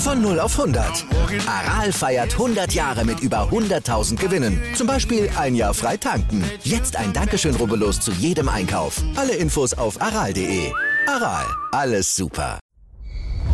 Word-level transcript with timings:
Von 0.00 0.22
0 0.22 0.40
auf 0.40 0.58
100. 0.58 1.04
Aral 1.46 1.92
feiert 1.92 2.32
100 2.32 2.72
Jahre 2.72 3.04
mit 3.04 3.20
über 3.20 3.50
100.000 3.50 4.16
Gewinnen. 4.16 4.58
Zum 4.74 4.86
Beispiel 4.86 5.30
ein 5.36 5.54
Jahr 5.54 5.74
frei 5.74 5.98
tanken. 5.98 6.42
Jetzt 6.62 6.96
ein 6.96 7.12
Dankeschön, 7.12 7.54
rubbellos 7.54 8.00
zu 8.00 8.10
jedem 8.12 8.48
Einkauf. 8.48 9.02
Alle 9.14 9.34
Infos 9.34 9.74
auf 9.74 10.00
aral.de. 10.00 10.72
Aral, 11.06 11.44
alles 11.72 12.16
super. 12.16 12.58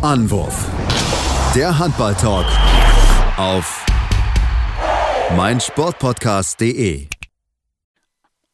Anwurf. 0.01 0.65
Der 1.53 1.77
Handball-Talk 1.77 2.45
auf 3.35 3.85
meinsportpodcast.de. 5.35 7.07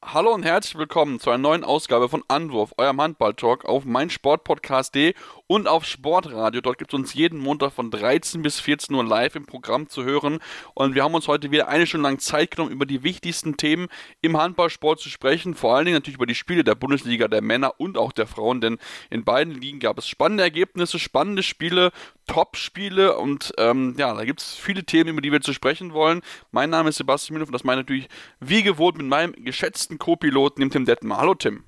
Hallo 0.05 0.32
und 0.32 0.44
herzlich 0.44 0.77
willkommen 0.77 1.20
zu 1.20 1.30
einer 1.32 1.40
neuen 1.40 1.63
Ausgabe 1.63 2.10
von 2.10 2.23
Anwurf, 2.27 2.73
eurem 2.77 3.02
Handball-Talk 3.02 3.66
auf 3.66 3.85
meinsportpodcast.de 3.85 5.16
und 5.48 5.68
auf 5.68 5.86
Sportradio. 5.86 6.62
Dort 6.62 6.78
gibt 6.78 6.94
es 6.94 7.00
uns 7.00 7.14
jeden 7.14 7.40
Montag 7.40 7.74
von 7.74 7.92
13 7.92 8.42
bis 8.42 8.60
14 8.60 8.96
Uhr 8.96 9.04
live 9.04 9.36
im 9.36 9.46
Programm 9.46 9.90
zu 9.90 10.04
hören. 10.04 10.40
Und 10.74 10.96
wir 10.96 11.04
haben 11.04 11.14
uns 11.14 11.28
heute 11.28 11.52
wieder 11.52 11.68
eine 11.68 11.86
Stunde 11.86 12.08
lang 12.08 12.20
Zeit 12.20 12.52
genommen, 12.52 12.72
über 12.72 12.85
die 12.85 13.04
wichtigsten 13.04 13.58
Themen 13.58 13.88
im 14.22 14.38
Handballsport 14.38 15.00
zu 15.00 15.10
sprechen. 15.10 15.54
Vor 15.54 15.76
allen 15.76 15.85
Dingen 15.85 15.96
natürlich 15.96 16.18
über 16.18 16.26
die 16.26 16.35
Spiele 16.35 16.63
der 16.63 16.76
Bundesliga 16.76 17.27
der 17.27 17.41
Männer 17.41 17.80
und 17.80 17.98
auch 17.98 18.12
der 18.12 18.27
Frauen, 18.27 18.62
denn 18.62 18.77
in 19.10 19.24
beiden 19.24 19.54
Ligen 19.54 19.80
gab 19.80 19.98
es 19.98 20.08
spannende 20.08 20.44
Ergebnisse, 20.44 20.98
spannende 20.98 21.44
Spiele, 21.44 21.91
Top-Spiele 22.28 23.18
und 23.18 23.54
ähm, 23.57 23.96
ja, 23.98 24.13
da 24.13 24.24
gibt 24.24 24.41
es 24.41 24.55
viele 24.55 24.85
Themen, 24.85 25.10
über 25.10 25.22
die 25.22 25.32
wir 25.32 25.41
zu 25.41 25.54
sprechen 25.54 25.94
wollen. 25.94 26.22
Mein 26.52 26.70
Name 26.70 26.90
ist 26.90 26.98
Sebastian 26.98 27.34
Müller 27.34 27.48
und 27.48 27.54
das 27.54 27.63
meine 27.63 27.82
natürlich 27.82 28.07
wie 28.40 28.63
gewohnt 28.63 28.98
mit 28.98 29.07
meinem 29.07 29.34
geschätzten 29.34 29.98
Co-Piloten, 29.98 30.62
dem 30.62 30.72
Tim 30.72 30.85
Detmer. 30.85 31.18
Hallo 31.18 31.35
Tim. 31.35 31.63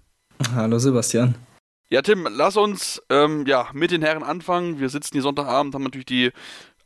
Hallo 0.53 0.79
Sebastian. 0.79 1.35
Ja, 1.89 2.01
Tim, 2.01 2.27
lass 2.31 2.57
uns 2.57 3.01
ähm, 3.11 3.45
ja, 3.45 3.69
mit 3.73 3.91
den 3.91 4.01
Herren 4.01 4.23
anfangen. 4.23 4.79
Wir 4.79 4.89
sitzen 4.89 5.13
hier 5.13 5.21
Sonntagabend, 5.21 5.75
haben 5.75 5.83
natürlich 5.83 6.07
die 6.07 6.31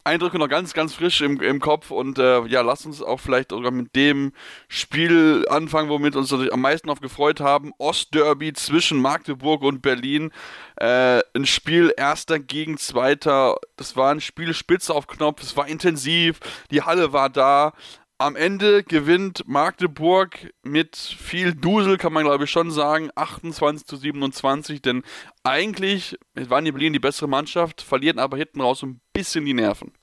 Eindrücke 0.03 0.37
noch 0.37 0.49
ganz, 0.49 0.73
ganz 0.73 0.93
frisch 0.93 1.21
im, 1.21 1.39
im 1.41 1.61
Kopf 1.61 1.89
und 1.89 2.19
äh, 2.19 2.45
ja, 2.47 2.61
lass 2.61 2.85
uns 2.85 3.01
auch 3.01 3.19
vielleicht 3.21 3.51
sogar 3.51 3.71
mit 3.71 3.95
dem 3.95 4.33
Spiel 4.67 5.45
anfangen, 5.49 5.87
womit 5.87 6.17
uns 6.17 6.31
natürlich 6.31 6.51
am 6.51 6.59
meisten 6.59 6.89
auf 6.89 6.99
gefreut 6.99 7.39
haben. 7.39 7.71
Ostderby 7.77 8.51
zwischen 8.51 9.01
Magdeburg 9.01 9.61
und 9.61 9.81
Berlin. 9.81 10.31
Äh, 10.75 11.21
ein 11.33 11.45
Spiel 11.45 11.93
erster 11.95 12.37
gegen 12.37 12.77
zweiter. 12.77 13.55
Das 13.77 13.95
war 13.95 14.11
ein 14.11 14.19
Spiel 14.19 14.53
spitze 14.53 14.93
auf 14.93 15.07
Knopf, 15.07 15.41
es 15.43 15.55
war 15.55 15.67
intensiv, 15.67 16.39
die 16.71 16.81
Halle 16.81 17.13
war 17.13 17.29
da. 17.29 17.71
Am 18.21 18.35
Ende 18.35 18.83
gewinnt 18.83 19.47
Magdeburg 19.47 20.53
mit 20.61 20.97
viel 20.97 21.55
Dusel, 21.55 21.97
kann 21.97 22.11
man 22.11 22.25
glaube 22.25 22.43
ich 22.43 22.51
schon 22.51 22.69
sagen, 22.69 23.09
28 23.15 23.87
zu 23.87 23.95
27, 23.95 24.81
denn 24.81 25.03
eigentlich 25.43 26.17
waren 26.35 26.65
die 26.65 26.73
Berlin 26.73 26.91
die 26.91 26.99
bessere 26.99 27.29
Mannschaft, 27.29 27.81
verlieren 27.81 28.19
aber 28.19 28.35
hinten 28.35 28.59
raus 28.59 28.83
ein 28.83 28.99
bisschen 29.13 29.45
die 29.45 29.53
Nerven. 29.53 29.93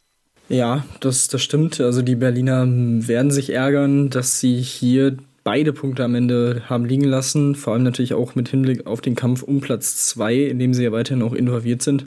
Ja, 0.49 0.87
das, 1.01 1.29
das 1.29 1.43
stimmt. 1.43 1.79
Also 1.79 2.01
die 2.01 2.15
Berliner 2.15 2.65
werden 2.67 3.31
sich 3.31 3.51
ärgern, 3.51 4.09
dass 4.09 4.41
sie 4.41 4.63
hier 4.63 5.19
beide 5.47 5.73
Punkte 5.73 6.03
am 6.03 6.17
Ende 6.17 6.65
haben 6.69 6.85
liegen 6.87 7.05
lassen, 7.05 7.55
vor 7.55 7.73
allem 7.73 7.85
natürlich 7.85 8.15
auch 8.15 8.35
mit 8.35 8.49
Hinblick 8.49 8.85
auf 8.85 9.01
den 9.01 9.15
Kampf 9.15 9.45
um 9.45 9.61
Platz 9.61 10.09
2, 10.09 10.35
in 10.39 10.59
dem 10.59 10.75
sie 10.75 10.83
ja 10.83 10.91
weiterhin 10.91 11.23
auch 11.23 11.35
involviert 11.35 11.83
sind. 11.83 12.05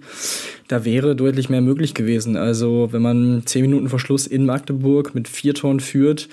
Da 0.67 0.83
wäre 0.83 1.15
deutlich 1.15 1.47
mehr 1.47 1.61
möglich 1.61 1.93
gewesen. 1.93 2.35
Also 2.35 2.89
wenn 2.91 3.01
man 3.01 3.43
zehn 3.45 3.61
Minuten 3.61 3.87
vor 3.87 3.97
Schluss 3.97 4.27
in 4.27 4.45
Magdeburg 4.45 5.15
mit 5.15 5.29
vier 5.29 5.53
Toren 5.53 5.79
führt, 5.79 6.27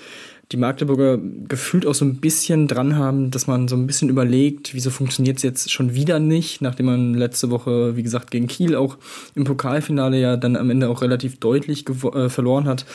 die 0.53 0.57
Magdeburger 0.57 1.19
gefühlt 1.49 1.87
auch 1.87 1.95
so 1.95 2.05
ein 2.05 2.17
bisschen 2.17 2.69
dran 2.69 2.97
haben, 2.97 3.33
dass 3.33 3.49
man 3.49 3.67
so 3.67 3.75
ein 3.75 3.89
bisschen 3.89 4.09
überlegt, 4.09 4.75
wieso 4.75 4.91
funktioniert 4.91 5.39
es 5.39 5.43
jetzt 5.43 5.73
schon 5.73 5.95
wieder 5.95 6.21
nicht, 6.21 6.63
nachdem 6.63 6.87
man 6.87 7.15
letzte 7.15 7.51
Woche, 7.51 7.97
wie 7.97 8.05
gesagt, 8.05 8.31
gegen 8.31 8.47
Kiel 8.47 8.77
auch 8.77 8.97
im 9.35 9.43
Pokalfinale 9.43 10.21
ja 10.21 10.37
dann 10.37 10.55
am 10.55 10.71
Ende 10.71 10.89
auch 10.89 11.03
relativ 11.03 11.41
deutlich 11.41 11.85
äh, 11.89 12.29
verloren 12.29 12.67
hat. 12.67 12.87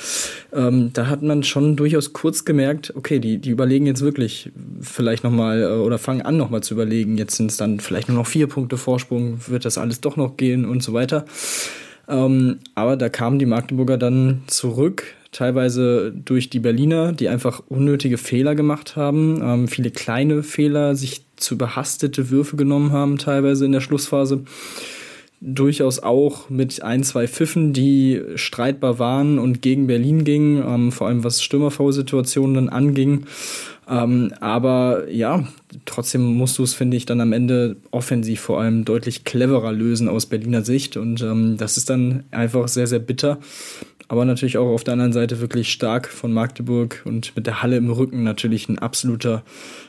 Ähm, 0.53 0.91
da 0.93 1.07
hat 1.07 1.23
man 1.23 1.43
schon 1.43 1.75
durchaus 1.75 2.13
kurz 2.13 2.45
gemerkt, 2.45 2.93
okay, 2.95 3.19
die, 3.19 3.37
die 3.39 3.49
überlegen 3.49 3.85
jetzt 3.85 4.01
wirklich 4.01 4.51
vielleicht 4.79 5.25
nochmal 5.25 5.61
äh, 5.61 5.65
oder 5.65 5.97
fangen 5.97 6.21
an 6.21 6.37
nochmal 6.37 6.63
zu 6.63 6.73
überlegen. 6.73 7.17
Jetzt 7.17 7.35
sind 7.35 7.51
es 7.51 7.57
dann 7.57 7.81
vielleicht 7.81 8.07
nur 8.07 8.17
noch 8.17 8.27
vier 8.27 8.47
Punkte 8.47 8.77
Vorsprung, 8.77 9.39
wird 9.47 9.65
das 9.65 9.77
alles 9.77 9.99
doch 9.99 10.15
noch 10.15 10.37
gehen 10.37 10.63
und 10.63 10.81
so 10.81 10.93
weiter. 10.93 11.25
Ähm, 12.07 12.59
aber 12.75 12.95
da 12.95 13.09
kamen 13.09 13.39
die 13.39 13.45
Magdeburger 13.45 13.97
dann 13.97 14.43
zurück, 14.47 15.03
teilweise 15.31 16.11
durch 16.13 16.49
die 16.49 16.59
Berliner, 16.59 17.13
die 17.13 17.29
einfach 17.29 17.61
unnötige 17.69 18.17
Fehler 18.17 18.55
gemacht 18.55 18.95
haben, 18.95 19.41
ähm, 19.41 19.67
viele 19.67 19.91
kleine 19.91 20.43
Fehler, 20.43 20.95
sich 20.95 21.23
zu 21.37 21.55
überhastete 21.55 22.29
Würfe 22.29 22.57
genommen 22.57 22.91
haben, 22.91 23.17
teilweise 23.17 23.65
in 23.65 23.71
der 23.71 23.81
Schlussphase. 23.81 24.43
Durchaus 25.43 25.99
auch 25.99 26.51
mit 26.51 26.83
ein, 26.83 27.03
zwei 27.03 27.27
Pfiffen, 27.27 27.73
die 27.73 28.21
streitbar 28.35 28.99
waren 28.99 29.39
und 29.39 29.63
gegen 29.63 29.87
Berlin 29.87 30.23
gingen, 30.23 30.63
ähm, 30.63 30.91
vor 30.91 31.07
allem 31.07 31.23
was 31.23 31.41
Stürmerv-Situationen 31.41 32.53
dann 32.53 32.69
anging. 32.69 33.25
Ähm, 33.89 34.33
aber 34.39 35.09
ja, 35.09 35.47
trotzdem 35.85 36.21
musst 36.21 36.59
du 36.59 36.63
es, 36.63 36.75
finde 36.75 36.95
ich, 36.95 37.05
dann 37.05 37.21
am 37.21 37.33
Ende 37.33 37.77
offensiv 37.89 38.39
vor 38.39 38.61
allem 38.61 38.85
deutlich 38.85 39.23
cleverer 39.23 39.71
lösen 39.71 40.07
aus 40.07 40.27
Berliner 40.27 40.63
Sicht. 40.63 40.95
Und 40.95 41.21
ähm, 41.21 41.57
das 41.57 41.77
ist 41.77 41.89
dann 41.89 42.23
einfach 42.29 42.67
sehr, 42.67 42.85
sehr 42.85 42.99
bitter. 42.99 43.39
Aber 44.11 44.25
natürlich 44.25 44.57
auch 44.57 44.67
auf 44.67 44.83
der 44.83 44.91
anderen 44.91 45.13
Seite 45.13 45.39
wirklich 45.39 45.71
stark 45.71 46.09
von 46.09 46.33
Magdeburg 46.33 47.01
und 47.05 47.33
mit 47.37 47.47
der 47.47 47.63
Halle 47.63 47.77
im 47.77 47.89
Rücken 47.89 48.23
natürlich 48.23 48.67
ein 48.67 48.77
absoluter 48.77 49.41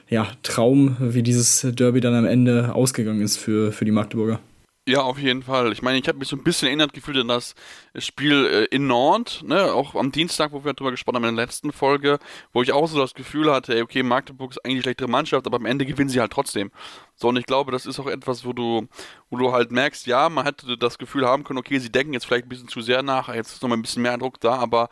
ja, 0.09 0.29
Traum, 0.45 0.97
wie 1.01 1.25
dieses 1.25 1.67
Derby 1.75 2.01
dann 2.01 2.15
am 2.15 2.25
Ende 2.25 2.73
ausgegangen 2.73 3.21
ist 3.21 3.37
für, 3.37 3.73
für 3.73 3.85
die 3.85 3.91
Magdeburger. 3.91 4.39
Ja, 4.89 5.03
auf 5.03 5.17
jeden 5.17 5.45
Fall. 5.45 5.71
Ich 5.71 5.81
meine, 5.81 5.99
ich 5.99 6.09
habe 6.09 6.19
mich 6.19 6.27
so 6.27 6.35
ein 6.35 6.43
bisschen 6.43 6.67
erinnert 6.67 6.93
gefühlt 6.93 7.17
an 7.17 7.29
das 7.29 7.55
Spiel 7.99 8.47
äh, 8.47 8.65
in 8.75 8.89
Nantes, 8.89 9.43
ne, 9.45 9.73
auch 9.73 9.95
am 9.95 10.11
Dienstag, 10.11 10.51
wo 10.51 10.65
wir 10.65 10.73
darüber 10.73 10.91
gesprochen 10.91 11.17
haben 11.17 11.25
in 11.25 11.37
der 11.37 11.45
letzten 11.47 11.71
Folge, 11.71 12.19
wo 12.53 12.63
ich 12.63 12.73
auch 12.73 12.89
so 12.89 12.99
das 12.99 13.15
Gefühl 13.15 13.53
hatte, 13.53 13.77
ey, 13.77 13.83
okay, 13.83 14.03
Magdeburg 14.03 14.51
ist 14.51 14.59
eigentlich 14.65 14.75
eine 14.79 14.83
schlechtere 14.83 15.09
Mannschaft, 15.09 15.47
aber 15.47 15.59
am 15.59 15.67
Ende 15.67 15.87
gewinnen 15.87 16.09
sie 16.09 16.19
halt 16.19 16.33
trotzdem. 16.33 16.73
So, 17.15 17.29
und 17.29 17.37
ich 17.37 17.47
glaube, 17.47 17.71
das 17.71 17.87
ist 17.87 18.01
auch 18.01 18.09
etwas, 18.09 18.45
wo 18.45 18.53
du, 18.53 18.89
wo 19.31 19.37
du 19.37 19.53
halt 19.53 19.71
merkst, 19.71 20.05
ja, 20.09 20.29
man 20.29 20.45
hätte 20.45 20.77
das 20.77 20.99
Gefühl 20.99 21.29
haben 21.29 21.45
können, 21.45 21.61
okay, 21.61 21.79
sie 21.79 21.93
denken 21.93 22.13
jetzt 22.13 22.27
vielleicht 22.27 22.47
ein 22.47 22.49
bisschen 22.49 22.67
zu 22.69 22.81
sehr 22.81 23.05
nach, 23.05 23.33
jetzt 23.33 23.53
ist 23.53 23.63
noch 23.63 23.69
mal 23.69 23.77
ein 23.77 23.83
bisschen 23.83 24.03
mehr 24.03 24.19
Druck 24.19 24.41
da, 24.41 24.57
aber 24.57 24.89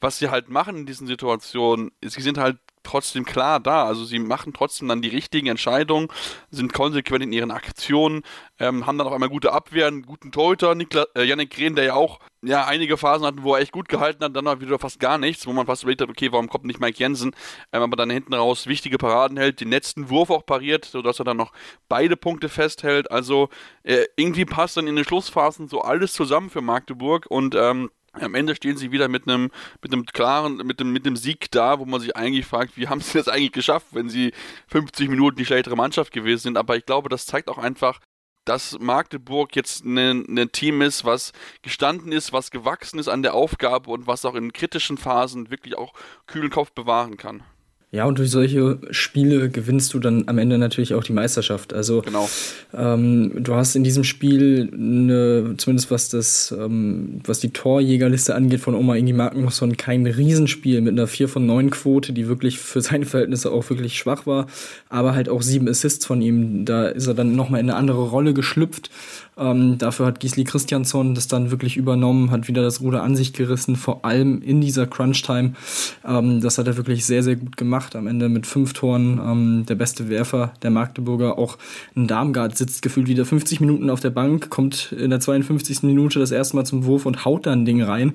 was 0.00 0.18
sie 0.18 0.30
halt 0.30 0.50
machen 0.50 0.76
in 0.76 0.86
diesen 0.86 1.08
Situationen, 1.08 1.90
sie 2.00 2.22
sind 2.22 2.38
halt 2.38 2.58
trotzdem 2.82 3.24
klar 3.24 3.60
da. 3.60 3.84
Also 3.84 4.04
sie 4.04 4.18
machen 4.18 4.52
trotzdem 4.52 4.88
dann 4.88 5.02
die 5.02 5.08
richtigen 5.08 5.46
Entscheidungen, 5.48 6.08
sind 6.50 6.72
konsequent 6.72 7.24
in 7.24 7.32
ihren 7.32 7.50
Aktionen, 7.50 8.22
ähm, 8.58 8.86
haben 8.86 8.98
dann 8.98 9.06
auch 9.06 9.12
einmal 9.12 9.28
gute 9.28 9.52
Abwehr, 9.52 9.86
einen 9.86 10.02
guten 10.02 10.32
Torhüter, 10.32 10.74
Nikla 10.74 11.06
äh, 11.14 11.24
Yannick 11.24 11.50
Green, 11.50 11.74
der 11.74 11.84
ja 11.84 11.94
auch 11.94 12.20
ja, 12.44 12.66
einige 12.66 12.96
Phasen 12.96 13.24
hatten, 13.24 13.44
wo 13.44 13.54
er 13.54 13.60
echt 13.60 13.72
gut 13.72 13.88
gehalten 13.88 14.24
hat, 14.24 14.34
dann 14.34 14.48
auch 14.48 14.60
wieder 14.60 14.78
fast 14.78 14.98
gar 14.98 15.16
nichts, 15.16 15.46
wo 15.46 15.52
man 15.52 15.66
fast 15.66 15.84
überlegt 15.84 16.00
hat, 16.00 16.08
okay, 16.08 16.32
warum 16.32 16.48
kommt 16.48 16.64
nicht 16.64 16.80
Mike 16.80 16.98
Jensen, 16.98 17.36
ähm, 17.72 17.82
aber 17.82 17.96
dann 17.96 18.10
hinten 18.10 18.34
raus 18.34 18.66
wichtige 18.66 18.98
Paraden 18.98 19.36
hält, 19.36 19.60
den 19.60 19.70
letzten 19.70 20.10
Wurf 20.10 20.30
auch 20.30 20.44
pariert, 20.44 20.84
sodass 20.84 21.20
er 21.20 21.24
dann 21.24 21.36
noch 21.36 21.52
beide 21.88 22.16
Punkte 22.16 22.48
festhält. 22.48 23.10
Also 23.10 23.48
äh, 23.84 24.06
irgendwie 24.16 24.44
passt 24.44 24.76
dann 24.76 24.88
in 24.88 24.96
den 24.96 25.04
Schlussphasen 25.04 25.68
so 25.68 25.82
alles 25.82 26.12
zusammen 26.14 26.50
für 26.50 26.62
Magdeburg 26.62 27.26
und 27.28 27.54
ähm, 27.54 27.90
am 28.12 28.34
Ende 28.34 28.54
stehen 28.54 28.76
sie 28.76 28.92
wieder 28.92 29.08
mit 29.08 29.26
einem, 29.26 29.50
mit 29.80 29.92
einem 29.92 30.04
klaren, 30.04 30.58
mit 30.58 30.80
dem, 30.80 30.92
mit 30.92 31.06
dem 31.06 31.16
Sieg 31.16 31.50
da, 31.50 31.78
wo 31.78 31.84
man 31.84 32.00
sich 32.00 32.16
eigentlich 32.16 32.46
fragt, 32.46 32.76
wie 32.76 32.88
haben 32.88 33.00
sie 33.00 33.18
das 33.18 33.28
eigentlich 33.28 33.52
geschafft, 33.52 33.86
wenn 33.92 34.08
sie 34.08 34.32
50 34.68 35.08
Minuten 35.08 35.36
die 35.36 35.46
schlechtere 35.46 35.76
Mannschaft 35.76 36.12
gewesen 36.12 36.42
sind. 36.42 36.56
Aber 36.58 36.76
ich 36.76 36.84
glaube, 36.84 37.08
das 37.08 37.26
zeigt 37.26 37.48
auch 37.48 37.58
einfach, 37.58 38.00
dass 38.44 38.78
Magdeburg 38.78 39.54
jetzt 39.54 39.84
ein 39.84 39.94
ne, 39.94 40.14
ne 40.14 40.48
Team 40.48 40.82
ist, 40.82 41.04
was 41.04 41.32
gestanden 41.62 42.12
ist, 42.12 42.32
was 42.32 42.50
gewachsen 42.50 42.98
ist 42.98 43.08
an 43.08 43.22
der 43.22 43.34
Aufgabe 43.34 43.90
und 43.90 44.06
was 44.06 44.24
auch 44.24 44.34
in 44.34 44.52
kritischen 44.52 44.98
Phasen 44.98 45.50
wirklich 45.50 45.78
auch 45.78 45.94
kühlen 46.26 46.50
Kopf 46.50 46.72
bewahren 46.72 47.16
kann. 47.16 47.44
Ja, 47.94 48.06
und 48.06 48.18
durch 48.18 48.30
solche 48.30 48.78
Spiele 48.90 49.50
gewinnst 49.50 49.92
du 49.92 49.98
dann 49.98 50.24
am 50.26 50.38
Ende 50.38 50.56
natürlich 50.56 50.94
auch 50.94 51.04
die 51.04 51.12
Meisterschaft. 51.12 51.74
Also 51.74 52.00
genau. 52.00 52.26
ähm, 52.72 53.32
du 53.44 53.54
hast 53.54 53.76
in 53.76 53.84
diesem 53.84 54.02
Spiel 54.02 54.70
eine, 54.72 55.56
zumindest 55.58 55.90
was 55.90 56.08
das, 56.08 56.54
ähm, 56.58 57.20
was 57.26 57.40
die 57.40 57.50
Torjägerliste 57.50 58.34
angeht 58.34 58.60
von 58.60 58.74
Oma 58.74 58.96
Ingi 58.96 59.12
Magnusson, 59.12 59.76
kein 59.76 60.06
Riesenspiel 60.06 60.80
mit 60.80 60.92
einer 60.92 61.06
4 61.06 61.28
von 61.28 61.44
9 61.44 61.68
Quote, 61.68 62.14
die 62.14 62.28
wirklich 62.28 62.58
für 62.58 62.80
seine 62.80 63.04
Verhältnisse 63.04 63.52
auch 63.52 63.68
wirklich 63.68 63.98
schwach 63.98 64.24
war, 64.24 64.46
aber 64.88 65.14
halt 65.14 65.28
auch 65.28 65.42
sieben 65.42 65.68
Assists 65.68 66.06
von 66.06 66.22
ihm. 66.22 66.64
Da 66.64 66.86
ist 66.86 67.08
er 67.08 67.14
dann 67.14 67.36
nochmal 67.36 67.60
in 67.60 67.68
eine 67.68 67.78
andere 67.78 68.08
Rolle 68.08 68.32
geschlüpft. 68.32 68.88
Ähm, 69.38 69.78
dafür 69.78 70.06
hat 70.06 70.20
Gisli 70.20 70.44
Christiansson 70.44 71.14
das 71.14 71.26
dann 71.26 71.50
wirklich 71.50 71.76
übernommen, 71.78 72.30
hat 72.30 72.48
wieder 72.48 72.62
das 72.62 72.82
Ruder 72.82 73.02
an 73.02 73.16
sich 73.16 73.32
gerissen, 73.32 73.76
vor 73.76 74.04
allem 74.04 74.42
in 74.42 74.60
dieser 74.60 74.86
Crunch-Time. 74.86 75.54
Ähm, 76.06 76.40
das 76.42 76.58
hat 76.58 76.66
er 76.66 76.76
wirklich 76.76 77.06
sehr, 77.06 77.22
sehr 77.22 77.36
gut 77.36 77.56
gemacht. 77.56 77.96
Am 77.96 78.06
Ende 78.06 78.28
mit 78.28 78.46
fünf 78.46 78.74
Toren 78.74 79.18
ähm, 79.24 79.66
der 79.66 79.74
beste 79.74 80.10
Werfer 80.10 80.52
der 80.62 80.70
Magdeburger. 80.70 81.38
Auch 81.38 81.56
ein 81.96 82.06
Darmgard 82.06 82.58
sitzt 82.58 82.82
gefühlt 82.82 83.08
wieder 83.08 83.24
50 83.24 83.60
Minuten 83.60 83.88
auf 83.88 84.00
der 84.00 84.10
Bank, 84.10 84.50
kommt 84.50 84.92
in 84.92 85.10
der 85.10 85.20
52. 85.20 85.82
Minute 85.82 86.18
das 86.18 86.30
erste 86.30 86.56
Mal 86.56 86.66
zum 86.66 86.84
Wurf 86.84 87.06
und 87.06 87.24
haut 87.24 87.46
dann 87.46 87.62
ein 87.62 87.64
Ding 87.64 87.82
rein. 87.82 88.12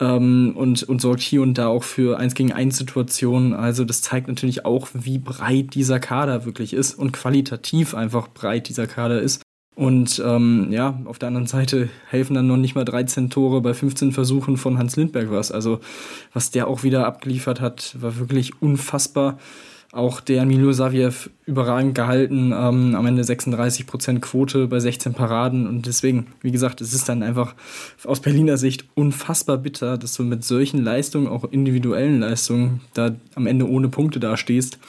Ähm, 0.00 0.54
und, 0.56 0.82
und 0.82 1.00
sorgt 1.00 1.20
hier 1.20 1.42
und 1.42 1.56
da 1.56 1.68
auch 1.68 1.84
für 1.84 2.18
1 2.18 2.34
gegen 2.34 2.52
1 2.52 2.76
Situationen. 2.76 3.52
Also 3.52 3.84
das 3.84 4.00
zeigt 4.00 4.28
natürlich 4.28 4.64
auch, 4.64 4.88
wie 4.92 5.18
breit 5.18 5.74
dieser 5.74 6.00
Kader 6.00 6.46
wirklich 6.46 6.72
ist 6.72 6.94
und 6.94 7.12
qualitativ 7.12 7.94
einfach 7.94 8.28
breit 8.28 8.68
dieser 8.68 8.86
Kader 8.86 9.20
ist. 9.20 9.43
Und 9.74 10.22
ähm, 10.24 10.68
ja, 10.70 11.00
auf 11.04 11.18
der 11.18 11.28
anderen 11.28 11.48
Seite 11.48 11.88
helfen 12.08 12.34
dann 12.34 12.46
noch 12.46 12.56
nicht 12.56 12.76
mal 12.76 12.84
13 12.84 13.28
Tore 13.28 13.60
bei 13.60 13.74
15 13.74 14.12
Versuchen 14.12 14.56
von 14.56 14.78
Hans 14.78 14.96
Lindberg 14.96 15.30
was. 15.30 15.50
Also 15.50 15.80
was 16.32 16.50
der 16.52 16.68
auch 16.68 16.84
wieder 16.84 17.06
abgeliefert 17.06 17.60
hat, 17.60 17.96
war 18.00 18.18
wirklich 18.18 18.62
unfassbar. 18.62 19.38
Auch 19.90 20.20
der 20.20 20.44
Milo 20.44 20.72
Saviev 20.72 21.30
überragend 21.46 21.94
gehalten, 21.94 22.52
ähm, 22.52 22.96
am 22.96 23.06
Ende 23.06 23.22
36% 23.22 24.18
Quote 24.18 24.66
bei 24.66 24.80
16 24.80 25.14
Paraden 25.14 25.68
und 25.68 25.86
deswegen, 25.86 26.26
wie 26.40 26.50
gesagt, 26.50 26.80
es 26.80 26.92
ist 26.94 27.08
dann 27.08 27.22
einfach 27.22 27.54
aus 28.04 28.18
Berliner 28.18 28.56
Sicht 28.56 28.86
unfassbar 28.94 29.56
bitter, 29.56 29.96
dass 29.96 30.14
du 30.14 30.24
mit 30.24 30.42
solchen 30.42 30.82
Leistungen, 30.82 31.28
auch 31.28 31.44
individuellen 31.44 32.18
Leistungen, 32.18 32.80
da 32.94 33.14
am 33.36 33.46
Ende 33.46 33.68
ohne 33.68 33.88
Punkte 33.88 34.18
dastehst 34.18 34.80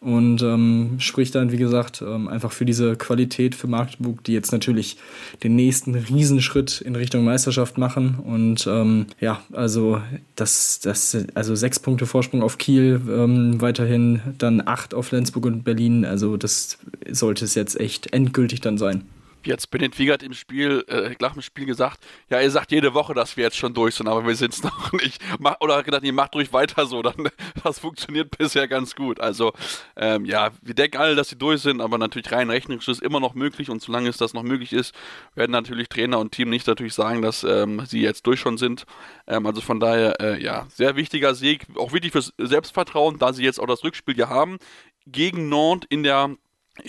und 0.00 0.42
ähm, 0.42 0.96
spricht 0.98 1.34
dann, 1.34 1.52
wie 1.52 1.56
gesagt, 1.56 2.02
ähm, 2.02 2.28
einfach 2.28 2.52
für 2.52 2.64
diese 2.64 2.96
Qualität 2.96 3.54
für 3.54 3.66
Magdeburg, 3.66 4.22
die 4.24 4.32
jetzt 4.32 4.52
natürlich 4.52 4.96
den 5.42 5.56
nächsten 5.56 5.94
Riesenschritt 5.94 6.80
in 6.80 6.96
Richtung 6.96 7.24
Meisterschaft 7.24 7.78
machen. 7.78 8.16
Und 8.24 8.66
ähm, 8.66 9.06
ja, 9.20 9.42
also 9.52 10.00
das, 10.36 10.80
das, 10.80 11.16
also 11.34 11.54
sechs 11.54 11.80
Punkte 11.80 12.06
Vorsprung 12.06 12.42
auf 12.42 12.58
Kiel, 12.58 13.00
ähm, 13.08 13.60
weiterhin 13.60 14.20
dann 14.38 14.62
acht 14.64 14.94
auf 14.94 15.06
Flensburg 15.06 15.46
und 15.46 15.64
Berlin. 15.64 16.04
Also 16.04 16.36
das 16.36 16.78
sollte 17.10 17.44
es 17.44 17.54
jetzt 17.54 17.78
echt 17.80 18.12
endgültig 18.12 18.60
dann 18.60 18.78
sein 18.78 19.04
jetzt 19.46 19.70
Bennett 19.70 19.98
Wiegert 19.98 20.22
im 20.22 20.32
Spiel, 20.32 20.84
äh, 20.88 21.14
nach 21.20 21.32
dem 21.32 21.42
Spiel 21.42 21.66
gesagt, 21.66 22.04
ja, 22.28 22.40
ihr 22.40 22.50
sagt 22.50 22.72
jede 22.72 22.94
Woche, 22.94 23.14
dass 23.14 23.36
wir 23.36 23.44
jetzt 23.44 23.56
schon 23.56 23.74
durch 23.74 23.94
sind, 23.94 24.08
aber 24.08 24.26
wir 24.26 24.34
sind 24.34 24.52
es 24.52 24.62
noch 24.64 24.92
nicht. 24.92 25.22
Mach, 25.38 25.56
oder 25.60 25.82
gedacht, 25.82 26.02
ihr 26.04 26.12
macht 26.12 26.34
ruhig 26.34 26.52
weiter 26.52 26.86
so, 26.86 27.02
dann, 27.02 27.28
das 27.64 27.78
funktioniert 27.78 28.36
bisher 28.36 28.68
ganz 28.68 28.94
gut. 28.94 29.20
Also, 29.20 29.52
ähm, 29.96 30.24
ja, 30.24 30.50
wir 30.62 30.74
denken 30.74 30.98
alle, 30.98 31.14
dass 31.14 31.28
sie 31.28 31.36
durch 31.36 31.62
sind, 31.62 31.80
aber 31.80 31.98
natürlich 31.98 32.30
rein 32.32 32.50
rechnerisch 32.50 32.88
ist 32.88 33.02
immer 33.02 33.20
noch 33.20 33.34
möglich 33.34 33.70
und 33.70 33.82
solange 33.82 34.08
es 34.08 34.16
das 34.16 34.34
noch 34.34 34.42
möglich 34.42 34.72
ist, 34.72 34.94
werden 35.34 35.52
natürlich 35.52 35.88
Trainer 35.88 36.18
und 36.18 36.32
Team 36.32 36.50
nicht 36.50 36.66
natürlich 36.66 36.94
sagen, 36.94 37.22
dass 37.22 37.44
ähm, 37.44 37.82
sie 37.86 38.00
jetzt 38.00 38.26
durch 38.26 38.40
schon 38.40 38.58
sind. 38.58 38.84
Ähm, 39.26 39.46
also 39.46 39.60
von 39.60 39.80
daher, 39.80 40.20
äh, 40.20 40.42
ja, 40.42 40.66
sehr 40.68 40.96
wichtiger 40.96 41.34
Sieg, 41.34 41.66
auch 41.76 41.92
wichtig 41.92 42.12
fürs 42.12 42.32
Selbstvertrauen, 42.38 43.18
da 43.18 43.32
sie 43.32 43.44
jetzt 43.44 43.60
auch 43.60 43.66
das 43.66 43.84
Rückspiel 43.84 44.16
ja 44.18 44.28
haben 44.28 44.58
gegen 45.06 45.48
Nantes 45.48 45.86
in 45.88 46.02
der 46.02 46.36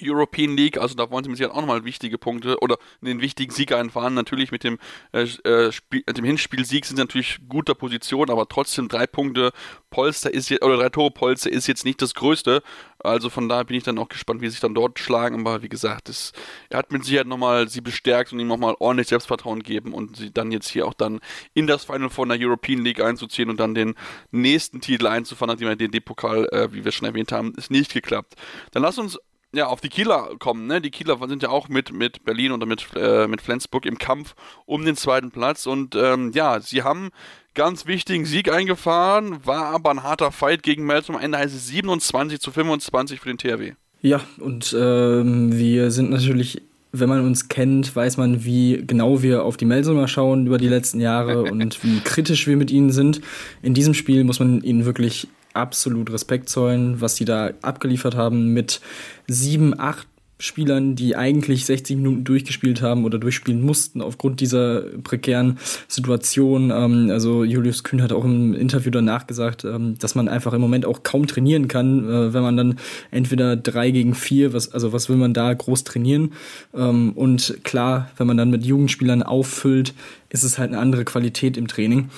European 0.01 0.55
League, 0.55 0.77
also 0.77 0.95
da 0.95 1.09
wollen 1.09 1.23
sie 1.23 1.29
mit 1.29 1.37
Sicherheit 1.37 1.55
auch 1.55 1.61
nochmal 1.61 1.85
wichtige 1.85 2.17
Punkte 2.17 2.59
oder 2.59 2.77
den 3.01 3.21
wichtigen 3.21 3.51
Sieg 3.51 3.71
einfahren. 3.71 4.13
Natürlich 4.13 4.51
mit 4.51 4.63
dem, 4.63 4.79
äh, 5.11 5.23
äh 5.23 5.71
Spiel, 5.71 6.03
dem 6.03 6.25
Hinspielsieg 6.25 6.85
sind 6.85 6.97
sie 6.97 7.03
natürlich 7.03 7.39
guter 7.47 7.75
Position, 7.75 8.29
aber 8.29 8.47
trotzdem 8.47 8.87
drei 8.87 9.07
Punkte 9.07 9.51
Polster 9.89 10.33
ist 10.33 10.49
jetzt, 10.49 10.63
oder 10.63 10.77
drei 10.77 10.89
Tore 10.89 11.11
Polster 11.11 11.51
ist 11.51 11.67
jetzt 11.67 11.85
nicht 11.85 12.01
das 12.01 12.13
Größte. 12.13 12.61
Also 12.99 13.29
von 13.29 13.47
daher 13.47 13.63
bin 13.63 13.77
ich 13.77 13.83
dann 13.83 13.97
auch 13.99 14.09
gespannt, 14.09 14.41
wie 14.41 14.47
sie 14.47 14.51
sich 14.51 14.59
dann 14.59 14.73
dort 14.73 14.99
schlagen. 14.99 15.39
Aber 15.39 15.61
wie 15.61 15.69
gesagt, 15.69 16.09
das, 16.09 16.33
er 16.69 16.79
hat 16.79 16.91
mit 16.91 17.05
Sicherheit 17.05 17.27
nochmal 17.27 17.69
sie 17.69 17.81
bestärkt 17.81 18.33
und 18.33 18.39
ihm 18.39 18.47
nochmal 18.47 18.75
ordentlich 18.79 19.07
Selbstvertrauen 19.07 19.63
geben 19.63 19.93
und 19.93 20.17
sie 20.17 20.31
dann 20.31 20.51
jetzt 20.51 20.69
hier 20.69 20.85
auch 20.85 20.93
dann 20.93 21.19
in 21.53 21.67
das 21.67 21.85
Final 21.85 22.09
von 22.09 22.29
der 22.29 22.37
European 22.39 22.83
League 22.83 23.01
einzuziehen 23.01 23.49
und 23.49 23.59
dann 23.59 23.75
den 23.75 23.95
nächsten 24.31 24.81
Titel 24.81 25.07
einzufahren, 25.07 25.53
nachdem 25.53 25.69
er 25.69 25.75
den 25.75 25.91
D-Pokal, 25.91 26.47
äh, 26.51 26.73
wie 26.73 26.83
wir 26.83 26.91
schon 26.91 27.07
erwähnt 27.07 27.31
haben, 27.31 27.53
ist 27.55 27.71
nicht 27.71 27.93
geklappt. 27.93 28.35
Dann 28.71 28.83
lass 28.83 28.97
uns 28.97 29.17
ja, 29.53 29.67
auf 29.67 29.81
die 29.81 29.89
Kieler 29.89 30.31
kommen. 30.39 30.67
Ne? 30.67 30.81
Die 30.81 30.91
Kieler 30.91 31.17
sind 31.27 31.43
ja 31.43 31.49
auch 31.49 31.69
mit, 31.69 31.93
mit 31.93 32.23
Berlin 32.25 32.51
oder 32.51 32.65
mit, 32.65 32.87
äh, 32.95 33.27
mit 33.27 33.41
Flensburg 33.41 33.85
im 33.85 33.97
Kampf 33.97 34.35
um 34.65 34.85
den 34.85 34.95
zweiten 34.95 35.31
Platz. 35.31 35.65
Und 35.65 35.95
ähm, 35.95 36.31
ja, 36.33 36.59
sie 36.59 36.83
haben 36.83 37.09
ganz 37.53 37.85
wichtigen 37.85 38.25
Sieg 38.25 38.51
eingefahren, 38.51 39.45
war 39.45 39.65
aber 39.65 39.91
ein 39.91 40.03
harter 40.03 40.31
Fight 40.31 40.63
gegen 40.63 40.85
Melsum. 40.85 41.15
Am 41.15 41.21
Ende 41.21 41.37
heißt 41.37 41.55
es 41.55 41.67
27 41.67 42.39
zu 42.39 42.51
25 42.51 43.19
für 43.19 43.33
den 43.33 43.37
THW. 43.37 43.73
Ja, 44.01 44.21
und 44.39 44.75
ähm, 44.77 45.57
wir 45.57 45.91
sind 45.91 46.11
natürlich 46.11 46.61
wenn 46.93 47.09
man 47.09 47.25
uns 47.25 47.49
kennt, 47.49 47.95
weiß 47.95 48.17
man, 48.17 48.45
wie 48.45 48.83
genau 48.85 49.21
wir 49.21 49.43
auf 49.43 49.57
die 49.57 49.65
Melsumer 49.65 50.07
schauen 50.07 50.47
über 50.47 50.57
die 50.57 50.69
letzten 50.69 50.99
Jahre 50.99 51.43
und 51.51 51.83
wie 51.83 51.99
kritisch 51.99 52.47
wir 52.47 52.57
mit 52.57 52.71
ihnen 52.71 52.91
sind. 52.91 53.21
In 53.61 53.73
diesem 53.73 53.93
Spiel 53.93 54.23
muss 54.23 54.39
man 54.39 54.63
ihnen 54.63 54.85
wirklich 54.85 55.27
absolut 55.57 56.11
Respekt 56.11 56.49
zollen, 56.49 57.01
was 57.01 57.15
sie 57.15 57.25
da 57.25 57.51
abgeliefert 57.61 58.15
haben 58.15 58.53
mit 58.53 58.81
sieben, 59.27 59.77
acht 59.79 60.07
Spielern, 60.39 60.95
die 60.95 61.15
eigentlich 61.15 61.65
60 61.65 61.97
Minuten 61.97 62.23
durchgespielt 62.23 62.83
haben 62.83 63.05
oder 63.05 63.17
durchspielen 63.17 63.61
mussten 63.61 64.01
aufgrund 64.03 64.39
dieser 64.39 64.81
prekären 65.03 65.57
Situation. 65.87 66.69
Ähm, 66.69 67.09
also 67.09 67.43
Julius 67.43 67.83
Kühn 67.83 68.03
hat 68.03 68.13
auch 68.13 68.23
im 68.23 68.53
Interview 68.53 68.91
danach 68.91 69.25
gesagt, 69.25 69.65
ähm, 69.65 69.97
dass 69.97 70.13
man 70.13 70.27
einfach 70.27 70.53
im 70.53 70.61
Moment 70.61 70.85
auch 70.85 71.01
kaum 71.01 71.25
trainieren 71.25 71.67
kann, 71.67 72.07
äh, 72.07 72.33
wenn 72.33 72.43
man 72.43 72.55
dann 72.55 72.79
entweder 73.09 73.55
drei 73.55 73.89
gegen 73.89 74.13
vier, 74.13 74.53
was, 74.53 74.71
also 74.71 74.93
was 74.93 75.09
will 75.09 75.17
man 75.17 75.33
da 75.33 75.51
groß 75.51 75.83
trainieren? 75.85 76.33
Ähm, 76.75 77.13
und 77.13 77.57
klar, 77.63 78.11
wenn 78.17 78.27
man 78.27 78.37
dann 78.37 78.51
mit 78.51 78.63
Jugendspielern 78.63 79.23
auffüllt, 79.23 79.95
ist 80.29 80.43
es 80.43 80.57
halt 80.57 80.71
eine 80.71 80.79
andere 80.79 81.05
Qualität 81.05 81.57
im 81.57 81.67
Training 81.67 82.09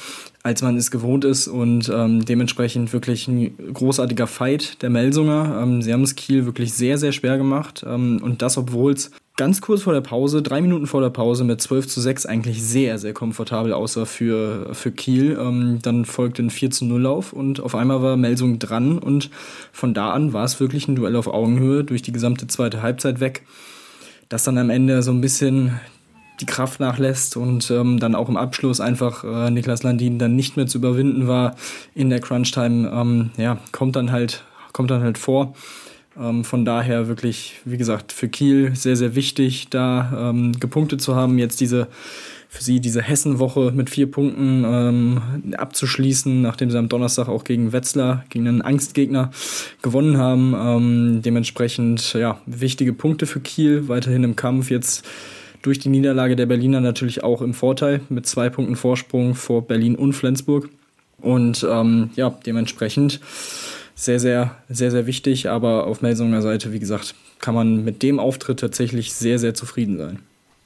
als 0.41 0.61
man 0.61 0.77
es 0.77 0.89
gewohnt 0.89 1.25
ist 1.25 1.47
und 1.47 1.89
ähm, 1.93 2.23
dementsprechend 2.23 2.93
wirklich 2.93 3.27
ein 3.27 3.73
großartiger 3.73 4.25
Fight 4.25 4.81
der 4.81 4.89
Melsunger. 4.89 5.59
Ähm, 5.61 5.81
sie 5.81 5.91
haben 5.91 6.03
es 6.03 6.15
Kiel 6.15 6.45
wirklich 6.45 6.73
sehr, 6.73 6.97
sehr 6.97 7.11
schwer 7.11 7.37
gemacht 7.37 7.83
ähm, 7.85 8.21
und 8.23 8.41
das, 8.41 8.57
obwohl 8.57 8.93
es 8.93 9.11
ganz 9.35 9.59
kurz 9.59 9.83
vor 9.83 9.93
der 9.93 10.01
Pause, 10.01 10.41
drei 10.41 10.61
Minuten 10.61 10.87
vor 10.87 11.01
der 11.01 11.09
Pause 11.09 11.43
mit 11.43 11.61
12 11.61 11.87
zu 11.87 11.99
6 11.99 12.25
eigentlich 12.25 12.63
sehr, 12.63 12.97
sehr 12.99 13.13
komfortabel 13.13 13.73
aussah 13.73 14.05
für, 14.05 14.73
für 14.73 14.91
Kiel. 14.91 15.37
Ähm, 15.39 15.79
dann 15.81 16.05
folgte 16.05 16.41
ein 16.41 16.49
4 16.49 16.71
zu 16.71 16.85
0 16.85 17.01
Lauf 17.01 17.33
und 17.33 17.59
auf 17.59 17.75
einmal 17.75 18.01
war 18.01 18.15
Melsung 18.15 18.59
dran 18.59 18.97
und 18.97 19.29
von 19.73 19.93
da 19.93 20.11
an 20.11 20.31
war 20.31 20.45
es 20.45 20.59
wirklich 20.61 20.87
ein 20.87 20.95
Duell 20.95 21.17
auf 21.17 21.27
Augenhöhe 21.27 21.83
durch 21.83 22.01
die 22.01 22.13
gesamte 22.13 22.47
zweite 22.47 22.81
Halbzeit 22.81 23.19
weg. 23.19 23.43
Das 24.29 24.45
dann 24.45 24.57
am 24.57 24.69
Ende 24.69 25.03
so 25.03 25.11
ein 25.11 25.21
bisschen 25.21 25.79
die 26.39 26.45
Kraft 26.45 26.79
nachlässt 26.79 27.37
und 27.37 27.69
ähm, 27.71 27.99
dann 27.99 28.15
auch 28.15 28.29
im 28.29 28.37
Abschluss 28.37 28.79
einfach 28.79 29.23
äh, 29.23 29.51
Niklas 29.51 29.83
Landin 29.83 30.19
dann 30.19 30.35
nicht 30.35 30.57
mehr 30.57 30.67
zu 30.67 30.77
überwinden 30.77 31.27
war 31.27 31.55
in 31.93 32.09
der 32.09 32.21
Crunch-Time, 32.21 32.89
ähm, 32.89 33.31
ja, 33.37 33.57
kommt 33.71 33.95
dann 33.95 34.11
halt, 34.11 34.43
kommt 34.71 34.91
dann 34.91 35.01
halt 35.01 35.17
vor. 35.17 35.53
Ähm, 36.17 36.43
von 36.43 36.65
daher 36.65 37.07
wirklich, 37.07 37.55
wie 37.65 37.77
gesagt, 37.77 38.11
für 38.11 38.29
Kiel 38.29 38.75
sehr, 38.75 38.95
sehr 38.95 39.15
wichtig, 39.15 39.69
da 39.69 40.29
ähm, 40.29 40.53
gepunktet 40.59 41.01
zu 41.01 41.15
haben, 41.15 41.37
jetzt 41.37 41.61
diese 41.61 41.87
für 42.51 42.63
sie 42.63 42.79
diese 42.79 43.03
Hessenwoche 43.03 43.71
mit 43.75 43.91
vier 43.91 44.09
Punkten 44.09 44.65
ähm, 44.65 45.21
abzuschließen, 45.55 46.41
nachdem 46.41 46.71
sie 46.71 46.79
am 46.79 46.89
Donnerstag 46.89 47.27
auch 47.27 47.43
gegen 47.43 47.73
Wetzlar, 47.73 48.25
gegen 48.29 48.47
einen 48.47 48.63
Angstgegner 48.63 49.29
gewonnen 49.83 50.17
haben. 50.17 50.55
Ähm, 50.57 51.21
dementsprechend, 51.21 52.13
ja, 52.13 52.41
wichtige 52.47 52.91
Punkte 52.91 53.27
für 53.27 53.39
Kiel, 53.39 53.87
weiterhin 53.87 54.23
im 54.23 54.35
Kampf 54.35 54.71
jetzt 54.71 55.05
durch 55.61 55.79
die 55.79 55.89
Niederlage 55.89 56.35
der 56.35 56.45
Berliner 56.45 56.81
natürlich 56.81 57.23
auch 57.23 57.41
im 57.41 57.53
Vorteil 57.53 58.01
mit 58.09 58.25
zwei 58.25 58.49
Punkten 58.49 58.75
Vorsprung 58.75 59.35
vor 59.35 59.67
Berlin 59.67 59.95
und 59.95 60.13
Flensburg. 60.13 60.69
Und 61.21 61.67
ähm, 61.69 62.11
ja, 62.15 62.29
dementsprechend 62.45 63.19
sehr, 63.95 64.19
sehr, 64.19 64.55
sehr, 64.69 64.91
sehr 64.91 65.05
wichtig. 65.05 65.49
Aber 65.49 65.87
auf 65.87 66.01
Melsunger 66.01 66.41
Seite, 66.41 66.71
wie 66.71 66.79
gesagt, 66.79 67.15
kann 67.39 67.55
man 67.55 67.83
mit 67.83 68.03
dem 68.03 68.19
Auftritt 68.19 68.59
tatsächlich 68.59 69.13
sehr, 69.13 69.39
sehr 69.39 69.53
zufrieden 69.53 69.97
sein. 69.97 70.19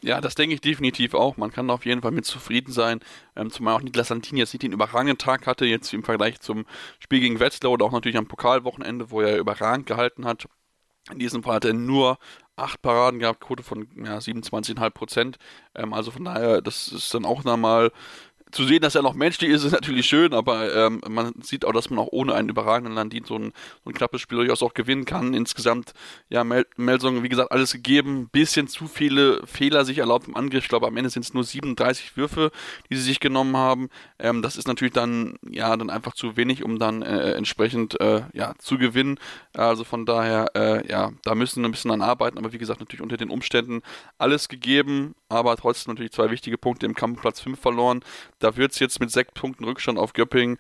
Ja, 0.04 0.20
das 0.20 0.36
denke 0.36 0.54
ich 0.54 0.62
definitiv 0.62 1.14
auch. 1.14 1.38
Man 1.38 1.52
kann 1.52 1.70
auf 1.70 1.86
jeden 1.86 2.02
Fall 2.02 2.12
mit 2.12 2.26
zufrieden 2.26 2.74
sein. 2.74 3.00
Ähm, 3.38 3.50
zumal 3.50 3.76
auch 3.76 3.82
Niklas 3.82 4.10
Santin 4.10 4.38
jetzt 4.38 4.54
nicht 4.54 4.64
den 4.64 4.74
überragenden 4.74 5.18
Tag 5.18 5.48
hatte, 5.48 5.66
jetzt 5.66 5.94
im 5.94 6.04
Vergleich 6.04 6.42
zum 6.42 6.66
Spiel 7.00 7.22
gegen 7.22 7.40
Wetzlar 7.40 7.72
oder 7.72 7.86
auch 7.86 7.94
natürlich 7.94 8.18
am 8.18 8.28
Pokalwochenende, 8.28 9.12
wo 9.12 9.22
er 9.22 9.38
überragend 9.38 9.88
gehalten 9.88 10.26
hat. 10.26 10.46
In 11.10 11.20
diesem 11.20 11.42
Fall 11.42 11.56
hat 11.56 11.66
er 11.66 11.74
nur 11.74 12.18
acht 12.56 12.82
Paraden 12.82 13.20
gehabt, 13.20 13.42
Quote 13.42 13.64
von 13.64 13.88
ja, 13.96 14.18
27,5 14.18 14.90
Prozent. 14.92 15.38
Ähm, 15.76 15.94
also 15.94 16.12
von 16.12 16.26
daher, 16.26 16.62
das 16.62 16.88
ist 16.90 17.14
dann 17.14 17.26
auch 17.26 17.44
nochmal 17.44 17.92
zu 18.54 18.66
sehen, 18.66 18.82
dass 18.82 18.96
er 18.96 19.02
noch 19.02 19.16
menschlich 19.16 19.50
ist, 19.50 19.64
ist 19.64 19.72
natürlich 19.72 20.06
schön, 20.06 20.34
aber 20.34 20.74
ähm, 20.76 21.02
man 21.10 21.34
sieht 21.42 21.66
auch, 21.66 21.74
dass 21.74 21.90
man 21.90 22.00
auch 22.00 22.10
ohne 22.12 22.36
einen 22.36 22.50
überragenden 22.50 22.94
Landin 22.94 23.26
so 23.26 23.36
ein, 23.36 23.52
so 23.84 23.90
ein 23.90 23.94
knappes 23.94 24.22
Spiel 24.22 24.38
durchaus 24.38 24.62
auch 24.62 24.74
gewinnen 24.74 25.06
kann. 25.06 25.34
Insgesamt, 25.34 25.94
ja, 26.30 26.44
Mel 26.44 26.66
Melsung, 26.78 27.24
wie 27.24 27.30
gesagt, 27.30 27.52
alles 27.52 27.74
gegeben, 27.74 28.30
bisschen 28.32 28.68
zu 28.68 28.88
viele 28.88 29.46
Fehler 29.46 29.86
sich 29.86 29.98
erlaubt 29.98 30.28
im 30.28 30.38
Angriff. 30.38 30.64
Ich 30.64 30.70
glaube, 30.70 30.88
am 30.88 30.96
Ende 30.98 31.10
sind 31.10 31.26
es 31.26 31.34
nur 31.34 31.44
37 31.44 32.16
Würfe, 32.16 32.52
die 32.90 32.96
sie 32.96 33.02
sich 33.02 33.20
genommen 33.20 33.58
haben. 33.58 33.90
Ähm, 34.20 34.42
das 34.42 34.56
ist 34.56 34.68
natürlich 34.68 34.94
dann, 34.94 35.36
ja, 35.50 35.76
dann 35.76 35.90
einfach 35.90 36.14
zu 36.14 36.38
wenig, 36.38 36.64
um 36.64 36.78
dann 36.78 37.02
äh, 37.02 37.34
entsprechend, 37.34 38.00
äh, 38.00 38.22
ja, 38.34 38.54
zu 38.60 38.78
gewinnen. 38.78 39.20
Also 39.54 39.84
von 39.84 40.06
daher, 40.06 40.52
äh, 40.56 40.88
ja, 40.88 41.12
da 41.24 41.36
müssen 41.36 41.64
wir 41.64 41.70
ein 41.70 41.72
bisschen 41.72 41.92
an 41.92 42.02
arbeiten, 42.02 42.38
aber 42.38 42.54
wie 42.54 42.58
gesagt, 42.60 42.80
natürlich 42.80 43.02
unter 43.02 43.18
den 43.18 43.30
Umständen 43.30 43.82
alles 44.18 44.48
gegeben. 44.48 45.16
Aber 45.34 45.56
trotzdem 45.58 45.94
natürlich 45.94 46.12
zwei 46.12 46.30
wichtige 46.32 46.58
Punkte 46.58 46.86
im 46.86 46.96
Kampf 46.96 47.22
Platz 47.22 47.42
5 47.42 47.60
verloren. 47.60 48.04
Da 48.40 48.56
wird 48.58 48.72
es 48.72 48.80
jetzt 48.80 49.00
mit 49.00 49.12
sechs 49.12 49.32
Punkten 49.34 49.64
Rückstand 49.66 49.98
auf 49.98 50.14
Göppingen 50.14 50.58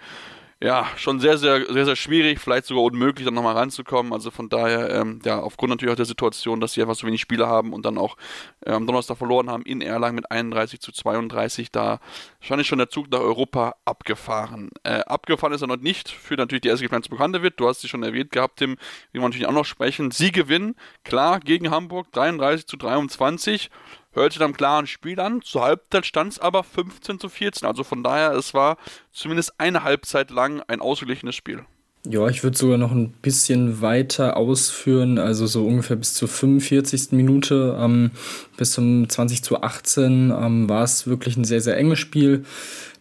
ja, 0.63 0.87
schon 0.95 1.19
sehr, 1.19 1.37
sehr, 1.37 1.65
sehr, 1.65 1.83
sehr 1.83 1.95
schwierig, 1.97 2.39
vielleicht 2.39 2.67
sogar 2.67 2.85
unmöglich, 2.85 3.25
dann 3.25 3.33
nochmal 3.33 3.57
ranzukommen. 3.57 4.13
Also 4.13 4.31
von 4.31 4.47
daher, 4.47 4.91
ähm, 4.91 5.19
ja, 5.25 5.41
aufgrund 5.41 5.71
natürlich 5.71 5.91
auch 5.91 5.97
der 5.97 6.05
Situation, 6.05 6.61
dass 6.61 6.71
sie 6.71 6.81
einfach 6.81 6.95
so 6.95 7.05
wenig 7.05 7.19
Spiele 7.19 7.47
haben 7.47 7.73
und 7.73 7.85
dann 7.85 7.97
auch 7.97 8.15
äh, 8.65 8.71
am 8.71 8.87
Donnerstag 8.87 9.17
verloren 9.17 9.49
haben 9.49 9.63
in 9.63 9.81
Erlangen 9.81 10.15
mit 10.15 10.31
31 10.31 10.79
zu 10.79 10.93
32, 10.93 11.69
da 11.69 11.99
wahrscheinlich 12.39 12.67
schon 12.67 12.77
der 12.77 12.89
Zug 12.89 13.11
nach 13.11 13.19
Europa 13.19 13.75
abgefahren. 13.83 14.69
Äh, 14.83 14.99
abgefahren 15.01 15.51
ist 15.51 15.63
er 15.63 15.67
noch 15.67 15.75
nicht 15.75 16.09
für 16.09 16.35
natürlich 16.35 16.61
die 16.61 16.69
SG 16.69 16.87
Flensburg 16.87 17.19
Handewitt. 17.19 17.59
Du 17.59 17.67
hast 17.67 17.81
sie 17.81 17.89
schon 17.89 18.03
erwähnt 18.03 18.31
gehabt, 18.31 18.59
Tim, 18.59 18.77
wie 19.11 19.19
wir 19.19 19.27
natürlich 19.27 19.47
auch 19.47 19.51
noch 19.51 19.65
sprechen. 19.65 20.11
Sie 20.11 20.31
gewinnen, 20.31 20.75
klar, 21.03 21.41
gegen 21.41 21.71
Hamburg 21.71 22.09
33 22.13 22.67
zu 22.67 22.77
23 22.77 23.69
hört 24.13 24.33
sich 24.33 24.39
dann 24.39 24.53
klaren 24.53 24.87
Spiel 24.87 25.19
an. 25.19 25.41
Zur 25.41 25.63
Halbzeit 25.63 26.05
stand 26.05 26.33
es 26.33 26.39
aber 26.39 26.63
15 26.63 27.19
zu 27.19 27.29
14. 27.29 27.67
Also 27.67 27.83
von 27.83 28.03
daher, 28.03 28.31
es 28.31 28.53
war 28.53 28.77
zumindest 29.11 29.59
eine 29.59 29.83
Halbzeit 29.83 30.31
lang 30.31 30.61
ein 30.67 30.81
ausgeglichenes 30.81 31.35
Spiel. 31.35 31.65
Ja, 32.05 32.27
ich 32.27 32.43
würde 32.43 32.57
sogar 32.57 32.77
noch 32.77 32.91
ein 32.91 33.11
bisschen 33.11 33.81
weiter 33.81 34.35
ausführen, 34.35 35.17
also 35.17 35.47
so 35.47 35.65
ungefähr 35.65 35.95
bis 35.95 36.13
zur 36.15 36.27
45. 36.27 37.13
Minute, 37.13 37.77
ähm, 37.79 38.11
bis 38.57 38.71
zum 38.71 39.07
20 39.07 39.41
zu 39.41 39.61
18 39.61 40.33
ähm, 40.37 40.67
war 40.67 40.83
es 40.83 41.07
wirklich 41.07 41.37
ein 41.37 41.45
sehr, 41.45 41.61
sehr 41.61 41.77
enges 41.77 41.99
Spiel. 41.99 42.43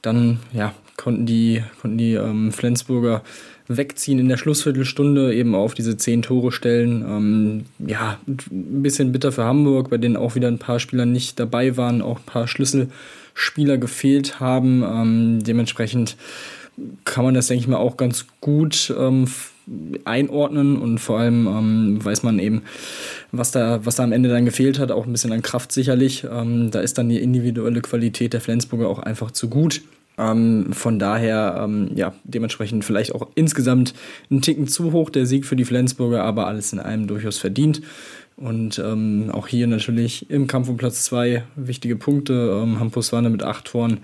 Dann 0.02 0.38
ja, 0.52 0.73
konnten 0.96 1.26
die, 1.26 1.62
konnten 1.80 1.99
die 1.99 2.14
ähm, 2.14 2.52
Flensburger 2.52 3.22
wegziehen 3.68 4.18
in 4.18 4.28
der 4.28 4.37
Schlussviertelstunde, 4.37 5.34
eben 5.34 5.54
auf 5.54 5.75
diese 5.75 5.96
zehn 5.96 6.22
Tore 6.22 6.52
stellen. 6.52 7.02
Ähm, 7.02 7.64
ja, 7.87 8.18
ein 8.26 8.82
bisschen 8.82 9.12
bitter 9.12 9.32
für 9.32 9.44
Hamburg, 9.44 9.90
bei 9.90 9.99
denen 9.99 10.16
auch 10.16 10.34
wieder 10.34 10.49
ein 10.49 10.58
paar 10.58 10.80
Spieler 10.80 11.06
nicht 11.06 11.38
dabei 11.38 11.76
waren, 11.76 12.02
auch 12.02 12.18
ein 12.18 12.26
paar 12.26 12.49
Schlüsselspieler 12.49 13.78
gefehlt 13.78 14.40
haben. 14.40 14.82
Ähm, 14.82 15.44
dementsprechend 15.44 16.16
kann 17.04 17.25
man 17.25 17.34
das, 17.34 17.49
denke 17.49 17.62
ich 17.62 17.68
mal, 17.68 17.76
auch 17.76 17.96
ganz 17.96 18.26
gut 18.40 18.92
ähm, 18.99 19.26
einordnen 20.04 20.76
und 20.76 20.99
vor 20.99 21.20
allem 21.20 21.46
ähm, 21.46 22.04
weiß 22.04 22.22
man 22.22 22.38
eben, 22.38 22.62
was 23.30 23.52
da, 23.52 23.84
was 23.84 23.96
da 23.96 24.04
am 24.04 24.12
Ende 24.12 24.28
dann 24.28 24.44
gefehlt 24.44 24.78
hat, 24.78 24.90
auch 24.90 25.06
ein 25.06 25.12
bisschen 25.12 25.32
an 25.32 25.42
Kraft 25.42 25.70
sicherlich. 25.72 26.25
Ähm, 26.30 26.70
da 26.70 26.80
ist 26.80 26.99
dann 26.99 27.08
die 27.08 27.20
individuelle 27.20 27.80
Qualität 27.80 28.32
der 28.32 28.40
Flensburger 28.40 28.88
auch 28.88 28.99
einfach 28.99 29.30
zu 29.30 29.49
gut. 29.49 29.82
Ähm, 30.19 30.73
von 30.73 30.99
daher, 30.99 31.61
ähm, 31.64 31.90
ja, 31.95 32.14
dementsprechend 32.25 32.85
vielleicht 32.85 33.14
auch 33.14 33.28
insgesamt 33.35 33.95
ein 34.31 34.42
Ticken 34.42 34.69
zu 34.69 34.92
hoch 34.92 35.11
der 35.11 35.26
Sieg 35.26 35.47
für 35.47 35.57
die 35.57 35.64
Flensburger, 35.64 36.23
aber 36.23 36.47
alles 36.47 36.73
in 36.73 36.81
allem 36.81 37.07
durchaus 37.07 37.38
verdient. 37.38 37.83
Und 38.37 38.78
ähm, 38.78 39.31
auch 39.33 39.47
hier 39.47 39.66
natürlich 39.66 40.31
im 40.31 40.47
Kampf 40.47 40.69
um 40.69 40.76
Platz 40.76 41.04
2 41.04 41.45
wichtige 41.57 41.97
Punkte. 41.97 42.61
Ähm, 42.62 42.81
Hampus 42.81 43.12
Wanne 43.12 43.31
mit 43.31 43.42
acht 43.42 43.66
Toren 43.66 44.00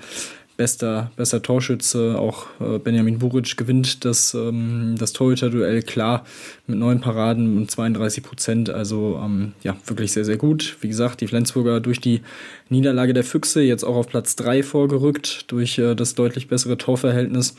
bester, 0.59 1.11
bester 1.17 1.41
Torschütze. 1.41 2.19
Auch 2.19 2.47
äh, 2.61 2.79
Benjamin 2.79 3.21
Buric 3.21 3.57
gewinnt 3.57 4.05
das, 4.05 4.35
ähm, 4.35 4.97
das 4.99 5.15
Torhüter-Duell 5.15 5.83
klar 5.83 6.27
mit 6.67 6.79
neun 6.79 7.01
Paraden 7.01 7.57
und 7.57 7.71
32 7.71 8.23
Prozent. 8.23 8.69
Also 8.69 9.19
ähm, 9.25 9.53
ja, 9.63 9.77
wirklich 9.87 10.13
sehr, 10.13 10.27
sehr 10.27 10.37
gut. 10.37 10.77
Wie 10.83 10.89
gesagt, 10.89 11.23
die 11.23 11.29
Flensburger 11.29 11.81
durch 11.81 12.01
die 12.01 12.21
Niederlage 12.69 13.15
der 13.15 13.25
Füchse 13.25 13.63
jetzt 13.63 13.85
auch 13.85 13.97
auf 13.97 14.09
Platz 14.09 14.37
3 14.37 14.63
vorgerückt, 14.63 15.51
durch 15.51 15.79
äh, 15.79 15.95
das 15.95 16.15
deutlich 16.15 16.49
bessere 16.49 16.77
Torverhältnis. 16.77 17.55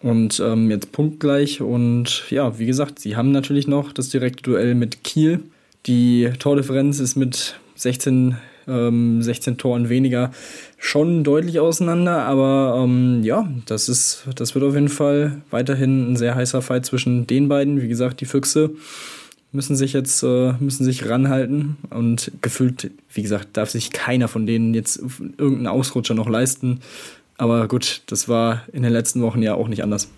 Und 0.00 0.38
ähm, 0.38 0.70
jetzt 0.70 0.92
punktgleich. 0.92 1.62
Und 1.62 2.30
ja, 2.30 2.58
wie 2.58 2.66
gesagt, 2.66 2.98
sie 2.98 3.16
haben 3.16 3.32
natürlich 3.32 3.66
noch 3.66 3.90
das 3.90 4.10
direkte 4.10 4.42
Duell 4.42 4.74
mit 4.74 5.02
Kiel. 5.02 5.40
Die 5.86 6.30
Tordifferenz 6.38 7.00
ist 7.00 7.16
mit 7.16 7.58
16 7.76 8.36
ähm, 8.68 9.22
16 9.22 9.58
Toren 9.58 9.88
weniger, 9.88 10.32
schon 10.84 11.24
deutlich 11.24 11.60
auseinander. 11.60 12.24
Aber 12.26 12.82
ähm, 12.84 13.22
ja, 13.22 13.48
das 13.64 13.88
ist, 13.88 14.24
das 14.34 14.54
wird 14.54 14.64
auf 14.64 14.74
jeden 14.74 14.90
Fall 14.90 15.40
weiterhin 15.50 16.12
ein 16.12 16.16
sehr 16.16 16.34
heißer 16.34 16.60
Fight 16.60 16.84
zwischen 16.84 17.26
den 17.26 17.48
beiden. 17.48 17.80
Wie 17.80 17.88
gesagt, 17.88 18.20
die 18.20 18.26
Füchse 18.26 18.70
müssen 19.50 19.76
sich 19.76 19.94
jetzt 19.94 20.22
äh, 20.22 20.52
müssen 20.60 20.84
sich 20.84 21.08
ranhalten 21.08 21.78
und 21.88 22.32
gefühlt, 22.42 22.90
wie 23.14 23.22
gesagt, 23.22 23.56
darf 23.56 23.70
sich 23.70 23.92
keiner 23.92 24.28
von 24.28 24.46
denen 24.46 24.74
jetzt 24.74 24.98
irgendeinen 24.98 25.68
Ausrutscher 25.68 26.14
noch 26.14 26.28
leisten. 26.28 26.80
Aber 27.38 27.66
gut, 27.66 28.02
das 28.06 28.28
war 28.28 28.64
in 28.70 28.82
den 28.82 28.92
letzten 28.92 29.22
Wochen 29.22 29.42
ja 29.42 29.54
auch 29.54 29.68
nicht 29.68 29.82
anders. 29.82 30.10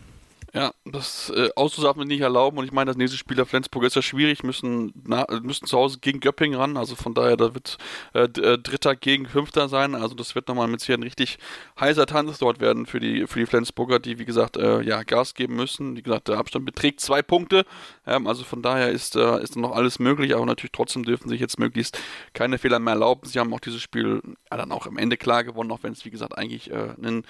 Ja, 0.57 0.73
das 0.87 1.29
äh, 1.37 1.51
auszusagen 1.55 2.01
wir 2.01 2.07
nicht 2.07 2.23
erlauben 2.23 2.57
und 2.57 2.65
ich 2.65 2.73
meine, 2.73 2.89
das 2.89 2.97
nächste 2.97 3.19
Spiel 3.19 3.37
der 3.37 3.45
Flensburg 3.45 3.85
ist 3.85 3.95
ja 3.95 4.01
schwierig, 4.01 4.43
müssen, 4.43 4.91
na, 5.05 5.27
müssen 5.43 5.67
zu 5.67 5.77
Hause 5.77 5.99
gegen 6.01 6.19
Göppingen 6.19 6.59
ran, 6.59 6.79
also 6.79 6.97
von 6.97 7.13
daher, 7.13 7.37
da 7.37 7.55
wird 7.55 7.77
äh, 8.15 8.21
äh, 8.23 8.57
Dritter 8.57 8.97
gegen 8.97 9.27
Fünfter 9.27 9.69
sein, 9.69 9.95
also 9.95 10.15
das 10.15 10.35
wird 10.35 10.49
nochmal 10.49 10.67
mit 10.67 10.81
Sicherheit 10.81 11.01
ein 11.01 11.03
richtig 11.03 11.37
heißer 11.79 12.07
Tanz 12.07 12.39
dort 12.39 12.59
werden 12.59 12.87
für 12.87 13.01
die, 13.01 13.27
für 13.27 13.41
die 13.41 13.45
Flensburger, 13.45 13.99
die 13.99 14.19
wie 14.19 14.25
gesagt, 14.25 14.57
äh, 14.57 14.81
ja, 14.81 15.03
Gas 15.03 15.35
geben 15.35 15.57
müssen. 15.57 15.95
Wie 15.95 16.03
gesagt, 16.03 16.29
der 16.29 16.39
Abstand 16.39 16.65
beträgt 16.65 17.01
zwei 17.01 17.21
Punkte, 17.21 17.67
ähm, 18.07 18.27
also 18.27 18.43
von 18.43 18.63
daher 18.63 18.89
ist, 18.89 19.15
äh, 19.15 19.43
ist 19.43 19.57
noch 19.57 19.73
alles 19.73 19.99
möglich, 19.99 20.35
aber 20.35 20.47
natürlich 20.47 20.73
trotzdem 20.73 21.05
dürfen 21.05 21.29
sich 21.29 21.39
jetzt 21.39 21.59
möglichst 21.59 22.01
keine 22.33 22.57
Fehler 22.57 22.79
mehr 22.79 22.95
erlauben. 22.95 23.29
Sie 23.29 23.39
haben 23.39 23.53
auch 23.53 23.61
dieses 23.61 23.83
Spiel 23.83 24.23
ja, 24.51 24.57
dann 24.57 24.73
auch 24.73 24.87
am 24.87 24.97
Ende 24.97 25.19
klar 25.19 25.45
gewonnen, 25.45 25.71
auch 25.71 25.83
wenn 25.83 25.93
es 25.93 26.07
wie 26.07 26.11
gesagt 26.11 26.39
eigentlich 26.39 26.71
äh, 26.71 26.95
ein 27.03 27.25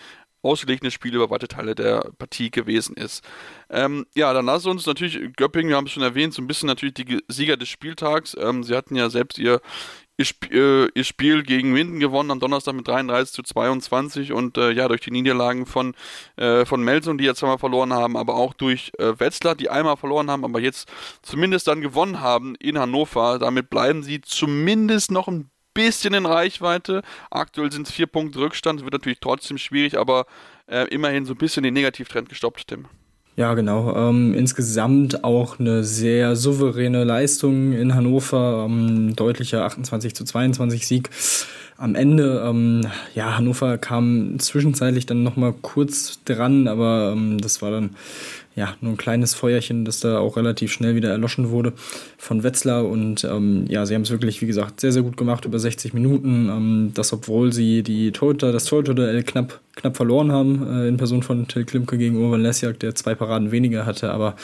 ausgeglichenes 0.47 0.95
Spiel 0.95 1.15
über 1.15 1.31
weite 1.31 1.49
Teile 1.49 1.75
der 1.75 2.11
Partie 2.19 2.51
gewesen 2.51 2.97
ist. 2.97 3.25
Ähm, 3.71 4.07
ja, 4.15 4.33
dann 4.33 4.47
wir 4.47 4.71
uns 4.71 4.87
natürlich 4.87 5.37
Göppingen, 5.37 5.71
wir 5.71 5.77
haben 5.77 5.87
es 5.87 5.93
schon 5.93 6.03
erwähnt, 6.03 6.35
so 6.35 6.43
ein 6.43 6.47
bisschen 6.47 6.67
natürlich 6.67 6.95
die 6.95 7.23
Sieger 7.29 7.57
des 7.57 7.69
Spieltags. 7.69 8.37
Ähm, 8.39 8.63
sie 8.63 8.75
hatten 8.75 8.97
ja 8.97 9.11
selbst 9.11 9.39
ihr, 9.39 9.61
ihr, 10.17 10.27
äh, 10.51 10.89
ihr, 10.95 11.05
Spiel 11.05 11.43
gegen 11.43 11.73
Minden 11.73 12.01
gewonnen 12.01 12.31
am 12.31 12.41
Donnerstag 12.41 12.75
mit 12.75 12.89
33 12.89 13.35
zu 13.35 13.43
22 13.43 14.33
und 14.33 14.57
äh, 14.57 14.71
ja, 14.71 14.89
durch 14.89 15.03
die 15.03 15.11
Niederlagen 15.11 15.67
von, 15.67 15.95
äh, 16.37 16.65
von 16.65 16.83
Melsung, 16.83 17.19
die 17.19 17.25
ja 17.25 17.35
zweimal 17.35 17.59
verloren 17.59 17.93
haben, 17.93 18.17
aber 18.17 18.35
auch 18.37 18.55
durch 18.55 18.93
äh, 18.99 19.19
Wetzlar, 19.19 19.55
die 19.55 19.69
einmal 19.69 19.97
verloren 19.97 20.31
haben, 20.31 20.45
aber 20.45 20.61
jetzt 20.61 20.89
zumindest 21.23 21.69
dann 21.69 21.81
gewonnen 21.81 22.21
haben 22.21 22.55
in 22.57 22.79
Hannover. 22.79 23.39
Damit 23.39 23.71
bleiben 23.71 24.03
sie 24.03 24.21
zumindest 24.21 25.11
noch 25.11 25.29
ein 25.29 25.51
bisschen 25.77 26.15
in 26.15 26.27
Reichweite. 26.27 27.03
Aktuell 27.31 27.71
sind 27.71 27.87
es 27.87 27.95
vier 27.95 28.07
Punkte 28.07 28.41
Rückstand, 28.41 28.83
wird 28.83 28.95
natürlich 28.95 29.21
trotzdem 29.21 29.59
schwierig, 29.59 29.99
aber 29.99 30.27
äh, 30.67 30.89
immerhin 30.89 31.25
so 31.25 31.35
ein 31.35 31.39
bisschen 31.39 31.63
den 31.63 31.75
Negativtrend 31.75 32.29
gestoppt, 32.29 32.67
Tim. 32.67 32.87
Ja, 33.37 33.53
genau. 33.53 33.95
Ähm, 33.95 34.33
insgesamt 34.33 35.23
auch 35.23 35.61
eine 35.61 35.85
sehr 35.85 36.37
souveräne 36.37 37.05
Leistung 37.05 37.75
in 37.75 37.95
Hannover. 37.95 38.65
Ähm, 38.67 39.15
deutlicher 39.15 39.65
28 39.67 40.15
zu 40.15 40.25
22 40.25 40.87
Sieg. 40.87 41.11
Am 41.77 41.95
Ende, 41.95 42.43
ähm, 42.49 42.87
ja, 43.15 43.37
Hannover 43.37 43.77
kam 43.77 44.39
zwischenzeitlich 44.39 45.05
dann 45.05 45.23
nochmal 45.23 45.53
kurz 45.61 46.25
dran, 46.25 46.67
aber 46.67 47.13
ähm, 47.15 47.39
das 47.39 47.61
war 47.61 47.71
dann 47.71 47.91
ja, 48.57 48.75
nur 48.81 48.95
ein 48.95 48.97
kleines 48.97 49.35
Feuerchen, 49.35 49.85
das 49.85 50.01
da 50.01 50.19
auch 50.19 50.39
relativ 50.39 50.73
schnell 50.73 50.95
wieder 50.95 51.11
erloschen 51.11 51.51
wurde 51.51 51.75
von 52.17 52.43
Wetzlar. 52.43 52.87
Und 52.87 53.23
ähm, 53.23 53.67
ja, 53.69 53.85
sie 53.85 53.95
haben 53.95 54.03
es 54.03 54.11
wirklich, 54.11 54.41
wie 54.41 54.47
gesagt, 54.47 54.81
sehr, 54.81 54.93
sehr 54.93 55.03
gut 55.03 55.19
gemacht 55.19 55.45
über 55.45 55.59
60 55.59 55.93
Minuten. 55.93 56.49
Ähm, 56.49 56.91
das, 56.95 57.13
obwohl 57.13 57.53
sie 57.53 57.83
die 57.83 58.13
Torhüter, 58.13 58.53
das 58.53 58.65
Torhüter-Duell 58.65 59.23
knapp, 59.25 59.61
knapp 59.75 59.95
verloren 59.95 60.33
haben, 60.33 60.67
äh, 60.67 60.89
in 60.89 60.97
Person 60.97 61.23
von 61.23 61.47
Till 61.47 61.67
Klimke 61.67 61.99
gegen 61.99 62.17
Urban 62.17 62.41
Lesjak, 62.41 62.81
der 62.81 62.95
zwei 62.95 63.15
Paraden 63.15 63.53
weniger 63.53 63.85
hatte. 63.85 64.11
Aber 64.11 64.37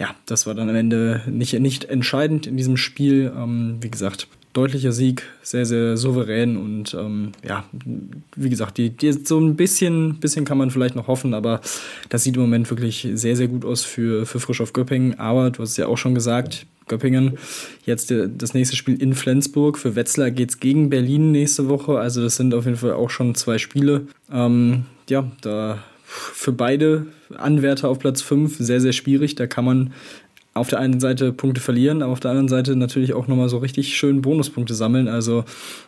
ja, 0.00 0.16
das 0.26 0.48
war 0.48 0.54
dann 0.54 0.68
am 0.68 0.74
Ende 0.74 1.22
nicht, 1.28 1.58
nicht 1.60 1.84
entscheidend 1.84 2.48
in 2.48 2.56
diesem 2.56 2.76
Spiel. 2.76 3.32
Ähm, 3.36 3.76
wie 3.80 3.90
gesagt, 3.90 4.26
deutlicher 4.54 4.92
Sieg, 4.92 5.24
sehr, 5.42 5.66
sehr 5.66 5.96
souverän 5.96 6.56
und 6.56 6.94
ähm, 6.94 7.32
ja, 7.46 7.64
wie 8.36 8.48
gesagt, 8.48 8.78
die, 8.78 8.90
die, 8.90 9.12
so 9.12 9.38
ein 9.38 9.56
bisschen, 9.56 10.20
bisschen 10.20 10.44
kann 10.44 10.56
man 10.56 10.70
vielleicht 10.70 10.94
noch 10.94 11.08
hoffen, 11.08 11.34
aber 11.34 11.60
das 12.08 12.22
sieht 12.22 12.36
im 12.36 12.42
Moment 12.42 12.70
wirklich 12.70 13.06
sehr, 13.14 13.36
sehr 13.36 13.48
gut 13.48 13.64
aus 13.64 13.84
für, 13.84 14.24
für 14.24 14.40
Frisch 14.40 14.60
auf 14.60 14.72
Göppingen. 14.72 15.18
Aber 15.18 15.50
du 15.50 15.62
hast 15.62 15.70
es 15.70 15.76
ja 15.76 15.88
auch 15.88 15.98
schon 15.98 16.14
gesagt, 16.14 16.66
Göppingen, 16.86 17.38
jetzt 17.84 18.12
das 18.12 18.54
nächste 18.54 18.76
Spiel 18.76 19.00
in 19.00 19.14
Flensburg. 19.14 19.76
Für 19.76 19.96
Wetzlar 19.96 20.30
geht 20.30 20.50
es 20.50 20.60
gegen 20.60 20.88
Berlin 20.88 21.32
nächste 21.32 21.68
Woche, 21.68 21.98
also 21.98 22.22
das 22.22 22.36
sind 22.36 22.54
auf 22.54 22.64
jeden 22.64 22.76
Fall 22.76 22.92
auch 22.92 23.10
schon 23.10 23.34
zwei 23.34 23.58
Spiele. 23.58 24.06
Ähm, 24.32 24.84
ja, 25.08 25.30
da 25.40 25.82
für 26.04 26.52
beide 26.52 27.06
Anwärter 27.36 27.88
auf 27.88 27.98
Platz 27.98 28.22
5 28.22 28.58
sehr, 28.58 28.80
sehr 28.80 28.92
schwierig. 28.92 29.34
Da 29.34 29.46
kann 29.46 29.64
man 29.64 29.92
auf 30.54 30.68
der 30.68 30.78
einen 30.78 31.00
Seite 31.00 31.32
Punkte 31.32 31.60
verlieren, 31.60 32.02
aber 32.02 32.12
auf 32.12 32.20
der 32.20 32.30
anderen 32.30 32.48
Seite 32.48 32.76
natürlich 32.76 33.12
auch 33.12 33.26
nochmal 33.26 33.48
so 33.48 33.58
richtig 33.58 33.96
schön 33.96 34.22
Bonuspunkte 34.22 34.74
sammeln. 34.74 35.08
Also 35.08 35.44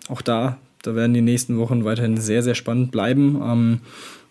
auch 0.09 0.23
da, 0.23 0.59
da 0.83 0.95
werden 0.95 1.15
die 1.15 1.23
nächsten 1.23 1.57
Wochen 1.59 1.85
weiterhin 1.85 2.17
sehr, 2.17 2.43
sehr 2.43 2.57
spannend 2.57 2.91
bleiben. 2.91 3.41
Ähm, 3.43 3.81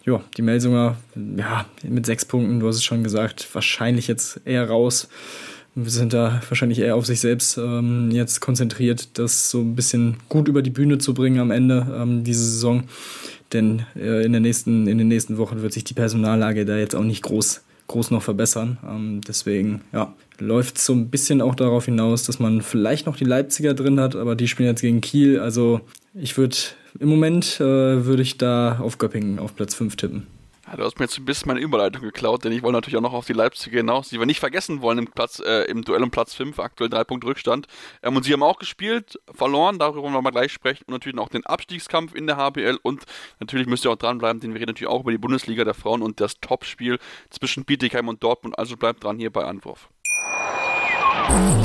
ja, 0.06 0.22
die 0.38 0.42
Melsunger, 0.42 0.98
ja, 1.38 1.65
mit 1.84 2.06
sechs 2.06 2.25
Punkten, 2.25 2.60
du 2.60 2.68
hast 2.68 2.75
es 2.75 2.84
schon 2.84 3.04
gesagt, 3.04 3.48
wahrscheinlich 3.54 4.08
jetzt 4.08 4.42
eher 4.46 4.70
raus. 4.70 5.08
Wir 5.74 5.89
sind 5.89 6.13
da 6.13 6.42
wahrscheinlich 6.48 6.80
eher 6.80 6.96
auf 6.96 7.06
sich 7.06 7.20
selbst 7.20 7.58
ähm, 7.58 8.12
jetzt 8.12 8.39
konzentriert, 8.39 9.18
das 9.18 9.50
so 9.50 9.62
ein 9.62 9.75
bisschen 9.75 10.18
gut 10.30 10.48
über 10.48 10.62
die 10.62 10.70
Bühne 10.70 11.00
zu 11.00 11.13
bringen 11.13 11.39
am 11.39 11.51
Ende 11.51 11.88
ähm, 11.98 12.24
diese 12.24 12.44
Saison. 12.44 12.84
Denn 13.51 13.84
äh, 13.96 14.24
in, 14.24 14.32
der 14.32 14.42
nächsten, 14.42 14.88
in 14.88 14.98
den 14.98 15.08
nächsten 15.08 15.38
Wochen 15.38 15.62
wird 15.62 15.74
sich 15.74 15.84
die 15.84 15.94
Personallage 15.94 16.65
da 16.65 16.77
jetzt 16.77 16.96
auch 16.96 17.04
nicht 17.04 17.24
groß 17.24 17.62
groß 17.88 18.12
noch 18.12 18.24
verbessern. 18.24 18.77
Ähm, 18.88 19.22
deswegen, 19.27 19.82
ja, 19.94 20.13
läuft 20.39 20.77
so 20.77 20.94
ein 20.94 21.10
bisschen 21.10 21.42
auch 21.42 21.56
darauf 21.56 21.86
hinaus, 21.86 22.24
dass 22.24 22.39
man 22.39 22.62
vielleicht 22.62 23.06
noch 23.06 23.18
die 23.18 23.25
Leipziger 23.25 23.74
drin 23.74 24.00
hat, 24.00 24.15
aber 24.15 24.36
die 24.36 24.48
spielen 24.48 24.70
jetzt 24.70 24.82
gegen 24.82 25.01
Kiel. 25.01 25.39
Also 25.39 25.82
ich 26.13 26.38
würde 26.38 26.56
im 27.00 27.10
Moment 27.10 27.60
äh, 27.60 28.06
würde 28.06 28.22
ich 28.22 28.38
da 28.38 28.80
auf 28.80 28.98
Göppingen 28.98 29.39
auf 29.39 29.56
Platz 29.56 29.75
5 29.75 29.96
tippen. 29.96 30.27
Ja, 30.68 30.77
du 30.77 30.84
hast 30.84 30.98
mir 30.98 31.06
jetzt 31.06 31.18
ein 31.20 31.25
bisschen 31.25 31.48
meine 31.48 31.60
Überleitung 31.60 32.01
geklaut, 32.01 32.44
denn 32.44 32.51
ich 32.51 32.63
wollte 32.63 32.77
natürlich 32.77 32.98
auch 32.98 33.01
noch 33.01 33.13
auf 33.13 33.27
die 33.27 33.34
Leipziger 33.34 33.77
hinaus, 33.77 34.10
die 34.10 34.18
wir 34.18 34.25
nicht 34.25 34.39
vergessen 34.39 34.82
wollen 34.82 34.98
im, 34.98 35.06
Platz, 35.08 35.39
äh, 35.39 35.65
im 35.65 35.84
Duell 35.84 36.01
um 36.01 36.10
Platz 36.10 36.34
5, 36.34 36.58
aktuell 36.58 36.89
3 36.89 37.04
Punkt 37.04 37.24
Rückstand. 37.24 37.68
Ähm, 38.01 38.15
und 38.15 38.24
sie 38.24 38.34
haben 38.34 38.42
auch 38.42 38.58
gespielt, 38.58 39.20
verloren, 39.32 39.77
darüber 39.77 40.01
wollen 40.01 40.13
wir 40.13 40.24
mal 40.24 40.32
gleich 40.32 40.51
sprechen. 40.51 40.86
Und 40.88 40.94
natürlich 40.94 41.20
auch 41.20 41.30
den 41.30 41.46
Abstiegskampf 41.46 42.15
in 42.15 42.25
der 42.25 42.38
HBL 42.38 42.80
und 42.82 43.04
natürlich 43.39 43.68
müsst 43.68 43.86
ihr 43.86 43.92
auch 43.92 43.96
dranbleiben, 43.96 44.39
denn 44.39 44.54
wir 44.54 44.60
reden 44.60 44.72
natürlich 44.72 44.89
auch 44.89 45.01
über 45.01 45.12
die 45.12 45.20
Bundesliga 45.20 45.63
der 45.65 45.75
Frauen 45.75 46.01
und 46.01 46.20
das 46.20 46.39
Topspiel 46.39 46.98
zwischen 47.30 47.65
Bietigheim 47.65 48.08
und 48.08 48.24
Dortmund. 48.24 48.58
Also 48.58 48.75
bleibt 48.75 49.04
dran 49.04 49.20
hier 49.20 49.32
bei 49.32 49.44
Anwurf. 49.44 49.89
Oh. 51.27 51.64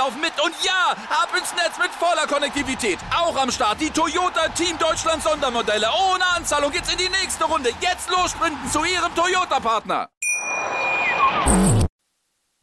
laufen 0.00 0.20
mit. 0.20 0.32
Und 0.42 0.54
ja, 0.64 0.96
ab 1.10 1.28
ins 1.36 1.52
Netz 1.54 1.76
mit 1.78 1.90
voller 1.90 2.26
Konnektivität. 2.26 2.98
Auch 3.14 3.36
am 3.36 3.50
Start 3.50 3.80
die 3.80 3.90
Toyota 3.90 4.48
Team 4.48 4.78
Deutschland 4.78 5.22
Sondermodelle. 5.22 5.88
Ohne 6.12 6.26
Anzahlung 6.36 6.72
geht's 6.72 6.90
in 6.90 6.98
die 6.98 7.10
nächste 7.10 7.44
Runde. 7.44 7.70
Jetzt 7.80 8.10
los 8.10 8.30
sprinten 8.30 8.66
zu 8.70 8.82
ihrem 8.84 9.14
Toyota-Partner. 9.14 10.08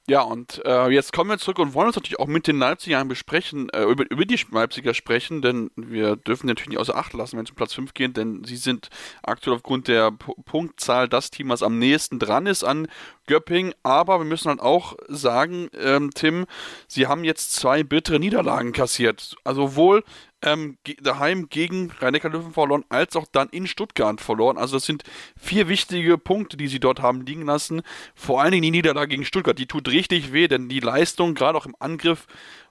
Ja, 0.09 0.21
und 0.21 0.61
äh, 0.65 0.87
jetzt 0.87 1.11
kommen 1.11 1.29
wir 1.29 1.37
zurück 1.37 1.59
und 1.59 1.73
wollen 1.73 1.87
uns 1.87 1.97
natürlich 1.97 2.17
auch 2.17 2.27
mit 2.27 2.47
den 2.47 2.57
Leipzigern 2.57 3.09
besprechen, 3.09 3.69
äh, 3.71 3.83
über, 3.83 4.09
über 4.09 4.23
die 4.23 4.39
Leipziger 4.51 4.93
sprechen, 4.93 5.41
denn 5.41 5.69
wir 5.75 6.15
dürfen 6.15 6.47
natürlich 6.47 6.69
nicht 6.69 6.79
außer 6.79 6.95
Acht 6.95 7.11
lassen, 7.11 7.37
wenn 7.37 7.43
es 7.43 7.49
um 7.49 7.57
Platz 7.57 7.73
5 7.73 7.93
geht, 7.93 8.15
denn 8.15 8.45
sie 8.45 8.55
sind 8.55 8.87
aktuell 9.21 9.57
aufgrund 9.57 9.89
der 9.89 10.11
P 10.11 10.31
Punktzahl 10.45 11.09
das 11.09 11.29
Team, 11.29 11.49
was 11.49 11.61
am 11.61 11.77
nächsten 11.77 12.19
dran 12.19 12.47
ist 12.47 12.63
an 12.63 12.87
Göpping. 13.27 13.73
Aber 13.83 14.19
wir 14.19 14.25
müssen 14.25 14.49
halt 14.49 14.59
auch 14.59 14.95
sagen, 15.07 15.69
ähm, 15.79 16.09
Tim, 16.13 16.45
sie 16.87 17.07
haben 17.07 17.23
jetzt 17.23 17.53
zwei 17.53 17.83
bittere 17.83 18.19
Niederlagen 18.19 18.71
kassiert. 18.71 19.35
Also 19.43 19.75
wohl 19.75 20.03
ähm, 20.41 20.77
daheim 21.01 21.49
gegen 21.49 21.91
rhein 21.99 22.13
löwen 22.13 22.53
verloren, 22.53 22.85
als 22.89 23.15
auch 23.15 23.25
dann 23.31 23.49
in 23.49 23.67
Stuttgart 23.67 24.21
verloren. 24.21 24.57
Also 24.57 24.77
das 24.77 24.85
sind 24.85 25.03
vier 25.39 25.67
wichtige 25.67 26.17
Punkte, 26.17 26.57
die 26.57 26.67
sie 26.67 26.79
dort 26.79 27.01
haben 27.01 27.21
liegen 27.25 27.45
lassen. 27.45 27.81
Vor 28.15 28.41
allen 28.41 28.51
Dingen 28.51 28.63
die 28.63 28.71
Niederlage 28.71 29.09
gegen 29.09 29.25
Stuttgart, 29.25 29.57
die 29.57 29.67
tut 29.67 29.89
richtig 29.89 30.33
weh, 30.33 30.47
denn 30.47 30.69
die 30.69 30.79
Leistung, 30.79 31.35
gerade 31.35 31.57
auch 31.57 31.65
im 31.65 31.75
Angriff, 31.79 32.27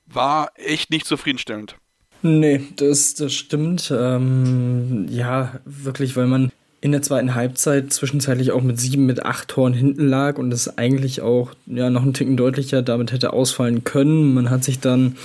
war 0.06 0.50
echt 0.54 0.90
nicht 0.90 1.06
zufriedenstellend. 1.06 1.76
Nee, 2.22 2.60
das, 2.76 3.14
das 3.14 3.34
stimmt. 3.34 3.92
Ähm, 3.96 5.06
ja, 5.10 5.60
wirklich, 5.64 6.16
weil 6.16 6.26
man 6.26 6.50
in 6.86 6.92
der 6.92 7.02
zweiten 7.02 7.34
Halbzeit 7.34 7.92
zwischenzeitlich 7.92 8.52
auch 8.52 8.62
mit 8.62 8.78
sieben, 8.78 9.06
mit 9.06 9.26
acht 9.26 9.48
Toren 9.48 9.72
hinten 9.72 10.06
lag 10.06 10.38
und 10.38 10.54
es 10.54 10.78
eigentlich 10.78 11.20
auch 11.20 11.50
ja, 11.66 11.90
noch 11.90 12.04
einen 12.04 12.14
Ticken 12.14 12.36
deutlicher 12.36 12.80
damit 12.80 13.10
hätte 13.10 13.32
ausfallen 13.32 13.82
können. 13.82 14.34
Man 14.34 14.50
hat 14.50 14.62
sich 14.62 14.78
dann 14.78 15.16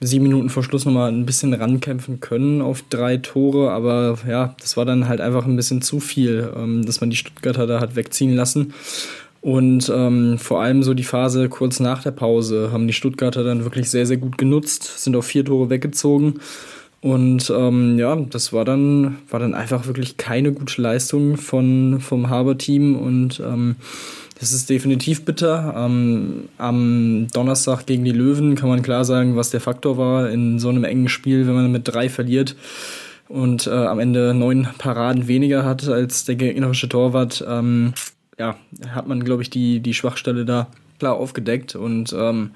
sieben 0.00 0.22
Minuten 0.22 0.48
vor 0.48 0.64
Schluss 0.64 0.86
nochmal 0.86 1.12
ein 1.12 1.26
bisschen 1.26 1.52
rankämpfen 1.52 2.20
können 2.20 2.62
auf 2.62 2.82
drei 2.88 3.18
Tore, 3.18 3.72
aber 3.72 4.20
ja, 4.26 4.56
das 4.58 4.78
war 4.78 4.86
dann 4.86 5.06
halt 5.06 5.20
einfach 5.20 5.44
ein 5.44 5.54
bisschen 5.54 5.82
zu 5.82 6.00
viel, 6.00 6.50
ähm, 6.56 6.86
dass 6.86 7.02
man 7.02 7.10
die 7.10 7.16
Stuttgarter 7.16 7.66
da 7.66 7.78
hat 7.78 7.94
wegziehen 7.94 8.34
lassen. 8.34 8.72
Und 9.42 9.92
ähm, 9.94 10.38
vor 10.38 10.62
allem 10.62 10.82
so 10.82 10.94
die 10.94 11.04
Phase 11.04 11.50
kurz 11.50 11.78
nach 11.78 12.02
der 12.02 12.12
Pause 12.12 12.70
haben 12.72 12.86
die 12.86 12.94
Stuttgarter 12.94 13.44
dann 13.44 13.64
wirklich 13.64 13.90
sehr, 13.90 14.06
sehr 14.06 14.16
gut 14.16 14.38
genutzt, 14.38 15.02
sind 15.04 15.14
auf 15.14 15.26
vier 15.26 15.44
Tore 15.44 15.68
weggezogen. 15.68 16.40
Und 17.02 17.52
ähm, 17.54 17.98
ja, 17.98 18.14
das 18.14 18.52
war 18.52 18.64
dann, 18.64 19.18
war 19.28 19.40
dann 19.40 19.54
einfach 19.54 19.86
wirklich 19.86 20.16
keine 20.18 20.52
gute 20.52 20.80
Leistung 20.80 21.36
von, 21.36 22.00
vom 22.00 22.30
Haber-Team 22.30 22.96
und 22.96 23.40
ähm, 23.40 23.74
das 24.38 24.52
ist 24.52 24.70
definitiv 24.70 25.24
bitter. 25.24 25.74
Ähm, 25.76 26.48
am 26.58 27.26
Donnerstag 27.32 27.86
gegen 27.86 28.04
die 28.04 28.12
Löwen 28.12 28.54
kann 28.54 28.68
man 28.68 28.82
klar 28.82 29.04
sagen, 29.04 29.34
was 29.34 29.50
der 29.50 29.60
Faktor 29.60 29.98
war 29.98 30.30
in 30.30 30.60
so 30.60 30.68
einem 30.68 30.84
engen 30.84 31.08
Spiel, 31.08 31.48
wenn 31.48 31.54
man 31.54 31.72
mit 31.72 31.88
drei 31.88 32.08
verliert 32.08 32.54
und 33.28 33.66
äh, 33.66 33.70
am 33.70 33.98
Ende 33.98 34.32
neun 34.32 34.68
Paraden 34.78 35.26
weniger 35.26 35.64
hat 35.64 35.88
als 35.88 36.24
der 36.24 36.36
gegnerische 36.36 36.88
Torwart. 36.88 37.44
Ähm, 37.48 37.94
ja, 38.38 38.56
hat 38.90 39.08
man, 39.08 39.24
glaube 39.24 39.42
ich, 39.42 39.50
die, 39.50 39.80
die 39.80 39.94
Schwachstelle 39.94 40.44
da 40.44 40.68
klar 41.00 41.14
aufgedeckt 41.14 41.74
und 41.74 42.14
ähm, 42.16 42.52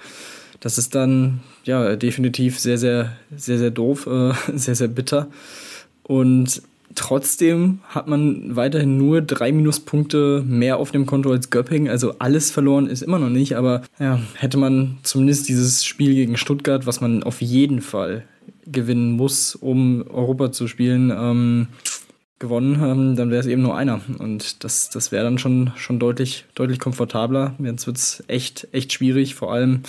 das 0.61 0.79
ist 0.79 0.95
dann 0.95 1.41
ja 1.67 1.97
definitiv 1.97 2.59
sehr, 2.59 2.79
sehr, 2.79 3.13
sehr, 3.37 3.59
sehr 3.59 3.71
doof, 3.71 4.07
äh, 4.07 4.33
sehr, 4.55 4.75
sehr 4.75 4.89
bitter. 4.89 5.29
Und 6.03 6.63
Trotzdem 6.97 7.81
hat 7.89 8.09
man 8.09 8.57
weiterhin 8.57 8.97
nur 8.97 9.21
drei 9.21 9.53
Minuspunkte 9.53 10.43
mehr 10.47 10.79
auf 10.79 10.93
dem 10.93 11.05
Konto 11.05 11.31
als 11.31 11.51
Göpping. 11.51 11.91
Also 11.91 12.15
alles 12.19 12.51
verloren 12.51 12.87
ist 12.87 13.03
immer 13.03 13.19
noch 13.19 13.29
nicht, 13.29 13.55
aber 13.55 13.83
ja, 14.01 14.19
hätte 14.35 14.57
man 14.57 14.97
zumindest 15.03 15.49
dieses 15.49 15.85
Spiel 15.85 16.15
gegen 16.15 16.39
Stuttgart, 16.39 16.87
was 16.87 17.03
man 17.03 17.23
auf 17.23 17.43
jeden 17.43 17.83
Fall 17.83 18.25
gewinnen 18.65 19.13
muss, 19.13 19.55
um 19.55 20.07
Europa 20.09 20.53
zu 20.53 20.69
spielen, 20.69 21.13
ähm, 21.15 21.69
gewonnen, 22.39 22.81
ähm, 22.83 23.17
dann 23.17 23.31
wäre 23.31 23.41
es 23.41 23.47
eben 23.47 23.63
nur 23.63 23.77
einer. 23.77 24.01
Und 24.19 24.65
das, 24.65 24.89
das 24.89 25.13
wäre 25.13 25.25
dann 25.25 25.39
schon, 25.39 25.73
schon 25.77 25.99
deutlich, 25.99 26.47
deutlich 26.55 26.79
komfortabler. 26.79 27.55
Jetzt 27.59 27.87
wird 27.87 27.99
es 27.99 28.25
echt, 28.27 28.69
echt 28.73 28.93
schwierig, 28.93 29.35
vor 29.35 29.53
allem 29.53 29.83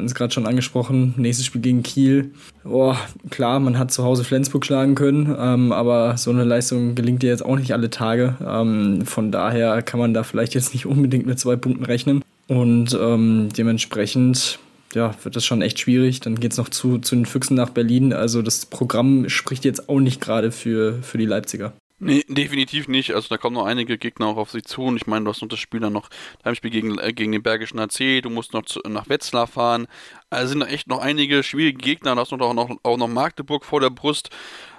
hatten 0.00 0.06
es 0.06 0.14
gerade 0.14 0.32
schon 0.32 0.46
angesprochen, 0.46 1.14
nächstes 1.18 1.46
Spiel 1.46 1.60
gegen 1.60 1.82
Kiel. 1.82 2.32
Boah, 2.64 2.98
klar, 3.28 3.60
man 3.60 3.78
hat 3.78 3.92
zu 3.92 4.02
Hause 4.02 4.24
Flensburg 4.24 4.64
schlagen 4.64 4.94
können, 4.94 5.36
ähm, 5.38 5.72
aber 5.72 6.16
so 6.16 6.30
eine 6.30 6.44
Leistung 6.44 6.94
gelingt 6.94 7.22
dir 7.22 7.28
jetzt 7.28 7.44
auch 7.44 7.56
nicht 7.56 7.72
alle 7.72 7.90
Tage. 7.90 8.36
Ähm, 8.44 9.04
von 9.04 9.30
daher 9.30 9.82
kann 9.82 10.00
man 10.00 10.14
da 10.14 10.22
vielleicht 10.22 10.54
jetzt 10.54 10.72
nicht 10.72 10.86
unbedingt 10.86 11.26
mit 11.26 11.38
zwei 11.38 11.56
Punkten 11.56 11.84
rechnen. 11.84 12.24
Und 12.48 12.98
ähm, 13.00 13.50
dementsprechend 13.56 14.58
ja, 14.94 15.14
wird 15.22 15.36
das 15.36 15.44
schon 15.44 15.62
echt 15.62 15.78
schwierig. 15.78 16.20
Dann 16.20 16.40
geht 16.40 16.52
es 16.52 16.58
noch 16.58 16.70
zu, 16.70 16.98
zu 16.98 17.14
den 17.14 17.26
Füchsen 17.26 17.54
nach 17.54 17.70
Berlin. 17.70 18.12
Also 18.12 18.42
das 18.42 18.66
Programm 18.66 19.28
spricht 19.28 19.64
jetzt 19.64 19.88
auch 19.88 20.00
nicht 20.00 20.20
gerade 20.20 20.50
für, 20.50 20.94
für 21.02 21.18
die 21.18 21.26
Leipziger. 21.26 21.72
Nee, 22.02 22.24
definitiv 22.28 22.88
nicht. 22.88 23.14
Also 23.14 23.28
da 23.28 23.36
kommen 23.36 23.56
noch 23.56 23.66
einige 23.66 23.98
Gegner 23.98 24.28
auch 24.28 24.38
auf 24.38 24.50
sie 24.50 24.62
zu. 24.62 24.84
Und 24.84 24.96
ich 24.96 25.06
meine, 25.06 25.26
du 25.26 25.30
hast 25.30 25.42
noch 25.42 25.50
das 25.50 25.58
Spiel 25.58 25.80
dann 25.80 25.92
noch, 25.92 26.08
Heimspiel 26.42 26.70
gegen, 26.70 26.98
äh, 26.98 27.12
gegen 27.12 27.30
den 27.30 27.42
Bergischen 27.42 27.78
AC, 27.78 28.22
du 28.22 28.30
musst 28.30 28.54
noch 28.54 28.64
zu, 28.64 28.80
nach 28.88 29.10
Wetzlar 29.10 29.46
fahren. 29.46 29.86
Also 30.30 30.48
sind 30.48 30.60
da 30.60 30.66
echt 30.66 30.88
noch 30.88 31.00
einige 31.00 31.42
schwierige 31.42 31.76
Gegner. 31.76 32.14
Da 32.14 32.22
hast 32.22 32.32
du 32.32 32.38
noch, 32.38 32.70
auch 32.82 32.96
noch 32.96 33.08
Magdeburg 33.08 33.66
vor 33.66 33.80
der 33.80 33.90
Brust. 33.90 34.30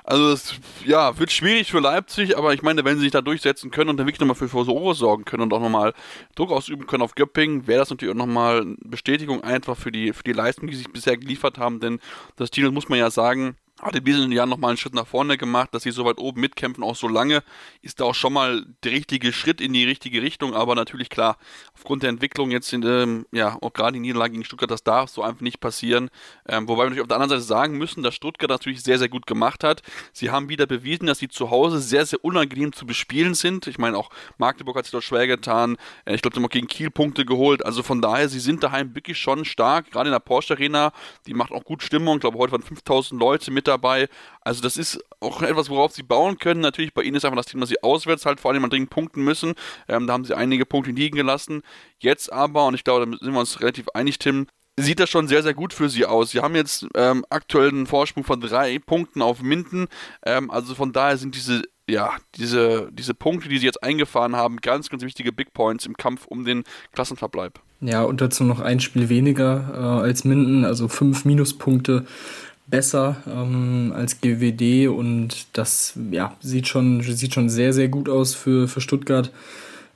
Also 0.04 0.32
es 0.32 0.56
ja, 0.84 1.20
wird 1.20 1.32
schwierig 1.32 1.70
für 1.70 1.80
Leipzig, 1.80 2.36
aber 2.36 2.56
ich 2.56 2.64
meine, 2.64 2.84
wenn 2.84 2.98
sie 2.98 3.04
sich 3.04 3.12
da 3.12 3.22
durchsetzen 3.22 3.70
können 3.70 3.92
und 3.92 3.98
dann 3.98 4.08
wirklich 4.08 4.20
nochmal 4.20 4.36
für 4.36 4.50
Furore 4.50 4.96
sorgen 4.96 5.24
können 5.24 5.44
und 5.44 5.54
auch 5.54 5.62
nochmal 5.62 5.94
Druck 6.34 6.52
ausüben 6.52 6.88
können 6.88 7.04
auf 7.04 7.14
Göppingen, 7.14 7.68
wäre 7.68 7.80
das 7.80 7.92
natürlich 7.92 8.16
auch 8.16 8.18
nochmal 8.18 8.62
eine 8.62 8.78
Bestätigung 8.84 9.44
einfach 9.44 9.78
für 9.78 9.92
die, 9.92 10.12
für 10.14 10.24
die 10.24 10.34
Leistung, 10.34 10.68
die 10.68 10.74
sie 10.74 10.84
sich 10.84 10.92
bisher 10.92 11.18
geliefert 11.18 11.60
haben. 11.60 11.80
Denn 11.80 12.00
das 12.36 12.50
Team, 12.50 12.64
das 12.64 12.74
muss 12.74 12.90
man 12.90 12.98
ja 12.98 13.12
sagen, 13.12 13.56
hat 13.82 13.96
in 13.96 14.04
diesen 14.04 14.32
Jahren 14.32 14.50
nochmal 14.50 14.70
einen 14.70 14.78
Schritt 14.78 14.94
nach 14.94 15.08
vorne 15.08 15.38
gemacht, 15.38 15.74
dass 15.74 15.84
sie 15.84 15.92
so 15.92 16.06
weit 16.06 16.20
oben 16.20 16.42
mitkämpfen, 16.42 16.84
auch 16.84 16.96
so 16.96 17.08
lange, 17.08 17.44
ist 17.82 18.00
da 18.00 18.06
auch 18.06 18.16
schon 18.16 18.34
mal 18.34 18.66
der 18.84 18.92
richtige 18.92 19.34
Schritt 19.34 19.60
in 19.60 19.74
die 19.74 19.86
richtige 19.86 20.22
Richtung, 20.22 20.54
aber 20.54 20.76
natürlich 20.76 21.10
klar, 21.10 21.38
aufgrund 21.82 22.04
der 22.04 22.12
Entwicklung 22.12 22.52
jetzt 22.52 22.72
in, 22.74 22.84
ähm, 22.84 23.26
ja, 23.32 23.58
auch 23.60 23.74
gerade 23.74 23.94
die 23.94 24.00
Niederlage 24.00 24.34
gegen 24.34 24.44
Stuttgart, 24.44 24.70
das 24.70 24.84
darf 24.84 25.10
so 25.10 25.24
einfach 25.24 25.42
nicht 25.42 25.60
passieren, 25.60 26.12
ähm, 26.48 26.68
wobei 26.68 26.84
wir 26.84 26.86
natürlich 26.86 27.02
auf 27.02 27.08
der 27.08 27.18
anderen 27.18 27.42
Seite 27.42 27.42
sagen 27.42 27.78
müssen, 27.80 28.04
dass 28.04 28.14
Stuttgart 28.14 28.52
natürlich 28.52 28.84
sehr, 28.84 29.00
sehr 29.00 29.10
gut 29.10 29.26
gemacht 29.26 29.64
hat. 29.64 29.82
Sie 30.14 30.30
haben 30.30 30.48
wieder 30.48 30.68
bewiesen, 30.68 31.08
dass 31.08 31.18
sie 31.18 31.28
zu 31.28 31.50
Hause 31.50 31.80
sehr, 31.80 32.06
sehr 32.06 32.24
unangenehm 32.24 32.72
zu 32.72 32.86
bespielen 32.86 33.34
sind. 33.34 33.66
Ich 33.66 33.80
meine, 33.80 33.98
auch 33.98 34.12
Magdeburg 34.38 34.78
hat 34.78 34.86
sich 34.86 34.92
dort 34.92 35.04
schwer 35.04 35.26
getan. 35.26 35.78
Äh, 36.06 36.14
ich 36.14 36.22
glaube, 36.22 36.36
sie 36.36 36.40
haben 36.40 36.46
auch 36.46 36.52
gegen 36.52 36.68
Kiel 36.68 36.92
Punkte 36.92 37.26
geholt. 37.26 37.66
Also 37.66 37.82
von 37.82 38.00
daher, 38.00 38.30
sie 38.30 38.40
sind 38.40 38.64
daheim 38.64 38.94
wirklich 38.94 39.18
schon 39.18 39.44
stark, 39.44 39.90
gerade 39.90 40.10
in 40.10 40.14
der 40.14 40.20
Porsche 40.20 40.54
Arena, 40.54 40.94
die 41.26 41.34
macht 41.34 41.52
auch 41.52 41.64
gut 41.64 41.82
Stimmung. 41.82 42.18
Ich 42.18 42.22
glaube, 42.22 42.38
heute 42.38 42.52
waren 42.52 42.62
5000 42.62 43.20
Leute 43.20 43.50
mit 43.50 43.68
dabei. 43.68 44.08
Also 44.42 44.62
das 44.62 44.78
ist 44.78 45.04
auch 45.22 45.42
etwas, 45.42 45.70
worauf 45.70 45.92
sie 45.94 46.04
bauen 46.04 46.38
können. 46.38 46.62
Natürlich 46.62 46.94
bei 46.94 47.04
ihnen 47.04 47.16
ist 47.16 47.26
einfach 47.26 47.38
das 47.38 47.46
Thema, 47.46 47.62
dass 47.62 47.70
sie 47.70 47.82
auswärts 47.84 48.26
halt 48.26 48.40
vor 48.40 48.52
allem 48.52 48.70
dringend 48.70 48.90
punkten 48.90 49.24
müssen. 49.24 49.54
Ähm, 49.88 50.08
da 50.08 50.14
haben 50.14 50.26
sie 50.26 50.36
einige 50.36 50.66
Punkte 50.66 50.92
liegen 50.92 51.18
gelassen. 51.18 51.62
Jetzt 52.00 52.32
aber, 52.32 52.66
und 52.68 52.74
ich 52.74 52.84
glaube, 52.84 53.06
da 53.06 53.18
sind 53.18 53.34
wir 53.34 53.40
uns 53.40 53.62
relativ 53.62 53.88
einig, 53.94 54.20
Tim, 54.20 54.48
sieht 54.78 55.00
das 55.00 55.10
schon 55.10 55.28
sehr, 55.28 55.44
sehr 55.44 55.54
gut 55.54 55.74
für 55.74 55.90
sie 55.90 56.06
aus. 56.06 56.32
Sie 56.32 56.40
haben 56.40 56.56
jetzt 56.56 56.88
ähm, 56.96 57.26
aktuell 57.30 57.70
einen 57.70 57.88
Vorsprung 57.88 58.24
von 58.24 58.42
drei 58.42 58.80
Punkten 58.80 59.22
auf 59.22 59.42
Minden. 59.42 59.88
Ähm, 60.26 60.50
also 60.50 60.76
von 60.76 60.94
daher 60.94 61.18
sind 61.18 61.36
diese 61.36 61.64
ja, 61.90 62.14
diese, 62.36 62.90
diese 62.94 63.14
Punkte, 63.14 63.50
die 63.50 63.58
sie 63.58 63.66
jetzt 63.66 63.84
eingefahren 63.84 64.36
haben, 64.36 64.58
ganz, 64.58 64.90
ganz 64.90 65.04
wichtige 65.04 65.34
Big 65.34 65.54
Points 65.54 65.86
im 65.86 65.98
Kampf 65.98 66.26
um 66.26 66.46
den 66.46 66.64
Klassenverbleib. 66.94 67.60
Ja, 67.82 68.04
und 68.04 68.22
dazu 68.22 68.44
noch 68.44 68.60
ein 68.60 68.80
Spiel 68.80 69.10
weniger 69.10 69.74
äh, 69.74 70.06
als 70.06 70.24
Minden, 70.24 70.64
also 70.64 70.88
fünf 70.88 71.26
Minuspunkte 71.26 72.06
besser 72.72 73.18
ähm, 73.28 73.94
als 73.96 74.20
GWD 74.22 74.88
und 74.88 75.46
das 75.54 75.94
ja, 76.10 76.36
sieht, 76.40 76.68
schon, 76.68 77.02
sieht 77.02 77.36
schon 77.36 77.50
sehr, 77.50 77.74
sehr 77.74 77.90
gut 77.90 78.10
aus 78.10 78.34
für, 78.34 78.68
für 78.68 78.82
Stuttgart. 78.82 79.32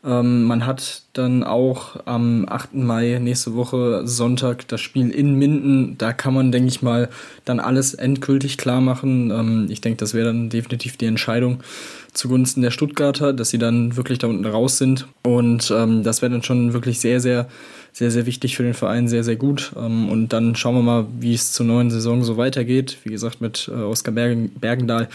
Ähm, 0.05 0.43
man 0.43 0.67
hat 0.67 1.01
dann 1.13 1.43
auch 1.43 1.95
am 2.05 2.45
8. 2.47 2.75
Mai 2.75 3.17
nächste 3.19 3.55
Woche 3.55 4.05
Sonntag 4.05 4.67
das 4.67 4.79
Spiel 4.79 5.09
in 5.09 5.33
Minden. 5.35 5.97
Da 5.97 6.13
kann 6.13 6.35
man, 6.35 6.51
denke 6.51 6.67
ich 6.67 6.83
mal, 6.83 7.09
dann 7.43 7.59
alles 7.59 7.95
endgültig 7.95 8.57
klar 8.59 8.81
machen. 8.81 9.31
Ähm, 9.31 9.67
ich 9.69 9.81
denke, 9.81 9.97
das 9.97 10.13
wäre 10.13 10.27
dann 10.27 10.49
definitiv 10.49 10.97
die 10.97 11.07
Entscheidung 11.07 11.61
zugunsten 12.13 12.61
der 12.61 12.71
Stuttgarter, 12.71 13.33
dass 13.33 13.49
sie 13.49 13.57
dann 13.57 13.97
wirklich 13.97 14.19
da 14.19 14.27
unten 14.27 14.45
raus 14.45 14.77
sind. 14.77 15.07
Und 15.23 15.73
ähm, 15.75 16.03
das 16.03 16.21
wäre 16.21 16.31
dann 16.31 16.43
schon 16.43 16.73
wirklich 16.73 16.99
sehr, 16.99 17.19
sehr, 17.19 17.47
sehr, 17.95 18.11
sehr 18.11 18.25
wichtig 18.25 18.57
für 18.57 18.63
den 18.63 18.73
Verein, 18.73 19.07
sehr, 19.07 19.23
sehr 19.23 19.37
gut. 19.37 19.71
Ähm, 19.77 20.09
und 20.09 20.33
dann 20.33 20.57
schauen 20.57 20.75
wir 20.75 20.81
mal, 20.81 21.05
wie 21.17 21.33
es 21.33 21.53
zur 21.53 21.65
neuen 21.65 21.89
Saison 21.89 22.25
so 22.25 22.35
weitergeht. 22.35 22.97
Wie 23.05 23.09
gesagt, 23.09 23.39
mit 23.39 23.71
äh, 23.73 23.83
Oskar 23.83 24.13
Bergen, 24.13 24.49
Bergendahl 24.49 25.07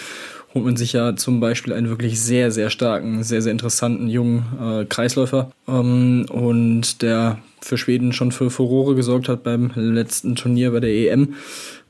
holt 0.54 0.64
man 0.64 0.76
sich 0.78 0.94
ja 0.94 1.14
zum 1.14 1.40
Beispiel 1.40 1.74
einen 1.74 1.90
wirklich 1.90 2.18
sehr, 2.18 2.50
sehr 2.50 2.70
starken, 2.70 3.22
sehr, 3.22 3.42
sehr 3.42 3.52
interessanten 3.52 4.08
jungen 4.08 4.44
äh, 4.58 4.84
Kreisläufer. 4.86 5.52
Ähm, 5.68 6.24
und 6.30 7.02
der 7.02 7.38
für 7.60 7.76
Schweden 7.76 8.14
schon 8.14 8.32
für 8.32 8.48
Furore 8.48 8.94
gesorgt 8.94 9.28
hat 9.28 9.42
beim 9.42 9.72
letzten 9.74 10.34
Turnier 10.34 10.70
bei 10.70 10.80
der 10.80 10.90
EM. 10.90 11.34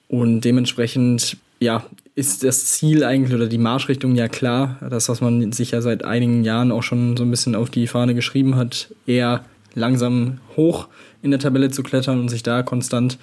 Und 0.09 0.41
dementsprechend, 0.41 1.37
ja, 1.61 1.85
ist 2.17 2.43
das 2.43 2.65
Ziel 2.67 3.05
eigentlich 3.05 3.37
oder 3.37 3.47
die 3.47 3.59
Marschrichtung 3.59 4.17
ja 4.17 4.27
klar. 4.27 4.81
Das, 4.91 5.09
was 5.09 5.21
man 5.21 5.53
sich 5.53 5.71
ja 5.71 5.83
seit 5.83 6.05
einigen 6.05 6.43
Jahren 6.43 6.73
auch 6.73 6.83
schon 6.83 7.17
so 7.17 7.23
ein 7.23 7.31
bisschen 7.31 7.55
auf 7.55 7.71
die 7.71 7.87
Fahne 7.87 8.17
geschrieben 8.17 8.57
hat, 8.57 8.93
eher 9.07 9.45
langsam 9.75 10.39
hoch 10.57 10.89
in 11.23 11.31
der 11.31 11.41
Tabelle 11.41 11.71
zu 11.71 11.83
klettern 11.83 12.21
und 12.21 12.29
sich 12.29 12.43
da 12.43 12.63
konstant 12.63 13.19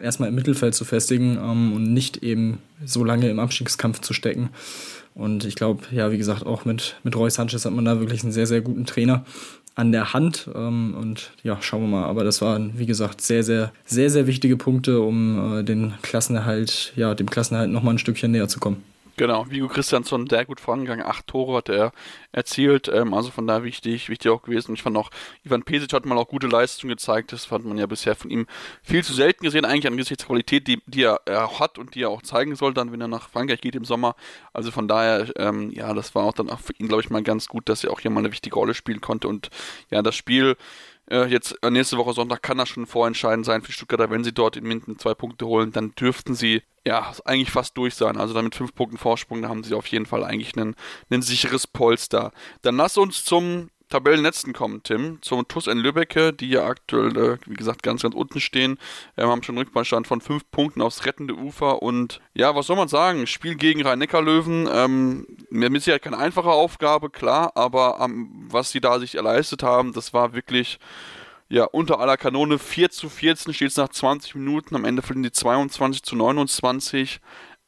erstmal 0.00 0.28
im 0.28 0.34
Mittelfeld 0.34 0.74
zu 0.74 0.84
festigen 0.84 1.36
ähm, 1.36 1.72
und 1.72 1.92
nicht 1.92 2.18
eben 2.18 2.58
so 2.84 3.04
lange 3.04 3.28
im 3.28 3.38
Abstiegskampf 3.38 4.00
zu 4.00 4.12
stecken. 4.12 4.50
Und 5.14 5.44
ich 5.44 5.56
glaube, 5.56 5.82
ja, 5.90 6.12
wie 6.12 6.18
gesagt, 6.18 6.46
auch 6.46 6.64
mit, 6.64 6.96
mit 7.02 7.16
Roy 7.16 7.30
Sanchez 7.30 7.64
hat 7.64 7.72
man 7.72 7.84
da 7.84 7.98
wirklich 7.98 8.22
einen 8.22 8.32
sehr, 8.32 8.46
sehr 8.46 8.60
guten 8.60 8.86
Trainer 8.86 9.24
an 9.74 9.92
der 9.92 10.12
Hand. 10.12 10.48
Ähm, 10.54 10.94
und 10.98 11.32
ja, 11.42 11.58
schauen 11.60 11.82
wir 11.82 11.88
mal. 11.88 12.04
Aber 12.04 12.24
das 12.24 12.40
waren, 12.40 12.78
wie 12.78 12.86
gesagt, 12.86 13.20
sehr, 13.20 13.42
sehr, 13.42 13.72
sehr, 13.84 14.10
sehr 14.10 14.26
wichtige 14.26 14.56
Punkte, 14.56 15.00
um 15.00 15.58
äh, 15.58 15.64
den 15.64 15.94
Klassenerhalt, 16.02 16.92
ja, 16.96 17.14
dem 17.14 17.30
Klassenerhalt 17.30 17.70
nochmal 17.70 17.94
ein 17.94 17.98
Stückchen 17.98 18.30
näher 18.30 18.48
zu 18.48 18.60
kommen. 18.60 18.82
Genau, 19.18 19.50
Vigo 19.50 19.66
Christiansson 19.66 20.28
sehr 20.28 20.44
gut 20.44 20.60
vorangegangen. 20.60 21.04
Acht 21.04 21.26
Tore 21.26 21.56
hat 21.56 21.68
er 21.68 21.90
erzielt, 22.30 22.86
ähm, 22.86 23.12
also 23.14 23.32
von 23.32 23.48
da 23.48 23.64
wichtig, 23.64 24.08
wichtig 24.08 24.30
auch 24.30 24.42
gewesen. 24.42 24.74
Ich 24.74 24.82
fand 24.84 24.96
auch, 24.96 25.10
Ivan 25.42 25.64
Pesic 25.64 25.92
hat 25.92 26.06
mal 26.06 26.16
auch 26.16 26.28
gute 26.28 26.46
Leistung 26.46 26.88
gezeigt. 26.88 27.32
Das 27.32 27.44
fand 27.44 27.64
man 27.64 27.76
ja 27.78 27.86
bisher 27.86 28.14
von 28.14 28.30
ihm 28.30 28.46
viel 28.80 29.02
zu 29.02 29.12
selten 29.12 29.42
gesehen, 29.42 29.64
eigentlich 29.64 29.88
angesichts 29.88 30.22
der 30.22 30.28
Qualität, 30.28 30.68
die, 30.68 30.80
die 30.86 31.02
er, 31.02 31.20
er, 31.24 31.58
hat 31.58 31.78
und 31.78 31.96
die 31.96 32.02
er 32.02 32.10
auch 32.10 32.22
zeigen 32.22 32.54
soll, 32.54 32.72
dann, 32.72 32.92
wenn 32.92 33.00
er 33.00 33.08
nach 33.08 33.28
Frankreich 33.28 33.60
geht 33.60 33.74
im 33.74 33.84
Sommer. 33.84 34.14
Also 34.52 34.70
von 34.70 34.86
daher, 34.86 35.26
ähm, 35.34 35.72
ja, 35.72 35.92
das 35.94 36.14
war 36.14 36.22
auch 36.22 36.34
dann 36.34 36.48
auch 36.48 36.60
für 36.60 36.74
ihn, 36.78 36.86
glaube 36.86 37.02
ich, 37.02 37.10
mal 37.10 37.24
ganz 37.24 37.48
gut, 37.48 37.68
dass 37.68 37.82
er 37.82 37.90
auch 37.90 37.98
hier 37.98 38.12
mal 38.12 38.20
eine 38.20 38.30
wichtige 38.30 38.54
Rolle 38.54 38.72
spielen 38.72 39.00
konnte. 39.00 39.26
Und 39.26 39.50
ja, 39.90 40.00
das 40.00 40.14
Spiel 40.14 40.56
äh, 41.10 41.24
jetzt 41.26 41.58
äh, 41.62 41.70
nächste 41.70 41.96
Woche 41.96 42.12
Sonntag 42.12 42.42
kann 42.42 42.58
das 42.58 42.68
schon 42.68 42.86
vorentscheidend 42.86 43.46
sein 43.46 43.62
für 43.62 43.72
Stuttgarter. 43.72 44.10
Wenn 44.10 44.22
sie 44.22 44.32
dort 44.32 44.56
in 44.56 44.64
Minden 44.64 44.96
zwei 44.96 45.14
Punkte 45.14 45.46
holen, 45.46 45.72
dann 45.72 45.92
dürften 45.96 46.36
sie 46.36 46.62
ja 46.88 47.12
eigentlich 47.24 47.50
fast 47.50 47.76
durch 47.76 47.94
sein. 47.94 48.16
Also 48.16 48.34
dann 48.34 48.44
mit 48.44 48.54
fünf 48.54 48.74
Punkten 48.74 48.98
Vorsprung, 48.98 49.42
da 49.42 49.48
haben 49.48 49.62
sie 49.62 49.74
auf 49.74 49.86
jeden 49.86 50.06
Fall 50.06 50.24
eigentlich 50.24 50.56
ein 50.56 50.74
sicheres 51.22 51.66
Polster. 51.66 52.32
Dann 52.62 52.76
lass 52.76 52.96
uns 52.96 53.24
zum 53.24 53.70
Tabellenletzten 53.88 54.52
kommen, 54.52 54.82
Tim, 54.82 55.18
zum 55.22 55.48
TUS 55.48 55.66
in 55.66 55.78
Lübbecke, 55.78 56.32
die 56.32 56.50
ja 56.50 56.66
aktuell, 56.66 57.16
äh, 57.16 57.38
wie 57.46 57.54
gesagt, 57.54 57.82
ganz, 57.82 58.02
ganz 58.02 58.14
unten 58.14 58.38
stehen. 58.40 58.78
Wir 59.14 59.26
haben 59.26 59.42
schon 59.42 59.54
einen 59.54 59.64
Rückbeistand 59.64 60.06
von 60.06 60.20
fünf 60.20 60.50
Punkten 60.50 60.82
aufs 60.82 61.06
rettende 61.06 61.34
Ufer 61.34 61.82
und 61.82 62.20
ja, 62.34 62.54
was 62.54 62.66
soll 62.66 62.76
man 62.76 62.88
sagen? 62.88 63.26
Spiel 63.26 63.54
gegen 63.54 63.82
Rhein-Neckar-Löwen, 63.82 64.68
ähm, 64.70 65.26
mit 65.48 65.82
Sicherheit 65.82 66.02
keine 66.02 66.18
einfache 66.18 66.50
Aufgabe, 66.50 67.08
klar, 67.08 67.52
aber 67.54 67.98
ähm, 68.02 68.28
was 68.50 68.70
sie 68.70 68.80
da 68.80 68.98
sich 68.98 69.14
erleistet 69.14 69.62
haben, 69.62 69.94
das 69.94 70.12
war 70.12 70.34
wirklich 70.34 70.78
ja, 71.48 71.64
unter 71.64 72.00
aller 72.00 72.16
Kanone. 72.16 72.58
4 72.58 72.90
zu 72.90 73.08
14 73.08 73.54
steht 73.54 73.70
es 73.70 73.76
nach 73.76 73.88
20 73.88 74.34
Minuten. 74.34 74.76
Am 74.76 74.84
Ende 74.84 75.02
verlieren 75.02 75.24
die 75.24 75.32
22 75.32 76.02
zu 76.02 76.16
29. 76.16 77.20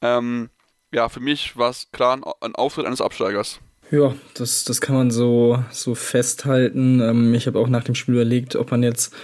Ähm, 0.02 0.50
ja, 0.92 1.08
für 1.08 1.20
mich 1.20 1.56
war 1.56 1.70
es 1.70 1.90
klar 1.92 2.16
ein, 2.16 2.24
ein 2.40 2.54
Auftritt 2.54 2.86
eines 2.86 3.00
Absteigers. 3.00 3.60
Ja, 3.90 4.14
das, 4.34 4.64
das 4.64 4.80
kann 4.80 4.94
man 4.94 5.10
so, 5.10 5.64
so 5.70 5.94
festhalten. 5.94 7.00
Ähm, 7.00 7.34
ich 7.34 7.46
habe 7.46 7.58
auch 7.58 7.68
nach 7.68 7.84
dem 7.84 7.94
Spiel 7.94 8.14
überlegt, 8.14 8.54
ob 8.56 8.70
man 8.70 8.82
jetzt 8.82 9.14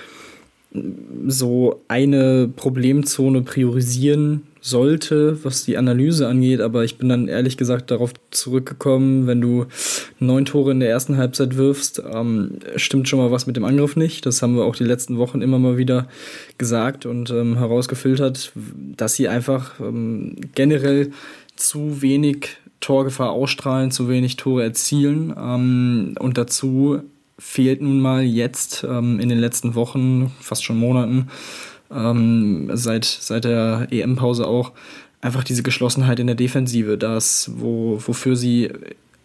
so 1.26 1.82
eine 1.88 2.48
Problemzone 2.48 3.42
priorisieren 3.42 4.46
sollte, 4.66 5.44
was 5.44 5.64
die 5.64 5.76
Analyse 5.76 6.26
angeht, 6.26 6.60
aber 6.60 6.82
ich 6.82 6.98
bin 6.98 7.08
dann 7.08 7.28
ehrlich 7.28 7.56
gesagt 7.56 7.92
darauf 7.92 8.12
zurückgekommen, 8.32 9.28
wenn 9.28 9.40
du 9.40 9.66
neun 10.18 10.44
Tore 10.44 10.72
in 10.72 10.80
der 10.80 10.90
ersten 10.90 11.16
Halbzeit 11.16 11.56
wirfst, 11.56 12.02
ähm, 12.12 12.58
stimmt 12.74 13.08
schon 13.08 13.20
mal 13.20 13.30
was 13.30 13.46
mit 13.46 13.56
dem 13.56 13.64
Angriff 13.64 13.94
nicht. 13.94 14.26
Das 14.26 14.42
haben 14.42 14.56
wir 14.56 14.64
auch 14.64 14.74
die 14.74 14.84
letzten 14.84 15.18
Wochen 15.18 15.40
immer 15.40 15.60
mal 15.60 15.76
wieder 15.76 16.08
gesagt 16.58 17.06
und 17.06 17.30
ähm, 17.30 17.58
herausgefiltert, 17.58 18.52
dass 18.96 19.14
sie 19.14 19.28
einfach 19.28 19.78
ähm, 19.78 20.34
generell 20.56 21.12
zu 21.54 22.02
wenig 22.02 22.56
Torgefahr 22.80 23.30
ausstrahlen, 23.30 23.92
zu 23.92 24.08
wenig 24.08 24.34
Tore 24.34 24.64
erzielen. 24.64 25.32
Ähm, 25.38 26.16
und 26.18 26.38
dazu 26.38 27.02
fehlt 27.38 27.82
nun 27.82 28.00
mal 28.00 28.24
jetzt 28.24 28.84
ähm, 28.88 29.20
in 29.20 29.28
den 29.28 29.38
letzten 29.38 29.76
Wochen, 29.76 30.32
fast 30.40 30.64
schon 30.64 30.78
Monaten, 30.78 31.28
ähm, 31.94 32.70
seit, 32.74 33.04
seit 33.04 33.44
der 33.44 33.88
EM-Pause 33.90 34.46
auch, 34.46 34.72
einfach 35.20 35.44
diese 35.44 35.62
Geschlossenheit 35.62 36.20
in 36.20 36.26
der 36.26 36.36
Defensive. 36.36 36.98
Das, 36.98 37.50
wo, 37.56 38.00
wofür 38.04 38.36
sie 38.36 38.70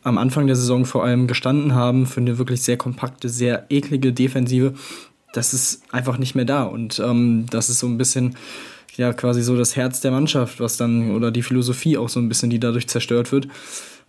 am 0.04 0.18
Anfang 0.18 0.48
der 0.48 0.56
Saison 0.56 0.86
vor 0.86 1.04
allem 1.04 1.28
gestanden 1.28 1.76
haben, 1.76 2.06
für 2.06 2.22
eine 2.22 2.38
wirklich 2.38 2.64
sehr 2.64 2.78
kompakte, 2.78 3.30
sehr 3.30 3.66
eklige 3.70 4.14
Defensive, 4.14 4.74
das 5.34 5.54
ist 5.54 5.84
einfach 5.92 6.18
nicht 6.18 6.36
mehr 6.36 6.46
da. 6.46 6.64
Und 6.64 7.00
ähm, 7.00 7.46
das 7.50 7.70
ist 7.70 7.80
so 7.80 7.88
ein 7.88 7.98
bisschen 7.98 8.36
ja 8.98 9.14
quasi 9.14 9.42
so 9.42 9.56
das 9.56 9.76
Herz 9.76 10.02
der 10.02 10.12
Mannschaft, 10.12 10.60
was 10.60 10.78
dann, 10.78 11.12
oder 11.12 11.32
die 11.32 11.44
Philosophie 11.44 11.98
auch 11.98 12.10
so 12.10 12.20
ein 12.20 12.28
bisschen, 12.28 12.50
die 12.50 12.60
dadurch 12.60 12.88
zerstört 12.88 13.32
wird. 13.32 13.48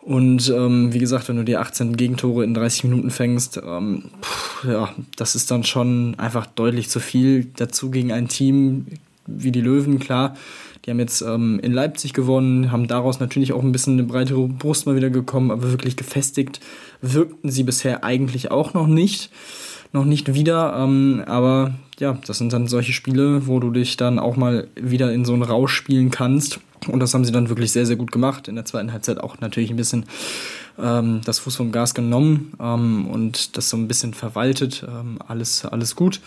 Und 0.03 0.49
ähm, 0.51 0.93
wie 0.93 0.99
gesagt, 0.99 1.29
wenn 1.29 1.37
du 1.37 1.45
die 1.45 1.57
18 1.57 1.97
Gegentore 1.97 2.43
in 2.43 2.55
30 2.55 2.85
Minuten 2.85 3.11
fängst, 3.11 3.61
ähm, 3.65 4.05
pff, 4.21 4.65
ja, 4.65 4.93
das 5.17 5.37
ist 5.37 5.51
dann 5.51 5.63
schon 5.63 6.17
einfach 6.19 6.47
deutlich 6.47 6.91
zu 6.91 6.99
viel 6.99 7.47
dazu 7.57 7.91
gegen 7.91 8.11
ein 8.11 8.27
Team 8.27 8.87
wie 9.27 9.53
die 9.53 9.61
Löwen, 9.61 10.01
klar. 10.01 10.37
Die 10.85 10.91
haben 10.91 10.99
jetzt 10.99 11.23
ähm, 11.23 11.61
in 11.63 11.73
Leipzig 11.73 12.13
gewonnen, 12.13 12.73
haben 12.73 12.89
daraus 12.89 13.21
natürlich 13.21 13.53
auch 13.53 13.63
ein 13.63 13.71
bisschen 13.71 13.93
eine 13.93 14.03
breitere 14.03 14.49
Brust 14.49 14.87
mal 14.87 14.97
wieder 14.97 15.11
gekommen, 15.11 15.53
aber 15.53 15.71
wirklich 15.71 15.97
gefestigt 15.97 16.59
wirkten 17.01 17.51
sie 17.51 17.63
bisher 17.63 18.03
eigentlich 18.03 18.51
auch 18.51 18.75
noch 18.75 18.89
nicht 18.89 19.31
noch 19.93 20.05
nicht 20.05 20.35
wieder. 20.35 20.75
Ähm, 20.77 21.23
aber 21.27 21.75
ja, 21.99 22.19
das 22.27 22.39
sind 22.39 22.53
dann 22.53 22.67
solche 22.67 22.93
Spiele, 22.93 23.47
wo 23.47 23.61
du 23.61 23.71
dich 23.71 23.97
dann 23.97 24.19
auch 24.19 24.37
mal 24.37 24.69
wieder 24.75 25.13
in 25.13 25.25
so 25.25 25.35
einen 25.35 25.43
Rausch 25.43 25.75
spielen 25.75 26.11
kannst. 26.11 26.61
Und 26.89 27.01
das 27.01 27.15
haben 27.15 27.25
sie 27.25 27.33
dann 27.33 27.49
wirklich 27.49 27.71
sehr, 27.71 27.87
sehr 27.87 27.97
gut 27.97 28.11
gemacht. 28.11 28.49
In 28.49 28.57
der 28.57 28.65
zweiten 28.65 28.93
Halbzeit 28.93 29.19
auch 29.19 29.39
natürlich 29.41 29.71
ein 29.71 29.77
bisschen 29.77 30.07
ähm, 30.79 31.21
das 31.25 31.39
Fuß 31.39 31.57
vom 31.57 31.71
Gas 31.71 31.95
genommen 31.95 32.55
ähm, 32.61 33.07
und 33.07 33.57
das 33.57 33.69
so 33.69 33.77
ein 33.77 33.87
bisschen 33.87 34.15
verwaltet. 34.15 34.85
Ähm, 34.89 35.19
alles, 35.27 35.65
alles 35.65 35.95
gut. 35.95 36.21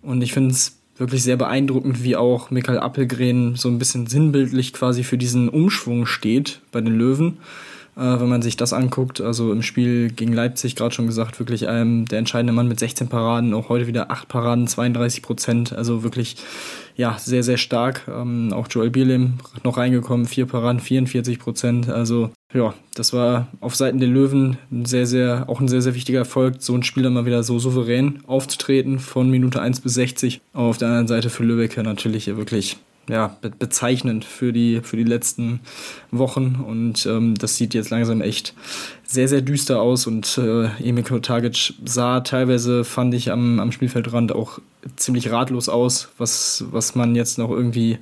Und 0.00 0.22
ich 0.22 0.32
finde 0.32 0.52
es 0.52 0.78
wirklich 0.96 1.22
sehr 1.22 1.36
beeindruckend, 1.36 2.02
wie 2.02 2.16
auch 2.16 2.50
Michael 2.50 2.78
Appelgren 2.78 3.56
so 3.56 3.68
ein 3.68 3.78
bisschen 3.78 4.06
sinnbildlich 4.06 4.72
quasi 4.72 5.04
für 5.04 5.18
diesen 5.18 5.48
Umschwung 5.48 6.06
steht 6.06 6.60
bei 6.72 6.80
den 6.80 6.96
Löwen 6.96 7.38
wenn 7.98 8.28
man 8.28 8.42
sich 8.42 8.56
das 8.56 8.72
anguckt. 8.72 9.20
Also 9.20 9.52
im 9.52 9.62
Spiel 9.62 10.10
gegen 10.10 10.32
Leipzig, 10.32 10.76
gerade 10.76 10.94
schon 10.94 11.06
gesagt, 11.06 11.38
wirklich 11.38 11.64
ähm, 11.68 12.06
der 12.06 12.18
entscheidende 12.18 12.52
Mann 12.52 12.68
mit 12.68 12.78
16 12.78 13.08
Paraden, 13.08 13.54
auch 13.54 13.68
heute 13.68 13.86
wieder 13.86 14.10
8 14.10 14.28
Paraden, 14.28 14.66
32 14.66 15.22
Prozent. 15.22 15.72
Also 15.72 16.04
wirklich, 16.04 16.36
ja, 16.96 17.16
sehr, 17.18 17.42
sehr 17.42 17.56
stark. 17.56 18.06
Ähm, 18.08 18.52
auch 18.52 18.68
Joel 18.70 18.90
Bierlim 18.90 19.34
noch 19.64 19.76
reingekommen, 19.76 20.26
4 20.26 20.46
Paraden, 20.46 20.80
44 20.80 21.38
Prozent. 21.38 21.88
Also 21.88 22.30
ja, 22.54 22.72
das 22.94 23.12
war 23.12 23.48
auf 23.60 23.74
Seiten 23.74 23.98
der 23.98 24.08
Löwen 24.08 24.58
ein 24.70 24.84
sehr, 24.84 25.06
sehr, 25.06 25.48
auch 25.48 25.60
ein 25.60 25.68
sehr, 25.68 25.82
sehr 25.82 25.94
wichtiger 25.94 26.20
Erfolg, 26.20 26.56
so 26.60 26.74
ein 26.74 26.84
Spiel 26.84 27.02
dann 27.02 27.14
mal 27.14 27.26
wieder 27.26 27.42
so 27.42 27.58
souverän 27.58 28.20
aufzutreten, 28.26 29.00
von 29.00 29.28
Minute 29.28 29.60
1 29.60 29.80
bis 29.80 29.94
60. 29.94 30.40
Aber 30.52 30.66
auf 30.66 30.78
der 30.78 30.88
anderen 30.88 31.08
Seite 31.08 31.30
für 31.30 31.44
Lübeck 31.44 31.76
natürlich 31.76 32.28
wirklich 32.28 32.78
ja, 33.08 33.36
be 33.40 33.50
bezeichnend 33.50 34.24
für 34.24 34.52
die, 34.52 34.80
für 34.82 34.96
die 34.96 35.04
letzten 35.04 35.60
Wochen. 36.10 36.56
Und 36.66 37.06
ähm, 37.06 37.34
das 37.34 37.56
sieht 37.56 37.74
jetzt 37.74 37.90
langsam 37.90 38.20
echt 38.20 38.54
sehr, 39.04 39.28
sehr 39.28 39.40
düster 39.40 39.80
aus. 39.80 40.06
Und 40.06 40.38
äh, 40.38 40.66
Emil 40.82 41.04
Kotagic 41.04 41.74
sah 41.84 42.20
teilweise, 42.20 42.84
fand 42.84 43.14
ich, 43.14 43.30
am, 43.30 43.60
am 43.60 43.72
Spielfeldrand 43.72 44.32
auch 44.32 44.60
ziemlich 44.96 45.30
ratlos 45.30 45.68
aus, 45.68 46.08
was, 46.18 46.64
was 46.70 46.94
man 46.94 47.14
jetzt 47.14 47.38
noch 47.38 47.50
irgendwie 47.50 47.98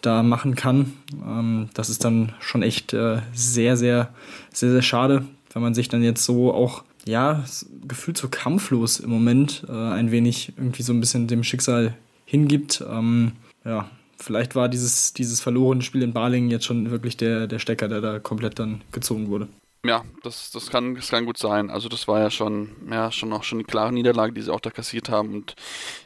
da 0.00 0.22
machen 0.22 0.54
kann. 0.54 0.94
Ähm, 1.26 1.68
das 1.74 1.90
ist 1.90 2.04
dann 2.04 2.32
schon 2.40 2.62
echt 2.62 2.92
äh, 2.92 3.18
sehr, 3.34 3.76
sehr, 3.76 4.12
sehr, 4.52 4.70
sehr 4.70 4.82
schade, 4.82 5.24
wenn 5.52 5.62
man 5.62 5.74
sich 5.74 5.88
dann 5.88 6.02
jetzt 6.02 6.24
so 6.24 6.52
auch, 6.54 6.84
ja, 7.06 7.44
gefühlt 7.86 8.16
so 8.16 8.28
kampflos 8.28 9.00
im 9.00 9.10
Moment 9.10 9.64
äh, 9.68 9.72
ein 9.72 10.10
wenig 10.10 10.52
irgendwie 10.56 10.82
so 10.82 10.92
ein 10.92 11.00
bisschen 11.00 11.26
dem 11.26 11.44
Schicksal 11.44 11.94
hingibt. 12.24 12.82
Ähm, 12.88 13.32
ja, 13.64 13.90
vielleicht 14.20 14.54
war 14.54 14.68
dieses, 14.68 15.12
dieses 15.12 15.40
verlorene 15.40 15.82
Spiel 15.82 16.02
in 16.02 16.12
Balingen 16.12 16.50
jetzt 16.50 16.64
schon 16.66 16.90
wirklich 16.90 17.16
der, 17.16 17.46
der 17.46 17.58
Stecker, 17.58 17.88
der 17.88 18.00
da 18.00 18.18
komplett 18.18 18.58
dann 18.58 18.82
gezogen 18.92 19.28
wurde. 19.28 19.48
Ja, 19.82 20.04
das, 20.22 20.50
das, 20.50 20.68
kann, 20.68 20.94
das 20.94 21.08
kann 21.08 21.24
gut 21.24 21.38
sein. 21.38 21.70
Also 21.70 21.88
das 21.88 22.06
war 22.06 22.20
ja 22.20 22.30
schon, 22.30 22.76
ja, 22.90 23.10
schon 23.10 23.32
auch 23.32 23.44
schon 23.44 23.58
eine 23.58 23.64
klare 23.64 23.92
Niederlage, 23.92 24.34
die 24.34 24.42
sie 24.42 24.52
auch 24.52 24.60
da 24.60 24.70
kassiert 24.70 25.08
haben. 25.08 25.32
Und 25.32 25.54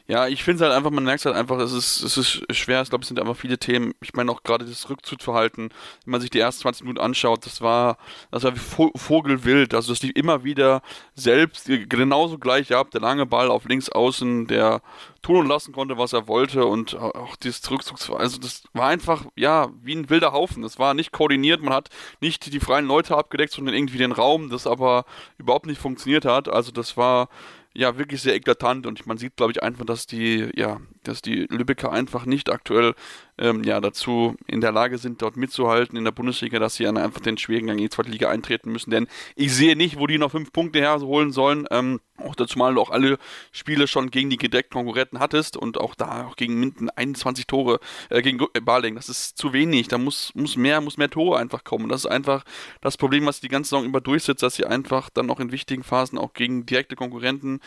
ja, 0.07 0.27
ich 0.27 0.43
finde 0.43 0.57
es 0.57 0.61
halt 0.61 0.77
einfach, 0.77 0.91
man 0.91 1.03
merkt 1.03 1.25
halt 1.25 1.35
einfach, 1.35 1.57
es 1.57 1.73
ist, 1.73 2.03
es 2.03 2.17
ist 2.17 2.55
schwer. 2.55 2.81
Ich 2.83 2.89
glaube, 2.89 3.01
es 3.01 3.07
sind 3.07 3.19
einfach 3.19 3.35
viele 3.35 3.57
Themen. 3.57 3.93
Ich 4.01 4.13
meine 4.13 4.31
auch 4.31 4.43
gerade 4.43 4.63
das 4.63 4.87
Rückzugsverhalten, 4.87 5.69
wenn 5.69 6.11
man 6.11 6.21
sich 6.21 6.29
die 6.29 6.39
ersten 6.39 6.61
20 6.61 6.83
Minuten 6.83 7.01
anschaut, 7.01 7.45
das 7.45 7.61
war, 7.61 7.97
das 8.29 8.43
war 8.43 8.55
wie 8.55 8.91
Vogelwild. 8.95 9.73
Also 9.73 9.91
das 9.91 10.03
lief 10.03 10.11
immer 10.15 10.43
wieder 10.43 10.83
selbst 11.15 11.67
genauso 11.89 12.37
gleich 12.37 12.71
ab. 12.73 12.91
Der 12.91 13.01
lange 13.01 13.25
Ball 13.25 13.49
auf 13.49 13.65
links 13.65 13.89
außen, 13.89 14.45
der 14.45 14.81
tun 15.23 15.37
und 15.37 15.47
lassen 15.47 15.73
konnte, 15.73 15.97
was 15.97 16.13
er 16.13 16.27
wollte 16.27 16.65
und 16.65 16.95
auch 16.95 17.35
dieses 17.37 17.69
Rückzugs, 17.71 18.11
also 18.11 18.37
das 18.37 18.63
war 18.73 18.89
einfach, 18.89 19.25
ja, 19.35 19.69
wie 19.81 19.95
ein 19.95 20.11
wilder 20.11 20.33
Haufen. 20.33 20.61
Das 20.61 20.77
war 20.77 20.93
nicht 20.93 21.11
koordiniert, 21.11 21.63
man 21.63 21.73
hat 21.73 21.89
nicht 22.21 22.53
die 22.53 22.59
freien 22.59 22.85
Leute 22.85 23.17
abgedeckt, 23.17 23.53
sondern 23.53 23.73
irgendwie 23.73 23.97
den 23.97 24.11
Raum, 24.11 24.51
das 24.51 24.67
aber 24.67 25.05
überhaupt 25.39 25.65
nicht 25.65 25.81
funktioniert 25.81 26.25
hat. 26.25 26.47
Also 26.47 26.71
das 26.71 26.95
war 26.95 27.29
ja 27.75 27.97
wirklich 27.97 28.21
sehr 28.21 28.35
eklatant 28.35 28.87
und 28.87 29.05
man 29.05 29.17
sieht, 29.17 29.35
glaube 29.35 29.51
ich, 29.51 29.61
einfach, 29.63 29.85
dass 29.85 30.07
die, 30.07 30.49
ja, 30.55 30.79
dass 31.07 31.21
die 31.21 31.47
Lübecker 31.49 31.91
einfach 31.91 32.25
nicht 32.25 32.51
aktuell 32.51 32.93
ähm, 33.37 33.63
ja, 33.63 33.81
dazu 33.81 34.35
in 34.47 34.61
der 34.61 34.71
Lage 34.71 34.97
sind, 34.97 35.21
dort 35.21 35.35
mitzuhalten 35.35 35.97
in 35.97 36.05
der 36.05 36.11
Bundesliga, 36.11 36.59
dass 36.59 36.75
sie 36.75 36.87
einfach 36.87 37.21
den 37.21 37.37
schwierigen 37.37 37.67
Gang 37.67 37.79
in 37.79 37.85
die 37.85 37.89
zweite 37.89 38.09
Liga 38.09 38.29
eintreten 38.29 38.71
müssen. 38.71 38.91
Denn 38.91 39.07
ich 39.35 39.53
sehe 39.53 39.75
nicht, 39.75 39.99
wo 39.99 40.07
die 40.07 40.17
noch 40.17 40.31
fünf 40.31 40.51
Punkte 40.53 40.79
herholen 40.79 41.31
sollen. 41.31 41.67
Ähm, 41.69 41.99
auch 42.17 42.35
dazu 42.35 42.57
mal 42.57 42.73
du 42.73 42.81
auch 42.81 42.91
alle 42.91 43.17
Spiele 43.51 43.87
schon 43.87 44.09
gegen 44.09 44.29
die 44.29 44.37
gedreckten 44.37 44.73
Konkurrenten 44.73 45.19
hattest 45.19 45.57
und 45.57 45.77
auch 45.77 45.95
da 45.95 46.25
auch 46.27 46.37
gegen 46.37 46.59
Minden 46.59 46.89
21 46.89 47.45
Tore 47.45 47.79
äh, 48.09 48.21
gegen 48.21 48.39
Barling. 48.63 48.95
Das 48.95 49.09
ist 49.09 49.37
zu 49.37 49.51
wenig. 49.51 49.89
Da 49.89 49.97
muss, 49.97 50.31
muss 50.33 50.55
mehr, 50.55 50.79
muss 50.79 50.97
mehr 50.97 51.09
Tore 51.09 51.37
einfach 51.37 51.65
kommen. 51.65 51.89
Das 51.89 52.01
ist 52.01 52.11
einfach 52.11 52.45
das 52.79 52.95
Problem, 52.95 53.25
was 53.25 53.41
die 53.41 53.49
ganze 53.49 53.69
Saison 53.69 53.85
über 53.85 53.99
durchsetzt, 53.99 54.43
dass 54.43 54.55
sie 54.55 54.65
einfach 54.65 55.09
dann 55.09 55.29
auch 55.29 55.41
in 55.41 55.51
wichtigen 55.51 55.83
Phasen 55.83 56.17
auch 56.17 56.33
gegen 56.33 56.65
direkte 56.65 56.95
Konkurrenten 56.95 57.59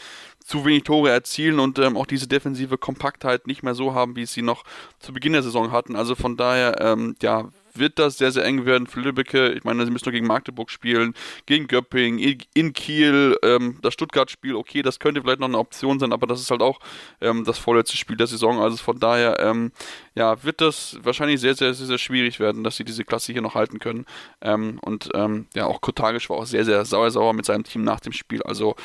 zu 0.49 0.65
wenig 0.65 0.85
Tore 0.85 1.11
erzielen 1.11 1.61
und 1.61 1.79
ähm, 1.79 1.99
auch 1.99 2.07
diese 2.07 2.27
defensive 2.27 2.79
Kompaktheit 2.79 3.47
nicht 3.47 3.63
mehr 3.63 3.75
so 3.75 3.93
haben, 3.93 4.17
wie 4.17 4.25
sie 4.25 4.41
noch 4.41 4.65
zu 4.99 5.13
Beginn 5.13 5.35
der 5.35 5.43
Saison 5.43 5.73
hatten. 5.73 5.95
Also 5.95 6.15
von 6.15 6.39
daher, 6.39 6.81
ähm, 6.81 7.17
ja, 7.21 7.51
wird 7.75 7.99
das 7.99 8.17
sehr, 8.17 8.33
sehr 8.33 8.47
eng 8.47 8.65
werden 8.65 8.87
für 8.87 9.01
Lübbecke. 9.01 9.53
Ich 9.53 9.63
meine, 9.65 9.85
sie 9.85 9.91
müssen 9.91 10.07
nur 10.07 10.13
gegen 10.13 10.27
Magdeburg 10.27 10.71
spielen, 10.71 11.13
gegen 11.45 11.69
Göpping, 11.69 12.19
in 12.55 12.73
Kiel, 12.73 13.37
ähm, 13.43 13.79
das 13.83 13.93
Stuttgart-Spiel, 13.93 14.57
okay, 14.57 14.81
das 14.81 14.99
könnte 14.99 15.21
vielleicht 15.21 15.39
noch 15.39 15.49
eine 15.49 15.59
Option 15.59 16.01
sein, 16.01 16.15
aber 16.15 16.27
das 16.27 16.41
ist 16.41 16.51
halt 16.51 16.63
auch 16.63 16.81
ähm, 17.21 17.45
das 17.45 17.59
vorletzte 17.59 17.99
Spiel 17.99 18.17
der 18.17 18.27
Saison. 18.27 18.59
Also 18.59 18.79
von 18.79 18.99
daher, 18.99 19.39
ähm, 19.41 19.71
ja, 20.15 20.43
wird 20.43 20.63
das 20.63 20.99
wahrscheinlich 21.03 21.41
sehr, 21.41 21.55
sehr, 21.57 21.75
sehr, 21.75 21.87
sehr 21.87 21.99
schwierig 21.99 22.41
werden, 22.41 22.65
dass 22.65 22.79
sie 22.79 22.85
diese 22.85 23.05
Klasse 23.05 23.35
hier 23.35 23.43
noch 23.43 23.55
halten 23.55 23.81
können. 23.81 24.07
Ähm, 24.41 24.79
und 24.81 25.11
ähm, 25.13 25.47
ja, 25.55 25.67
auch 25.67 25.83
Kotagisch 25.83 26.31
war 26.31 26.39
auch 26.39 26.47
sehr, 26.47 26.65
sehr 26.65 26.87
sauer, 26.87 27.11
sauer 27.11 27.35
mit 27.35 27.45
seinem 27.45 27.65
Team 27.65 27.85
nach 27.85 28.01
dem 28.01 28.15
Spiel. 28.15 28.43
Also 28.45 28.77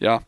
ja, 0.00 0.22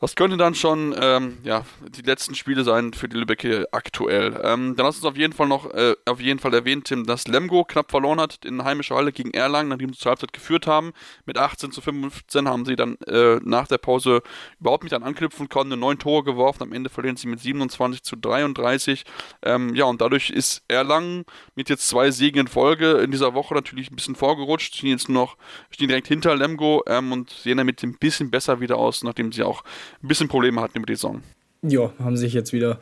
das 0.00 0.16
könnte 0.16 0.38
dann 0.38 0.54
schon 0.54 0.94
ähm, 0.98 1.38
ja, 1.42 1.66
die 1.86 2.00
letzten 2.00 2.34
Spiele 2.34 2.64
sein 2.64 2.94
für 2.94 3.06
die 3.06 3.18
Lübecke 3.18 3.68
aktuell. 3.70 4.32
Ähm, 4.42 4.74
dann 4.74 4.86
lass 4.86 4.96
uns 4.96 5.04
auf 5.04 5.16
jeden 5.16 5.34
Fall 5.34 5.46
noch 5.46 5.70
äh, 5.74 5.94
auf 6.06 6.20
jeden 6.20 6.40
Fall 6.40 6.54
erwähnen, 6.54 6.82
Tim, 6.84 7.04
dass 7.04 7.28
Lemgo 7.28 7.64
knapp 7.64 7.90
verloren 7.90 8.18
hat 8.18 8.46
in 8.46 8.64
heimischer 8.64 8.96
Halle 8.96 9.12
gegen 9.12 9.32
Erlangen, 9.32 9.68
nachdem 9.68 9.92
sie 9.92 9.98
zur 9.98 10.10
Halbzeit 10.10 10.32
geführt 10.32 10.66
haben. 10.66 10.94
Mit 11.26 11.36
18 11.36 11.70
zu 11.70 11.82
15 11.82 12.48
haben 12.48 12.64
sie 12.64 12.76
dann 12.76 12.96
äh, 13.06 13.40
nach 13.44 13.68
der 13.68 13.76
Pause 13.76 14.22
überhaupt 14.58 14.84
nicht 14.84 14.94
an 14.94 15.02
anknüpfen 15.02 15.50
können, 15.50 15.78
neun 15.78 15.98
Tore 15.98 16.24
geworfen. 16.24 16.62
Am 16.62 16.72
Ende 16.72 16.88
verlieren 16.88 17.16
sie 17.16 17.28
mit 17.28 17.40
27 17.40 18.02
zu 18.02 18.16
33. 18.16 19.04
Ähm, 19.42 19.74
ja, 19.74 19.84
und 19.84 20.00
dadurch 20.00 20.30
ist 20.30 20.62
Erlangen 20.68 21.26
mit 21.54 21.68
jetzt 21.68 21.86
zwei 21.86 22.10
Siegen 22.10 22.40
in 22.40 22.48
Folge 22.48 22.92
in 22.92 23.10
dieser 23.10 23.34
Woche 23.34 23.52
natürlich 23.52 23.90
ein 23.90 23.96
bisschen 23.96 24.16
vorgerutscht. 24.16 24.76
Stehen 24.76 24.90
jetzt 24.90 25.10
nur 25.10 25.24
noch 25.24 25.36
stehen 25.70 25.88
direkt 25.88 26.08
hinter 26.08 26.34
Lemgo 26.34 26.82
ähm, 26.86 27.12
und 27.12 27.28
sehen 27.28 27.58
damit 27.58 27.82
ein 27.82 27.98
bisschen 27.98 28.30
besser 28.30 28.60
wieder 28.60 28.78
aus, 28.78 29.04
nachdem 29.04 29.30
sie 29.30 29.42
auch 29.42 29.62
ein 30.02 30.08
bisschen 30.08 30.28
Probleme 30.28 30.60
hatten 30.60 30.78
über 30.78 30.86
die 30.86 30.94
Saison. 30.94 31.22
Ja, 31.62 31.92
haben 31.98 32.16
sich 32.16 32.32
jetzt 32.32 32.52
wieder 32.52 32.78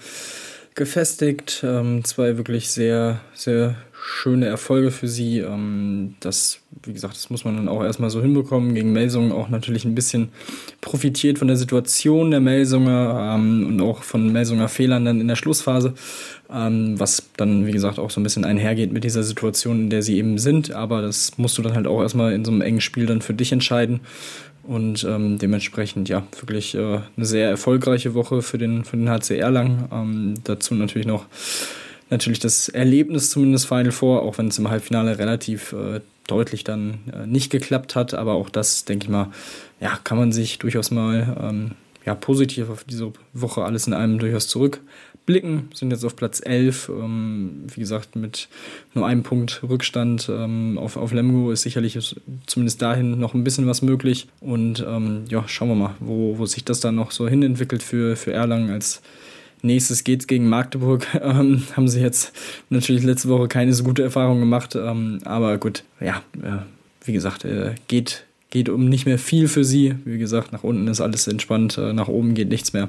gefestigt. 0.78 1.62
Ähm, 1.66 2.04
zwei 2.04 2.38
wirklich 2.38 2.70
sehr, 2.70 3.20
sehr 3.34 3.74
schöne 4.00 4.46
Erfolge 4.46 4.90
für 4.90 5.08
sie. 5.08 5.40
Ähm, 5.40 6.14
das, 6.20 6.60
wie 6.84 6.92
gesagt, 6.92 7.16
das 7.16 7.30
muss 7.30 7.44
man 7.44 7.56
dann 7.56 7.68
auch 7.68 7.82
erstmal 7.82 8.10
so 8.10 8.22
hinbekommen. 8.22 8.74
Gegen 8.74 8.92
Melsungen 8.92 9.32
auch 9.32 9.48
natürlich 9.48 9.84
ein 9.84 9.94
bisschen 9.94 10.30
profitiert 10.80 11.38
von 11.38 11.48
der 11.48 11.56
Situation 11.56 12.30
der 12.30 12.40
Melsunger 12.40 13.34
ähm, 13.34 13.66
und 13.66 13.80
auch 13.80 14.02
von 14.02 14.32
Melsunger 14.32 14.68
Fehlern 14.68 15.04
dann 15.04 15.20
in 15.20 15.28
der 15.28 15.36
Schlussphase, 15.36 15.94
ähm, 16.50 16.98
was 16.98 17.28
dann, 17.36 17.66
wie 17.66 17.72
gesagt, 17.72 17.98
auch 17.98 18.10
so 18.10 18.20
ein 18.20 18.24
bisschen 18.24 18.44
einhergeht 18.44 18.92
mit 18.92 19.02
dieser 19.02 19.24
Situation, 19.24 19.80
in 19.80 19.90
der 19.90 20.02
sie 20.02 20.16
eben 20.16 20.38
sind. 20.38 20.70
Aber 20.70 21.02
das 21.02 21.36
musst 21.38 21.58
du 21.58 21.62
dann 21.62 21.74
halt 21.74 21.88
auch 21.88 22.00
erstmal 22.00 22.32
in 22.32 22.44
so 22.44 22.52
einem 22.52 22.60
engen 22.60 22.80
Spiel 22.80 23.06
dann 23.06 23.20
für 23.20 23.34
dich 23.34 23.50
entscheiden. 23.52 24.00
Und 24.68 25.02
ähm, 25.04 25.38
dementsprechend, 25.38 26.10
ja, 26.10 26.26
wirklich 26.38 26.74
äh, 26.74 27.00
eine 27.16 27.24
sehr 27.24 27.48
erfolgreiche 27.48 28.12
Woche 28.12 28.42
für 28.42 28.58
den, 28.58 28.84
für 28.84 28.98
den 28.98 29.08
HC 29.08 29.38
Erlangen. 29.38 29.88
Ähm, 29.90 30.34
dazu 30.44 30.74
natürlich 30.74 31.06
noch 31.06 31.24
natürlich 32.10 32.38
das 32.38 32.68
Erlebnis 32.68 33.30
zumindest 33.30 33.66
Final 33.66 33.92
Four, 33.92 34.20
auch 34.20 34.36
wenn 34.36 34.48
es 34.48 34.58
im 34.58 34.68
Halbfinale 34.68 35.18
relativ 35.18 35.72
äh, 35.72 36.02
deutlich 36.26 36.64
dann 36.64 36.98
äh, 37.10 37.26
nicht 37.26 37.48
geklappt 37.48 37.96
hat. 37.96 38.12
Aber 38.12 38.34
auch 38.34 38.50
das, 38.50 38.84
denke 38.84 39.04
ich 39.04 39.10
mal, 39.10 39.30
ja, 39.80 39.98
kann 40.04 40.18
man 40.18 40.32
sich 40.32 40.58
durchaus 40.58 40.90
mal 40.90 41.34
ähm, 41.40 41.70
ja, 42.04 42.14
positiv 42.14 42.68
auf 42.68 42.84
diese 42.84 43.10
Woche 43.32 43.64
alles 43.64 43.86
in 43.86 43.94
einem 43.94 44.18
durchaus 44.18 44.48
zurück 44.48 44.82
blicken, 45.28 45.68
sind 45.74 45.90
jetzt 45.90 46.06
auf 46.06 46.16
Platz 46.16 46.40
11. 46.42 46.88
Ähm, 46.88 47.64
wie 47.66 47.80
gesagt, 47.80 48.16
mit 48.16 48.48
nur 48.94 49.06
einem 49.06 49.22
Punkt 49.22 49.62
Rückstand 49.62 50.26
ähm, 50.32 50.78
auf, 50.78 50.96
auf 50.96 51.12
Lemgo 51.12 51.52
ist 51.52 51.62
sicherlich 51.62 51.98
zumindest 52.46 52.80
dahin 52.80 53.20
noch 53.20 53.34
ein 53.34 53.44
bisschen 53.44 53.66
was 53.66 53.82
möglich. 53.82 54.26
Und 54.40 54.82
ähm, 54.88 55.24
ja, 55.28 55.46
schauen 55.46 55.68
wir 55.68 55.74
mal, 55.74 55.94
wo, 56.00 56.38
wo 56.38 56.46
sich 56.46 56.64
das 56.64 56.80
dann 56.80 56.94
noch 56.94 57.10
so 57.10 57.28
hinentwickelt 57.28 57.82
für, 57.82 58.16
für 58.16 58.32
Erlangen 58.32 58.70
als 58.70 59.02
Nächstes 59.60 60.04
geht 60.04 60.20
es 60.20 60.26
gegen 60.26 60.48
Magdeburg. 60.48 61.06
Ähm, 61.20 61.64
haben 61.76 61.88
sie 61.88 62.00
jetzt 62.00 62.32
natürlich 62.70 63.02
letzte 63.02 63.28
Woche 63.28 63.48
keine 63.48 63.74
so 63.74 63.84
gute 63.84 64.02
Erfahrung 64.02 64.40
gemacht. 64.40 64.76
Ähm, 64.76 65.18
aber 65.24 65.58
gut, 65.58 65.84
ja, 66.00 66.22
äh, 66.42 66.62
wie 67.04 67.12
gesagt, 67.12 67.44
äh, 67.44 67.74
geht, 67.88 68.24
geht 68.48 68.70
um 68.70 68.88
nicht 68.88 69.04
mehr 69.04 69.18
viel 69.18 69.46
für 69.46 69.64
sie. 69.64 69.96
Wie 70.06 70.16
gesagt, 70.16 70.52
nach 70.52 70.62
unten 70.62 70.88
ist 70.88 71.02
alles 71.02 71.26
entspannt, 71.26 71.76
äh, 71.76 71.92
nach 71.92 72.08
oben 72.08 72.32
geht 72.32 72.48
nichts 72.48 72.72
mehr 72.72 72.88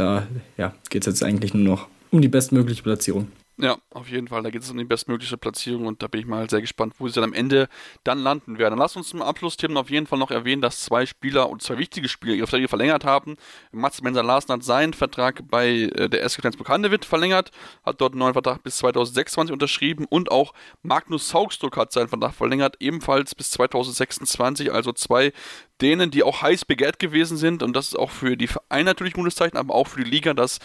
da 0.00 0.26
ja, 0.56 0.74
geht 0.88 1.02
es 1.02 1.06
jetzt 1.06 1.22
eigentlich 1.22 1.54
nur 1.54 1.62
noch 1.62 1.88
um 2.10 2.20
die 2.20 2.28
bestmögliche 2.28 2.82
Platzierung. 2.82 3.28
Ja, 3.62 3.76
auf 3.90 4.08
jeden 4.08 4.28
Fall. 4.28 4.42
Da 4.42 4.50
geht 4.50 4.62
es 4.62 4.70
um 4.70 4.78
die 4.78 4.84
bestmögliche 4.84 5.36
Platzierung 5.36 5.86
und 5.86 6.02
da 6.02 6.08
bin 6.08 6.20
ich 6.20 6.26
mal 6.26 6.48
sehr 6.48 6.62
gespannt, 6.62 6.94
wo 6.98 7.08
sie 7.08 7.14
dann 7.14 7.24
am 7.24 7.32
Ende 7.34 7.68
dann 8.04 8.18
landen 8.18 8.58
werden. 8.58 8.78
Lass 8.78 8.96
uns 8.96 9.08
zum 9.08 9.20
Abschlussthema 9.20 9.80
auf 9.80 9.90
jeden 9.90 10.06
Fall 10.06 10.18
noch 10.18 10.30
erwähnen, 10.30 10.62
dass 10.62 10.80
zwei 10.80 11.04
Spieler 11.04 11.50
und 11.50 11.60
zwei 11.60 11.76
wichtige 11.76 12.08
Spieler 12.08 12.34
ihre 12.34 12.46
Verträge 12.46 12.68
verlängert 12.68 13.04
haben. 13.04 13.36
Mats 13.70 14.00
Menser 14.00 14.22
Larsen 14.22 14.54
hat 14.54 14.64
seinen 14.64 14.94
Vertrag 14.94 15.42
bei 15.50 15.68
äh, 15.68 16.08
der 16.08 16.26
SK 16.26 16.40
Flensburg-Handewitt 16.40 17.04
verlängert, 17.04 17.50
hat 17.84 18.00
dort 18.00 18.12
einen 18.12 18.20
neuen 18.20 18.32
Vertrag 18.32 18.62
bis 18.62 18.78
2026 18.78 19.52
unterschrieben 19.52 20.06
und 20.08 20.30
auch 20.30 20.54
Magnus 20.82 21.28
Saugstruck 21.28 21.76
hat 21.76 21.92
seinen 21.92 22.08
Vertrag 22.08 22.34
verlängert, 22.34 22.76
ebenfalls 22.80 23.34
bis 23.34 23.50
2026. 23.50 24.72
Also 24.72 24.92
zwei 24.92 25.32
denen, 25.82 26.10
die 26.10 26.22
auch 26.22 26.40
heiß 26.40 26.64
begehrt 26.64 26.98
gewesen 26.98 27.36
sind 27.36 27.62
und 27.62 27.74
das 27.74 27.88
ist 27.88 27.98
auch 27.98 28.10
für 28.10 28.36
die 28.36 28.46
Vereine 28.46 28.84
natürlich 28.84 29.14
gutes 29.14 29.34
Zeichen, 29.34 29.56
aber 29.56 29.74
auch 29.74 29.86
für 29.86 30.02
die 30.02 30.10
Liga, 30.10 30.32
dass 30.32 30.60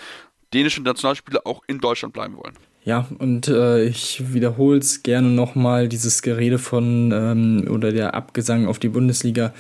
dänische 0.54 0.82
Nationalspieler 0.82 1.42
auch 1.46 1.62
in 1.68 1.80
Deutschland 1.80 2.14
bleiben 2.14 2.38
wollen. 2.38 2.56
Ja, 2.86 3.08
und 3.18 3.48
äh, 3.48 3.84
ich 3.86 4.34
wiederhole 4.34 4.78
es 4.78 5.02
gerne 5.02 5.30
nochmal, 5.30 5.90
dieses 5.90 6.22
Gerede 6.22 6.60
von 6.60 7.12
ähm, 7.12 7.68
oder 7.70 7.92
der 7.92 8.14
Abgesang 8.14 8.68
auf 8.68 8.78
die 8.78 8.90
Bundesliga 8.90 9.54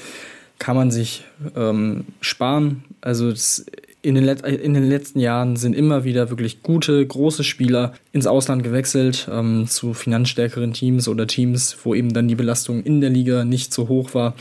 kann 0.59 0.75
man 0.75 0.91
sich 0.91 1.25
ähm, 1.55 2.05
sparen. 2.21 2.83
Also 3.01 3.31
das, 3.31 3.65
in, 4.03 4.13
den 4.13 4.27
in, 4.27 4.73
den 4.75 4.87
letzten 4.87 5.19
Jahren 5.19 5.55
sind 5.55 5.75
immer 5.75 6.03
wieder 6.03 6.29
wirklich 6.29 6.61
gute, 6.61 7.05
große 7.05 7.43
Spieler 7.43 7.93
ins 8.13 8.27
Ausland 8.27 8.63
gewechselt 8.63 9.27
ähm, 9.31 9.67
zu 9.67 9.95
finanzstärkeren 9.95 10.73
Teams 10.73 11.07
oder 11.07 11.25
Teams, 11.25 11.75
wo 11.83 11.95
eben 11.95 12.13
dann 12.13 12.27
die 12.27 12.35
Belastung 12.35 12.83
in 12.83 13.01
der 13.01 13.09
Liga 13.09 13.43
nicht 13.43 13.73
so 13.73 13.87
hoch 13.87 14.13
war. 14.13 14.35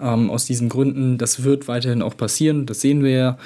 Ähm, 0.00 0.30
aus 0.30 0.46
diesen 0.46 0.70
Gründen, 0.70 1.18
das 1.18 1.44
wird 1.44 1.68
weiterhin 1.68 2.00
auch 2.00 2.16
passieren, 2.16 2.64
das 2.64 2.80
sehen 2.80 3.04
wir 3.04 3.10
ja. 3.10 3.38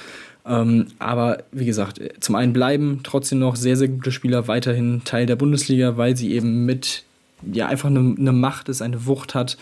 Ähm, 0.47 0.89
aber 0.99 1.45
wie 1.53 1.65
gesagt, 1.65 2.01
zum 2.21 2.35
einen 2.35 2.53
bleiben 2.53 3.01
trotzdem 3.03 3.39
noch 3.39 3.57
sehr, 3.57 3.77
sehr 3.77 3.89
gute 3.89 4.13
Spieler 4.13 4.47
weiterhin 4.47 5.03
Teil 5.05 5.27
der 5.27 5.37
Bundesliga, 5.37 5.97
weil 5.97 6.17
sie 6.17 6.33
eben 6.33 6.67
mit, 6.67 7.05
ja, 7.51 7.67
einfach 7.67 7.89
eine, 7.89 8.15
eine 8.19 8.33
Macht 8.33 8.69
ist, 8.69 8.83
eine 8.83 9.07
Wucht 9.07 9.35
hat 9.35 9.57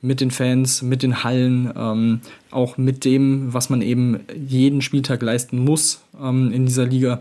mit 0.00 0.20
den 0.20 0.30
Fans, 0.30 0.82
mit 0.82 1.02
den 1.02 1.24
Hallen, 1.24 1.72
ähm, 1.76 2.20
auch 2.52 2.76
mit 2.76 3.04
dem, 3.04 3.52
was 3.52 3.68
man 3.68 3.82
eben 3.82 4.20
jeden 4.36 4.80
Spieltag 4.80 5.22
leisten 5.22 5.58
muss 5.58 6.02
ähm, 6.22 6.52
in 6.52 6.66
dieser 6.66 6.86
Liga. 6.86 7.20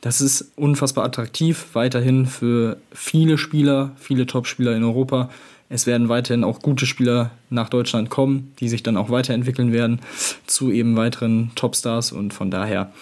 das 0.00 0.20
ist 0.20 0.52
unfassbar 0.56 1.04
attraktiv, 1.04 1.66
weiterhin 1.74 2.26
für 2.26 2.78
viele 2.92 3.36
Spieler, 3.36 3.92
viele 3.98 4.26
Top-Spieler 4.26 4.74
in 4.74 4.84
Europa. 4.84 5.30
Es 5.68 5.86
werden 5.86 6.08
weiterhin 6.08 6.44
auch 6.44 6.60
gute 6.60 6.86
Spieler 6.86 7.30
nach 7.50 7.68
Deutschland 7.68 8.10
kommen, 8.10 8.52
die 8.60 8.68
sich 8.68 8.82
dann 8.82 8.96
auch 8.96 9.10
weiterentwickeln 9.10 9.72
werden 9.72 10.00
zu 10.46 10.70
eben 10.70 10.96
weiteren 10.96 11.52
Topstars 11.54 12.12
und 12.12 12.34
von 12.34 12.50
daher 12.50 12.92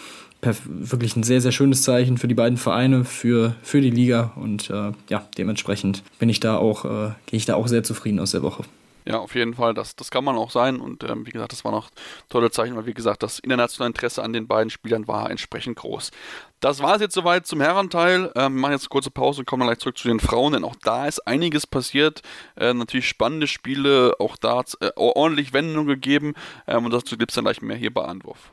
wirklich 0.65 1.15
ein 1.15 1.23
sehr, 1.23 1.41
sehr 1.41 1.53
schönes 1.53 1.83
Zeichen 1.83 2.19
für 2.19 2.27
die 2.27 2.35
beiden 2.35 2.59
Vereine, 2.59 3.05
für, 3.05 3.55
für 3.63 3.81
die 3.81 3.91
Liga 3.91 4.33
und 4.35 4.71
äh, 4.71 4.93
ja, 5.09 5.29
dementsprechend 5.39 6.03
bin 6.19 6.29
ich 6.29 6.41
da 6.41 6.57
auch, 6.57 6.85
äh, 6.85 7.13
gehe 7.27 7.37
ich 7.37 7.47
da 7.47 7.55
auch 7.55 7.69
sehr 7.69 7.85
zufrieden 7.85 8.19
aus 8.19 8.33
der 8.33 8.43
Woche. 8.43 8.65
Ja, 9.05 9.19
auf 9.19 9.35
jeden 9.35 9.55
Fall, 9.55 9.75
das, 9.75 9.97
das 9.97 10.11
kann 10.11 10.25
man 10.25 10.37
auch 10.37 10.51
sein 10.51 10.81
und 10.81 11.03
ähm, 11.05 11.27
wie 11.27 11.31
gesagt, 11.31 11.53
das 11.53 11.65
war 11.65 11.73
noch 11.73 11.91
tolle 12.29 12.51
Zeichen, 12.51 12.77
weil 12.77 12.87
wie 12.87 12.95
gesagt, 12.95 13.23
das 13.23 13.39
internationale 13.41 13.89
Interesse 13.89 14.23
an 14.23 14.33
den 14.33 14.47
beiden 14.47 14.71
Spielern 14.71 15.09
war 15.09 15.31
entsprechend 15.31 15.77
groß. 15.77 16.11
Das 16.63 16.81
war 16.81 16.95
es 16.95 17.01
jetzt 17.01 17.15
soweit 17.15 17.45
zum 17.45 17.61
Herrenteil. 17.61 18.31
Ähm, 18.37 18.55
wir 18.55 18.61
machen 18.61 18.71
jetzt 18.71 18.85
eine 18.85 18.91
kurze 18.91 19.11
Pause 19.11 19.41
und 19.41 19.47
kommen 19.47 19.67
gleich 19.67 19.79
zurück 19.79 19.99
zu 19.99 20.07
den 20.07 20.21
Frauen, 20.21 20.53
denn 20.53 20.63
auch 20.63 20.77
da 20.77 21.09
ist 21.09 21.19
einiges 21.27 21.67
passiert. 21.67 22.23
Äh, 22.57 22.73
natürlich 22.73 23.09
spannende 23.09 23.49
Spiele, 23.49 24.15
auch 24.21 24.37
da 24.37 24.63
äh, 24.81 24.91
ordentlich 24.95 25.53
Wendungen 25.53 25.89
gegeben 25.89 26.35
ähm, 26.69 26.85
und 26.85 26.93
dazu 26.93 27.19
gibt 27.19 27.33
es 27.33 27.35
dann 27.35 27.47
gleich 27.47 27.63
mehr 27.63 27.77
hier 27.77 27.93
bei 27.93 28.05
Anwurf. 28.05 28.53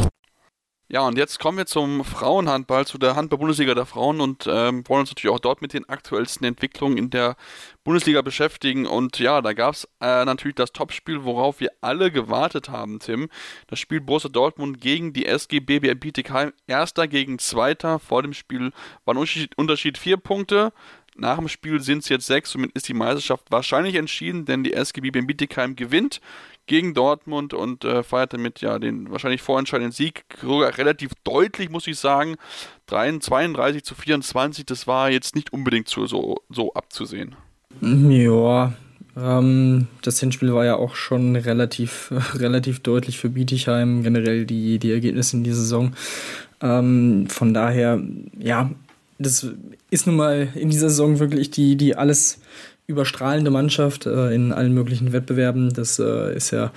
Ja, 0.93 1.07
und 1.07 1.17
jetzt 1.17 1.39
kommen 1.39 1.57
wir 1.57 1.67
zum 1.67 2.03
Frauenhandball, 2.03 2.85
zu 2.85 2.97
der 2.97 3.15
Handball-Bundesliga 3.15 3.73
der 3.73 3.85
Frauen 3.85 4.19
und 4.19 4.45
ähm, 4.45 4.83
wollen 4.89 4.99
uns 4.99 5.11
natürlich 5.11 5.33
auch 5.33 5.39
dort 5.39 5.61
mit 5.61 5.71
den 5.71 5.87
aktuellsten 5.87 6.45
Entwicklungen 6.45 6.97
in 6.97 7.09
der 7.09 7.37
Bundesliga 7.85 8.21
beschäftigen. 8.21 8.85
Und 8.85 9.17
ja, 9.17 9.41
da 9.41 9.53
gab 9.53 9.75
es 9.75 9.85
äh, 10.01 10.25
natürlich 10.25 10.55
das 10.55 10.73
Topspiel, 10.73 11.23
worauf 11.23 11.61
wir 11.61 11.71
alle 11.79 12.11
gewartet 12.11 12.67
haben, 12.67 12.99
Tim. 12.99 13.29
Das 13.67 13.79
Spiel 13.79 14.01
Borussia 14.01 14.29
Dortmund 14.29 14.81
gegen 14.81 15.13
die 15.13 15.27
SG 15.27 15.61
BBR 15.61 15.95
Bietigheim. 15.95 16.51
Erster 16.67 17.07
gegen 17.07 17.39
Zweiter. 17.39 17.97
Vor 17.97 18.21
dem 18.21 18.33
Spiel 18.33 18.73
war 19.05 19.15
ein 19.15 19.47
Unterschied 19.55 19.97
vier 19.97 20.17
Punkte. 20.17 20.73
Nach 21.21 21.37
dem 21.37 21.47
Spiel 21.47 21.79
sind 21.81 21.99
es 21.99 22.09
jetzt 22.09 22.25
sechs, 22.25 22.49
somit 22.49 22.71
ist 22.71 22.87
die 22.87 22.95
Meisterschaft 22.95 23.51
wahrscheinlich 23.51 23.93
entschieden, 23.93 24.45
denn 24.45 24.63
die 24.63 24.73
SG 24.73 25.01
BBM 25.01 25.27
Bietigheim 25.27 25.75
gewinnt 25.75 26.19
gegen 26.65 26.95
Dortmund 26.95 27.53
und 27.53 27.85
äh, 27.85 28.01
feiert 28.01 28.33
damit 28.33 28.61
ja 28.61 28.79
den 28.79 29.11
wahrscheinlich 29.11 29.43
vorentscheidenden 29.43 29.91
Sieg. 29.91 30.23
Sogar 30.41 30.75
relativ 30.79 31.11
deutlich, 31.23 31.69
muss 31.69 31.85
ich 31.85 31.99
sagen. 31.99 32.37
32 32.87 33.83
zu 33.83 33.93
24, 33.93 34.65
das 34.65 34.87
war 34.87 35.11
jetzt 35.11 35.35
nicht 35.35 35.53
unbedingt 35.53 35.87
so, 35.87 36.07
so, 36.07 36.41
so 36.49 36.73
abzusehen. 36.73 37.35
Ja, 37.81 38.73
ähm, 39.15 39.87
das 40.01 40.19
Hinspiel 40.19 40.53
war 40.55 40.65
ja 40.65 40.75
auch 40.75 40.95
schon 40.95 41.35
relativ, 41.35 42.11
relativ 42.33 42.79
deutlich 42.79 43.19
für 43.19 43.29
Bietigheim, 43.29 44.01
generell 44.01 44.47
die, 44.47 44.79
die 44.79 44.91
Ergebnisse 44.91 45.37
in 45.37 45.43
dieser 45.43 45.61
Saison. 45.61 45.93
Ähm, 46.61 47.27
von 47.29 47.53
daher, 47.53 48.01
ja, 48.39 48.71
das 49.21 49.47
ist 49.89 50.07
nun 50.07 50.15
mal 50.15 50.49
in 50.55 50.69
dieser 50.69 50.89
Saison 50.89 51.19
wirklich 51.19 51.51
die, 51.51 51.75
die 51.75 51.95
alles 51.95 52.39
überstrahlende 52.87 53.51
Mannschaft 53.51 54.05
äh, 54.05 54.33
in 54.33 54.51
allen 54.51 54.73
möglichen 54.73 55.13
Wettbewerben. 55.13 55.73
Das 55.73 55.97
äh, 55.99 56.35
ist 56.35 56.51
ja, 56.51 56.71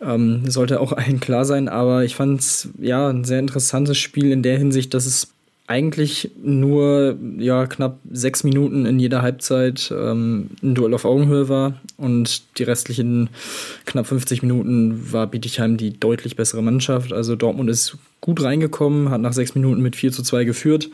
ähm, 0.00 0.48
sollte 0.48 0.80
auch 0.80 0.92
allen 0.92 1.20
klar 1.20 1.44
sein. 1.44 1.68
Aber 1.68 2.04
ich 2.04 2.14
fand 2.14 2.40
es 2.40 2.68
ja 2.78 3.08
ein 3.08 3.24
sehr 3.24 3.40
interessantes 3.40 3.98
Spiel 3.98 4.30
in 4.30 4.42
der 4.42 4.58
Hinsicht, 4.58 4.94
dass 4.94 5.06
es 5.06 5.28
eigentlich 5.66 6.30
nur 6.42 7.18
ja, 7.36 7.66
knapp 7.66 7.98
sechs 8.10 8.42
Minuten 8.42 8.86
in 8.86 8.98
jeder 8.98 9.20
Halbzeit 9.20 9.92
ähm, 9.94 10.48
ein 10.62 10.74
Duell 10.74 10.94
auf 10.94 11.04
Augenhöhe 11.04 11.50
war 11.50 11.74
und 11.98 12.58
die 12.58 12.62
restlichen 12.62 13.28
knapp 13.84 14.06
50 14.06 14.40
Minuten 14.42 15.12
war 15.12 15.26
Bietigheim 15.26 15.76
die 15.76 15.98
deutlich 15.98 16.36
bessere 16.36 16.62
Mannschaft. 16.62 17.12
Also 17.12 17.36
Dortmund 17.36 17.68
ist 17.68 17.98
gut 18.22 18.42
reingekommen, 18.42 19.10
hat 19.10 19.20
nach 19.20 19.34
sechs 19.34 19.54
Minuten 19.54 19.82
mit 19.82 19.94
4 19.94 20.10
zu 20.10 20.22
2 20.22 20.44
geführt 20.44 20.88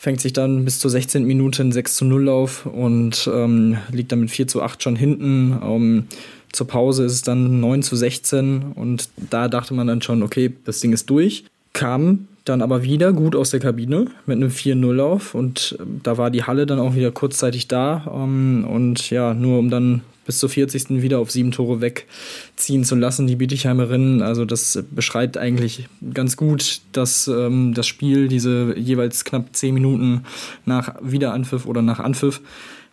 fängt 0.00 0.22
sich 0.22 0.32
dann 0.32 0.64
bis 0.64 0.78
zur 0.78 0.90
16. 0.90 1.26
Minute 1.26 1.62
ein 1.62 1.72
6 1.72 1.96
zu 1.96 2.06
0 2.06 2.30
auf 2.30 2.64
und 2.64 3.28
ähm, 3.30 3.76
liegt 3.92 4.10
dann 4.10 4.20
mit 4.20 4.30
4 4.30 4.46
zu 4.46 4.62
8 4.62 4.82
schon 4.82 4.96
hinten. 4.96 5.60
Ähm, 5.62 6.06
zur 6.52 6.66
Pause 6.66 7.04
ist 7.04 7.12
es 7.12 7.20
dann 7.20 7.60
9 7.60 7.82
zu 7.82 7.96
16 7.96 8.72
und 8.76 9.10
da 9.16 9.48
dachte 9.48 9.74
man 9.74 9.86
dann 9.86 10.00
schon, 10.00 10.22
okay, 10.22 10.54
das 10.64 10.80
Ding 10.80 10.94
ist 10.94 11.10
durch. 11.10 11.44
Kam 11.74 12.28
dann 12.46 12.62
aber 12.62 12.82
wieder 12.82 13.12
gut 13.12 13.36
aus 13.36 13.50
der 13.50 13.60
Kabine 13.60 14.06
mit 14.24 14.38
einem 14.38 14.48
4-0-Lauf 14.48 15.34
und 15.34 15.76
äh, 15.78 15.84
da 16.02 16.16
war 16.16 16.30
die 16.30 16.44
Halle 16.44 16.64
dann 16.64 16.78
auch 16.78 16.94
wieder 16.94 17.10
kurzzeitig 17.10 17.68
da 17.68 18.10
ähm, 18.10 18.66
und 18.66 19.10
ja, 19.10 19.34
nur 19.34 19.58
um 19.58 19.68
dann 19.68 20.00
bis 20.30 20.38
zur 20.38 20.48
40. 20.48 21.02
wieder 21.02 21.18
auf 21.18 21.32
sieben 21.32 21.50
Tore 21.50 21.80
wegziehen 21.80 22.84
zu 22.84 22.94
lassen, 22.94 23.26
die 23.26 23.34
Bietigheimerinnen. 23.34 24.22
Also 24.22 24.44
das 24.44 24.80
beschreibt 24.92 25.36
eigentlich 25.36 25.88
ganz 26.14 26.36
gut, 26.36 26.82
dass 26.92 27.26
ähm, 27.26 27.74
das 27.74 27.88
Spiel, 27.88 28.28
diese 28.28 28.78
jeweils 28.78 29.24
knapp 29.24 29.56
zehn 29.56 29.74
Minuten 29.74 30.22
nach 30.66 30.94
Wiederanpfiff 31.02 31.66
oder 31.66 31.82
nach 31.82 31.98
Anpfiff 31.98 32.42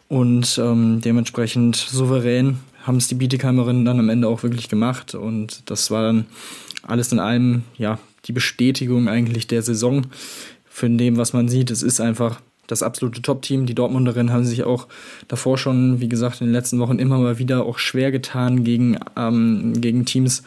und 0.07 0.59
ähm, 0.59 0.99
dementsprechend 0.99 1.75
souverän 1.75 2.57
haben 2.81 2.97
es 2.97 3.07
die 3.07 3.13
Bietigheimerinnen 3.13 3.85
dann 3.85 3.99
am 3.99 4.09
Ende 4.09 4.27
auch 4.27 4.41
wirklich 4.41 4.67
gemacht 4.67 5.13
und 5.13 5.61
das 5.69 5.91
war 5.91 6.01
dann 6.01 6.25
alles 6.81 7.11
in 7.11 7.19
allem 7.19 7.61
ja 7.77 7.99
die 8.25 8.31
Bestätigung 8.31 9.09
eigentlich 9.09 9.45
der 9.45 9.61
Saison 9.61 10.07
von 10.67 10.97
dem, 10.97 11.17
was 11.17 11.33
man 11.33 11.49
sieht. 11.49 11.69
Es 11.69 11.83
ist 11.83 12.01
einfach 12.01 12.41
das 12.67 12.83
absolute 12.83 13.21
Top-Team. 13.21 13.65
Die 13.65 13.75
Dortmunderinnen 13.75 14.31
haben 14.31 14.45
sich 14.45 14.63
auch 14.63 14.87
davor 15.27 15.57
schon, 15.57 15.99
wie 15.99 16.09
gesagt, 16.09 16.41
in 16.41 16.47
den 16.47 16.53
letzten 16.53 16.79
Wochen 16.79 16.99
immer 16.99 17.17
mal 17.17 17.39
wieder 17.39 17.65
auch 17.65 17.79
schwer 17.79 18.11
getan 18.11 18.63
gegen, 18.63 18.99
ähm, 19.15 19.73
gegen 19.81 20.05
Teams, 20.05 20.43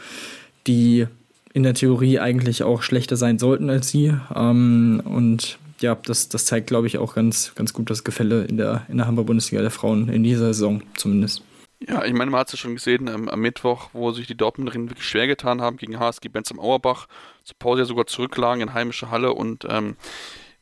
die 0.66 1.06
in 1.52 1.62
der 1.62 1.74
Theorie 1.74 2.20
eigentlich 2.20 2.62
auch 2.62 2.82
schlechter 2.82 3.16
sein 3.16 3.38
sollten 3.38 3.70
als 3.70 3.88
sie. 3.88 4.14
Ähm, 4.34 5.02
und 5.04 5.58
ja, 5.80 5.94
das, 5.94 6.28
das 6.28 6.44
zeigt, 6.44 6.68
glaube 6.68 6.86
ich, 6.86 6.98
auch 6.98 7.14
ganz, 7.14 7.52
ganz 7.54 7.72
gut 7.72 7.90
das 7.90 8.04
Gefälle 8.04 8.44
in 8.44 8.56
der, 8.56 8.86
in 8.88 8.98
der 8.98 9.06
Hamburg-Bundesliga 9.06 9.62
der 9.62 9.70
Frauen 9.70 10.08
in 10.08 10.22
dieser 10.22 10.46
Saison 10.52 10.82
zumindest. 10.94 11.42
Ja, 11.88 12.04
ich 12.04 12.12
meine, 12.12 12.30
man 12.30 12.40
hat 12.40 12.48
es 12.48 12.52
ja 12.52 12.58
schon 12.58 12.74
gesehen 12.74 13.08
ähm, 13.08 13.28
am 13.30 13.40
Mittwoch, 13.40 13.88
wo 13.94 14.12
sich 14.12 14.26
die 14.26 14.36
Dortmunderinnen 14.36 14.90
wirklich 14.90 15.08
schwer 15.08 15.26
getan 15.26 15.62
haben 15.62 15.78
gegen 15.78 15.98
HSG 15.98 16.28
Benz 16.28 16.50
am 16.52 16.60
Auerbach, 16.60 17.06
zur 17.44 17.56
Pause 17.58 17.82
ja 17.82 17.86
sogar 17.86 18.06
zurücklagen 18.06 18.60
in 18.60 18.74
heimische 18.74 19.10
Halle 19.10 19.32
und 19.32 19.66
ähm, 19.68 19.96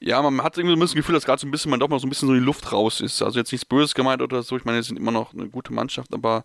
ja, 0.01 0.23
man 0.23 0.43
hat 0.45 0.57
irgendwie 0.57 0.79
das 0.79 0.95
Gefühl, 0.95 1.15
dass 1.15 1.25
gerade 1.25 1.41
so 1.41 1.47
ein 1.47 1.51
bisschen, 1.51 1.71
man 1.71 1.81
doch 1.81 1.89
mal 1.89 1.99
so 1.99 2.07
ein 2.07 2.11
bisschen 2.11 2.29
so 2.29 2.35
die 2.35 2.41
Luft 2.41 2.73
raus 2.73 3.01
ist. 3.01 3.21
Also 3.21 3.39
jetzt 3.39 3.51
nichts 3.51 3.65
Böses 3.65 3.95
gemeint 3.95 4.23
oder 4.23 4.43
so. 4.45 4.57
Ich 4.57 4.65
meine, 4.65 4.81
sie 4.81 4.89
sind 4.89 4.97
immer 4.97 5.11
noch 5.11 5.35
eine 5.35 5.49
gute 5.49 5.73
Mannschaft, 5.73 6.15
aber 6.15 6.45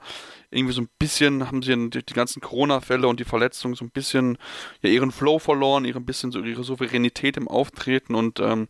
irgendwie 0.50 0.74
so 0.74 0.82
ein 0.82 0.90
bisschen 0.98 1.48
haben 1.48 1.62
sie 1.62 1.90
die, 1.90 2.04
die 2.04 2.14
ganzen 2.14 2.42
Corona-Fälle 2.42 3.08
und 3.08 3.20
die 3.20 3.26
Verletzungen 3.26 3.76
so 3.76 3.86
ein 3.86 3.92
bisschen 3.92 4.40
ja, 4.82 4.90
ihren 4.90 5.12
Flow 5.12 5.38
verloren, 5.38 5.86
ihre 5.86 6.00
ein 6.00 6.06
bisschen 6.06 6.32
so 6.32 6.40
ihre 6.40 6.64
Souveränität 6.64 7.38
im 7.38 7.48
Auftreten 7.48 8.16
und 8.16 8.40
ähm, 8.40 8.68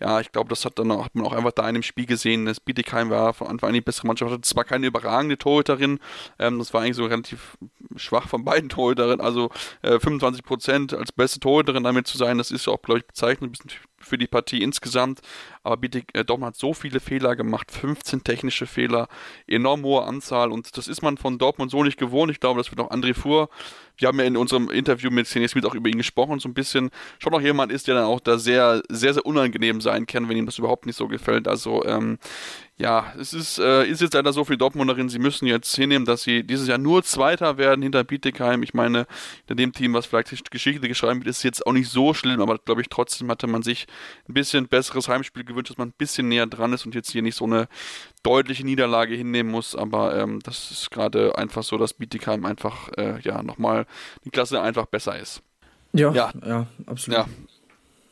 ja, 0.00 0.20
ich 0.20 0.32
glaube, 0.32 0.48
das 0.48 0.64
hat 0.64 0.78
dann 0.78 0.90
auch, 0.90 1.04
hat 1.04 1.14
man 1.14 1.24
auch 1.24 1.32
einfach 1.32 1.52
da 1.52 1.68
in 1.68 1.74
dem 1.74 1.82
Spiel 1.82 2.06
gesehen. 2.06 2.46
Das 2.46 2.60
Bietigheim 2.60 3.10
war 3.10 3.32
von 3.32 3.46
Anfang 3.46 3.68
an 3.68 3.74
die 3.74 3.80
bessere 3.80 4.06
Mannschaft, 4.06 4.32
hatte 4.32 4.42
zwar 4.42 4.64
keine 4.64 4.86
überragende 4.86 5.38
Torhüterin, 5.38 6.00
ähm, 6.38 6.58
das 6.58 6.74
war 6.74 6.82
eigentlich 6.82 6.96
so 6.96 7.06
relativ 7.06 7.56
schwach 7.96 8.28
von 8.28 8.44
beiden 8.44 8.68
Torhüterinnen, 8.68 9.20
also 9.20 9.50
äh, 9.82 10.00
25 10.00 10.44
Prozent 10.44 10.94
als 10.94 11.12
beste 11.12 11.40
Torhüterin 11.40 11.84
damit 11.84 12.06
zu 12.06 12.18
sein, 12.18 12.38
das 12.38 12.50
ist 12.50 12.68
auch, 12.68 12.82
glaube 12.82 13.00
ich, 13.00 13.06
bezeichnend, 13.06 13.50
ein 13.50 13.52
bisschen 13.52 13.70
für 13.98 14.18
die 14.18 14.26
Partie 14.26 14.62
insgesamt. 14.62 15.20
Aber 15.64 15.78
Bietig, 15.78 16.04
äh, 16.12 16.24
Dortmund 16.24 16.54
hat 16.54 16.56
so 16.56 16.74
viele 16.74 17.00
Fehler 17.00 17.34
gemacht, 17.34 17.72
15 17.72 18.22
technische 18.22 18.66
Fehler, 18.66 19.08
enorm 19.46 19.82
hohe 19.82 20.04
Anzahl 20.04 20.52
und 20.52 20.76
das 20.76 20.86
ist 20.86 21.02
man 21.02 21.16
von 21.16 21.38
Dortmund 21.38 21.70
so 21.70 21.82
nicht 21.82 21.98
gewohnt. 21.98 22.30
Ich 22.30 22.38
glaube, 22.38 22.60
das 22.60 22.70
wird 22.70 22.80
auch 22.80 22.90
André 22.90 23.14
Fuhr 23.14 23.48
wir 23.96 24.08
haben 24.08 24.18
ja 24.18 24.24
in 24.24 24.36
unserem 24.36 24.70
Interview 24.70 25.10
mit 25.10 25.26
Cine 25.26 25.48
Smith 25.48 25.64
auch 25.64 25.74
über 25.74 25.88
ihn 25.88 25.98
gesprochen, 25.98 26.40
so 26.40 26.48
ein 26.48 26.54
bisschen 26.54 26.90
schon 27.18 27.32
noch 27.32 27.40
jemand 27.40 27.70
ist, 27.70 27.86
der 27.86 27.94
dann 27.94 28.04
auch 28.04 28.20
da 28.20 28.38
sehr, 28.38 28.82
sehr, 28.88 29.14
sehr 29.14 29.26
unangenehm 29.26 29.80
sein 29.80 30.06
kann, 30.06 30.28
wenn 30.28 30.36
ihm 30.36 30.46
das 30.46 30.58
überhaupt 30.58 30.86
nicht 30.86 30.96
so 30.96 31.08
gefällt. 31.08 31.46
Also, 31.48 31.84
ähm, 31.84 32.18
ja, 32.76 33.12
es 33.20 33.32
ist, 33.32 33.58
äh, 33.58 33.84
ist 33.84 34.00
jetzt 34.00 34.14
leider 34.14 34.32
so 34.32 34.42
die 34.42 34.56
Dortmunderin, 34.56 35.08
sie 35.08 35.20
müssen 35.20 35.46
jetzt 35.46 35.76
hinnehmen, 35.76 36.04
dass 36.04 36.24
sie 36.24 36.42
dieses 36.42 36.66
Jahr 36.66 36.78
nur 36.78 37.04
Zweiter 37.04 37.56
werden 37.56 37.82
hinter 37.82 38.02
Bietigheim. 38.02 38.64
Ich 38.64 38.74
meine, 38.74 39.06
hinter 39.46 39.54
dem 39.54 39.72
Team, 39.72 39.94
was 39.94 40.06
vielleicht 40.06 40.50
Geschichte 40.50 40.88
geschrieben 40.88 41.20
wird, 41.20 41.28
ist 41.28 41.44
jetzt 41.44 41.64
auch 41.66 41.72
nicht 41.72 41.88
so 41.88 42.14
schlimm, 42.14 42.40
aber 42.40 42.58
glaube 42.58 42.80
ich, 42.80 42.88
trotzdem 42.88 43.30
hatte 43.30 43.46
man 43.46 43.62
sich 43.62 43.86
ein 44.28 44.34
bisschen 44.34 44.66
besseres 44.66 45.08
Heimspiel 45.08 45.44
gewünscht, 45.44 45.70
dass 45.70 45.78
man 45.78 45.90
ein 45.90 45.94
bisschen 45.96 46.28
näher 46.28 46.46
dran 46.46 46.72
ist 46.72 46.84
und 46.84 46.96
jetzt 46.96 47.12
hier 47.12 47.22
nicht 47.22 47.36
so 47.36 47.44
eine 47.44 47.68
deutliche 48.24 48.64
Niederlage 48.64 49.14
hinnehmen 49.14 49.52
muss. 49.52 49.76
Aber 49.76 50.16
ähm, 50.18 50.40
das 50.42 50.72
ist 50.72 50.90
gerade 50.90 51.38
einfach 51.38 51.62
so, 51.62 51.78
dass 51.78 51.94
Bietigheim 51.94 52.44
einfach, 52.44 52.88
äh, 52.96 53.20
ja, 53.20 53.44
nochmal 53.44 53.86
die 54.24 54.30
Klasse 54.30 54.60
einfach 54.60 54.86
besser 54.86 55.16
ist. 55.16 55.42
Ja, 55.92 56.12
ja, 56.12 56.32
ja 56.44 56.66
absolut. 56.86 57.20
Ja. 57.20 57.26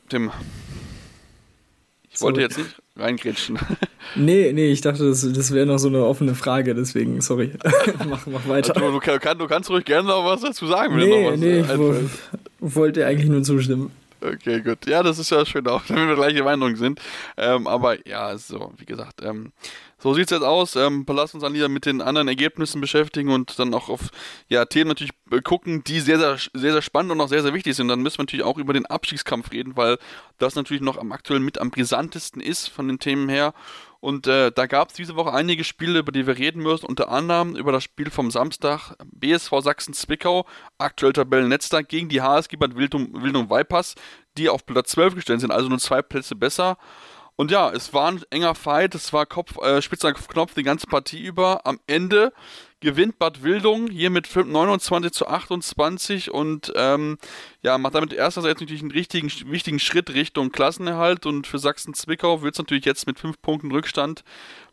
Tim, 0.09 0.31
ich 2.11 2.21
wollte 2.21 2.41
jetzt 2.43 2.59
nicht 2.59 2.82
reingrätschen. 2.97 3.59
Nee, 4.15 4.53
nee, 4.53 4.71
ich 4.71 4.83
dachte, 4.83 5.09
das, 5.09 5.27
das 5.33 5.53
wäre 5.55 5.65
noch 5.65 5.79
so 5.79 5.89
eine 5.89 6.05
offene 6.05 6.35
Frage, 6.35 6.75
deswegen, 6.75 7.23
sorry. 7.23 7.53
mach, 8.09 8.27
mach 8.27 8.47
weiter. 8.47 8.77
Also, 8.77 8.91
du, 8.91 9.19
kann, 9.19 9.39
du, 9.39 9.47
kannst 9.47 9.71
ruhig 9.71 9.85
gerne 9.87 10.09
noch 10.09 10.27
was 10.27 10.43
dazu 10.43 10.67
sagen, 10.67 10.95
wenn 10.97 11.09
nee, 11.09 11.25
noch 11.25 11.33
was 11.33 11.41
Nee, 11.41 11.61
ich 11.61 11.79
wo, 11.79 11.95
wollte 12.61 13.07
eigentlich 13.07 13.31
nur 13.31 13.43
zustimmen. 13.43 13.91
Okay, 14.21 14.61
gut. 14.61 14.87
Ja, 14.87 15.03
das 15.03 15.19
ist 15.19 15.31
ja 15.31 15.45
schön 15.47 15.67
auch, 15.67 15.83
wenn 15.89 16.09
wir 16.09 16.15
gleiche 16.15 16.43
Meinung 16.43 16.77
sind. 16.77 17.01
Ähm, 17.37 17.67
aber 17.67 18.07
ja, 18.07 18.37
so, 18.37 18.73
wie 18.77 18.85
gesagt, 18.85 19.23
ähm, 19.23 19.53
so 20.03 20.15
sieht 20.15 20.25
es 20.25 20.31
jetzt 20.31 20.43
aus. 20.43 20.75
Ähm, 20.75 21.07
lass 21.09 21.33
uns 21.33 21.43
dann 21.43 21.55
wieder 21.55 21.69
mit 21.69 21.87
den 21.87 22.03
anderen 22.03 22.27
Ergebnissen 22.27 22.81
beschäftigen 22.81 23.31
und 23.31 23.59
dann 23.59 23.73
auch 23.73 23.89
auf 23.89 24.11
ja, 24.49 24.65
Themen 24.65 24.89
natürlich 24.89 25.13
äh, 25.31 25.41
gucken, 25.41 25.85
die 25.85 26.01
sehr, 26.01 26.19
sehr, 26.19 26.39
sehr, 26.53 26.73
sehr 26.73 26.83
spannend 26.83 27.13
und 27.13 27.21
auch 27.21 27.29
sehr, 27.29 27.43
sehr 27.43 27.55
wichtig 27.55 27.77
sind. 27.77 27.89
Dann 27.89 28.03
müssen 28.03 28.19
wir 28.19 28.25
natürlich 28.25 28.45
auch 28.45 28.59
über 28.59 28.73
den 28.73 28.87
Abstiegskampf 28.87 29.53
reden, 29.53 29.77
weil 29.77 29.99
das 30.39 30.57
natürlich 30.57 30.83
noch 30.83 30.99
am 30.99 31.13
aktuell 31.13 31.39
mit 31.39 31.59
am 31.59 31.71
brisantesten 31.71 32.43
ist 32.43 32.69
von 32.69 32.89
den 32.89 32.99
Themen 32.99 33.29
her. 33.29 33.55
Und 34.01 34.27
äh, 34.27 34.51
da 34.51 34.67
gab 34.67 34.89
es 34.89 34.95
diese 34.95 35.15
Woche 35.15 35.33
einige 35.33 35.63
Spiele, 35.63 36.01
über 36.01 36.11
die 36.11 36.27
wir 36.27 36.37
reden 36.37 36.61
müssen. 36.61 36.87
Unter 36.87 37.09
anderem 37.09 37.55
über 37.55 37.71
das 37.71 37.85
Spiel 37.85 38.11
vom 38.11 38.33
Samstag 38.33 38.97
BSV 39.05 39.61
Sachsen-Zwickau, 39.61 40.45
aktuell 40.77 41.13
Tabellenletzter, 41.13 41.85
gegen 41.85 42.09
die 42.09 42.21
HSG 42.21 42.57
Bad 42.57 42.75
Wildung, 42.75 43.23
Wildung 43.23 43.49
Weipers, 43.49 43.95
die 44.37 44.49
auf 44.49 44.67
Platz 44.67 44.91
12 44.91 45.15
gestellt 45.15 45.41
sind, 45.41 45.53
also 45.53 45.69
nur 45.69 45.79
zwei 45.79 46.03
Plätze 46.03 46.35
besser. 46.35 46.79
Und 47.43 47.51
ja, 47.51 47.73
es 47.73 47.93
war 47.93 48.07
ein 48.07 48.23
enger 48.31 48.55
Fight, 48.55 48.95
es 48.95 49.13
war 49.13 49.27
Kopf, 49.27 49.61
äh, 49.61 49.83
spitzer 49.83 50.13
Knopf 50.13 50.55
die 50.55 50.63
ganze 50.63 50.87
Partie 50.87 51.21
über. 51.21 51.67
Am 51.67 51.81
Ende 51.89 52.33
gewinnt 52.79 53.19
Bad 53.19 53.43
Wildung 53.43 53.89
hier 53.89 54.11
mit 54.11 54.29
29 54.33 55.11
zu 55.11 55.27
28 55.27 56.31
und 56.31 56.73
ähm, 56.77 57.19
ja, 57.63 57.79
macht 57.79 57.97
damit 57.97 58.13
erstens 58.13 58.45
jetzt 58.45 58.61
natürlich 58.61 58.83
einen 58.83 58.93
richtigen, 58.93 59.29
wichtigen 59.51 59.81
Schritt 59.81 60.11
Richtung 60.11 60.53
Klassenerhalt 60.53 61.27
und 61.27 61.49
für 61.49 61.59
Sachsen-Zwickau 61.59 62.43
wird 62.43 62.55
es 62.55 62.59
natürlich 62.61 62.85
jetzt 62.85 63.09
mit 63.09 63.19
fünf 63.19 63.43
Punkten 63.43 63.73
Rückstand 63.73 64.23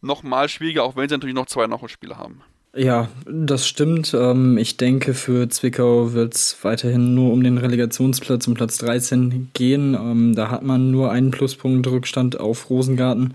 nochmal 0.02 0.48
schwieriger, 0.48 0.84
auch 0.84 0.96
wenn 0.96 1.10
sie 1.10 1.16
natürlich 1.16 1.34
noch 1.34 1.48
zwei 1.48 1.66
Nachholspiele 1.66 2.20
haben. 2.20 2.44
Ja, 2.76 3.10
das 3.26 3.68
stimmt. 3.68 4.14
Ähm, 4.14 4.60
ich 4.60 4.78
denke, 4.78 5.16
für 5.16 5.50
Zwickau 5.50 6.14
wird 6.14 6.36
es 6.36 6.56
weiterhin 6.62 7.16
nur 7.16 7.34
um 7.34 7.44
den 7.44 7.58
Relegationsplatz 7.58 8.48
um 8.48 8.54
Platz 8.54 8.78
13 8.78 9.50
gehen. 9.54 9.96
Ähm, 9.96 10.36
da 10.36 10.52
hat 10.52 10.62
man 10.62 10.92
nur 10.92 11.12
einen 11.12 11.32
Pluspunkt 11.32 11.88
Rückstand 11.88 12.40
auf 12.40 12.70
Rosengarten 12.70 13.34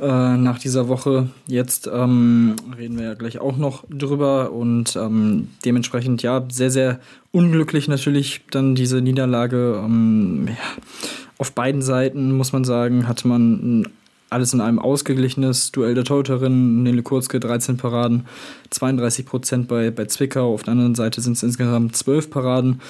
äh, 0.00 0.36
nach 0.36 0.58
dieser 0.58 0.88
Woche. 0.88 1.28
Jetzt 1.46 1.88
ähm, 1.92 2.56
reden 2.76 2.98
wir 2.98 3.04
ja 3.04 3.14
gleich 3.14 3.38
auch 3.38 3.56
noch 3.56 3.84
drüber 3.88 4.50
und 4.50 4.98
dementsprechend 5.64 6.22
ja 6.22 6.44
sehr, 6.50 6.70
sehr 6.70 7.00
unglücklich 7.30 7.86
natürlich 7.86 8.42
dann 8.50 8.74
diese 8.74 9.00
Niederlage. 9.00 9.88
Auf 11.38 11.52
beiden 11.52 11.82
Seiten 11.82 12.32
muss 12.32 12.52
man 12.52 12.64
sagen, 12.64 13.06
hatte 13.06 13.28
man 13.28 13.52
ein 13.52 13.88
alles 14.30 14.52
in 14.52 14.60
einem 14.60 14.78
ausgeglichenes 14.78 15.72
Duell 15.72 15.94
der 15.94 16.04
Torhüterinnen. 16.04 16.82
Nele 16.82 17.02
Kurzke 17.02 17.40
13 17.40 17.76
Paraden, 17.76 18.26
32 18.70 19.26
Prozent 19.26 19.68
bei, 19.68 19.90
bei 19.90 20.06
Zwickau. 20.06 20.52
Auf 20.52 20.62
der 20.62 20.72
anderen 20.72 20.94
Seite 20.94 21.20
sind 21.20 21.34
es 21.34 21.42
insgesamt 21.42 21.96
12 21.96 22.30
Paraden. 22.30 22.80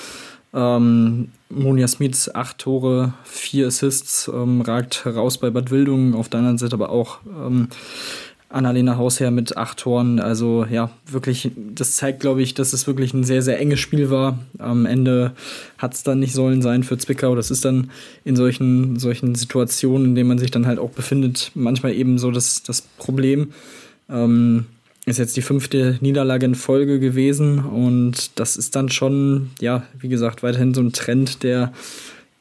Ähm, 0.54 1.28
Monja 1.50 1.86
Smith 1.86 2.30
8 2.34 2.58
Tore, 2.58 3.14
4 3.24 3.66
Assists, 3.66 4.30
ähm, 4.32 4.62
ragt 4.62 5.04
heraus 5.04 5.38
bei 5.38 5.50
Bad 5.50 5.70
Wildungen. 5.70 6.14
Auf 6.14 6.28
der 6.28 6.38
anderen 6.38 6.58
Seite 6.58 6.74
aber 6.74 6.90
auch 6.90 7.18
ähm, 7.26 7.68
Annalena 8.48 8.96
Hausherr 8.96 9.30
mit 9.30 9.56
acht 9.56 9.78
Toren. 9.78 10.20
Also 10.20 10.66
ja, 10.70 10.90
wirklich, 11.06 11.50
das 11.56 11.96
zeigt, 11.96 12.20
glaube 12.20 12.42
ich, 12.42 12.54
dass 12.54 12.72
es 12.72 12.86
wirklich 12.86 13.12
ein 13.12 13.24
sehr, 13.24 13.42
sehr 13.42 13.58
enges 13.58 13.80
Spiel 13.80 14.10
war. 14.10 14.38
Am 14.58 14.86
Ende 14.86 15.32
hat 15.78 15.94
es 15.94 16.02
dann 16.02 16.20
nicht 16.20 16.32
sollen 16.32 16.62
sein 16.62 16.84
für 16.84 16.96
Zwickau. 16.96 17.34
Das 17.34 17.50
ist 17.50 17.64
dann 17.64 17.90
in 18.24 18.36
solchen, 18.36 18.98
solchen 18.98 19.34
Situationen, 19.34 20.08
in 20.08 20.14
denen 20.14 20.28
man 20.28 20.38
sich 20.38 20.50
dann 20.50 20.66
halt 20.66 20.78
auch 20.78 20.90
befindet, 20.90 21.50
manchmal 21.54 21.94
eben 21.94 22.18
so 22.18 22.30
das, 22.30 22.62
das 22.62 22.82
Problem. 22.82 23.52
Ähm, 24.08 24.66
ist 25.06 25.18
jetzt 25.18 25.36
die 25.36 25.42
fünfte 25.42 25.98
Niederlage 26.00 26.46
in 26.46 26.56
Folge 26.56 26.98
gewesen 26.98 27.60
und 27.60 28.38
das 28.40 28.56
ist 28.56 28.74
dann 28.74 28.88
schon, 28.88 29.50
ja, 29.60 29.84
wie 29.96 30.08
gesagt, 30.08 30.42
weiterhin 30.42 30.74
so 30.74 30.80
ein 30.80 30.92
Trend, 30.92 31.44
der 31.44 31.72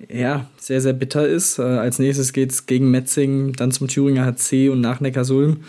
ja, 0.09 0.47
sehr, 0.57 0.81
sehr 0.81 0.93
bitter 0.93 1.27
ist. 1.27 1.59
Äh, 1.59 1.63
als 1.63 1.99
nächstes 1.99 2.33
geht 2.33 2.51
es 2.51 2.65
gegen 2.65 2.91
Metzing, 2.91 3.53
dann 3.53 3.71
zum 3.71 3.87
Thüringer 3.87 4.25
HC 4.25 4.69
und 4.69 4.81
nach 4.81 4.99
Neckarsulm. 4.99 5.63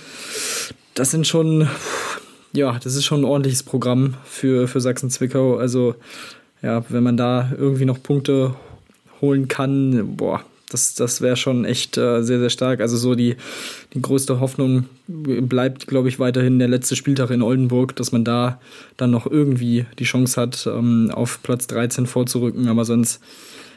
Das 0.94 1.10
sind 1.10 1.26
schon, 1.26 1.68
ja, 2.52 2.78
das 2.82 2.96
ist 2.96 3.04
schon 3.04 3.20
ein 3.20 3.24
ordentliches 3.24 3.62
Programm 3.62 4.14
für, 4.24 4.68
für 4.68 4.80
Sachsen-Zwickau. 4.80 5.56
Also, 5.56 5.94
ja, 6.62 6.84
wenn 6.88 7.02
man 7.02 7.16
da 7.16 7.52
irgendwie 7.56 7.84
noch 7.84 8.02
Punkte 8.02 8.54
holen 9.20 9.48
kann, 9.48 10.16
boah, 10.16 10.42
das, 10.68 10.94
das 10.94 11.20
wäre 11.20 11.36
schon 11.36 11.64
echt 11.64 11.96
äh, 11.96 12.22
sehr, 12.22 12.40
sehr 12.40 12.50
stark. 12.50 12.80
Also 12.80 12.96
so 12.96 13.14
die, 13.14 13.36
die 13.94 14.02
größte 14.02 14.40
Hoffnung 14.40 14.86
bleibt, 15.06 15.86
glaube 15.86 16.08
ich, 16.08 16.18
weiterhin 16.18 16.58
der 16.58 16.68
letzte 16.68 16.96
Spieltag 16.96 17.30
in 17.30 17.42
Oldenburg, 17.42 17.94
dass 17.96 18.10
man 18.10 18.24
da 18.24 18.60
dann 18.96 19.12
noch 19.12 19.26
irgendwie 19.26 19.86
die 19.98 20.04
Chance 20.04 20.40
hat, 20.40 20.66
ähm, 20.66 21.10
auf 21.12 21.42
Platz 21.42 21.68
13 21.68 22.06
vorzurücken. 22.06 22.68
Aber 22.68 22.84
sonst 22.84 23.20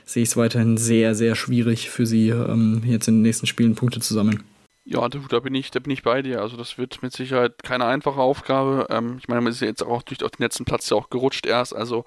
sehe 0.09 0.23
ich 0.23 0.29
es 0.29 0.37
weiterhin 0.37 0.77
sehr, 0.77 1.13
sehr 1.13 1.35
schwierig 1.35 1.89
für 1.89 2.05
sie, 2.05 2.29
ähm, 2.29 2.81
jetzt 2.85 3.07
in 3.07 3.15
den 3.15 3.21
nächsten 3.21 3.45
Spielen 3.45 3.75
Punkte 3.75 3.99
zu 3.99 4.13
sammeln. 4.13 4.43
Ja, 4.85 5.07
da 5.07 5.39
bin 5.39 5.53
ich, 5.53 5.69
da 5.69 5.79
bin 5.79 5.91
ich 5.91 6.01
bei 6.01 6.23
dir. 6.23 6.41
Also 6.41 6.57
das 6.57 6.79
wird 6.79 7.03
mit 7.03 7.13
Sicherheit 7.13 7.61
keine 7.61 7.85
einfache 7.85 8.19
Aufgabe. 8.19 8.87
Ähm, 8.89 9.17
ich 9.19 9.27
meine, 9.27 9.41
man 9.41 9.53
ist 9.53 9.61
ja 9.61 9.67
jetzt 9.67 9.83
auch 9.83 10.01
durch 10.01 10.17
den 10.17 10.29
letzten 10.39 10.65
Platz 10.65 10.89
ja 10.89 10.97
auch 10.97 11.11
gerutscht 11.11 11.45
erst. 11.45 11.75
Also 11.75 12.05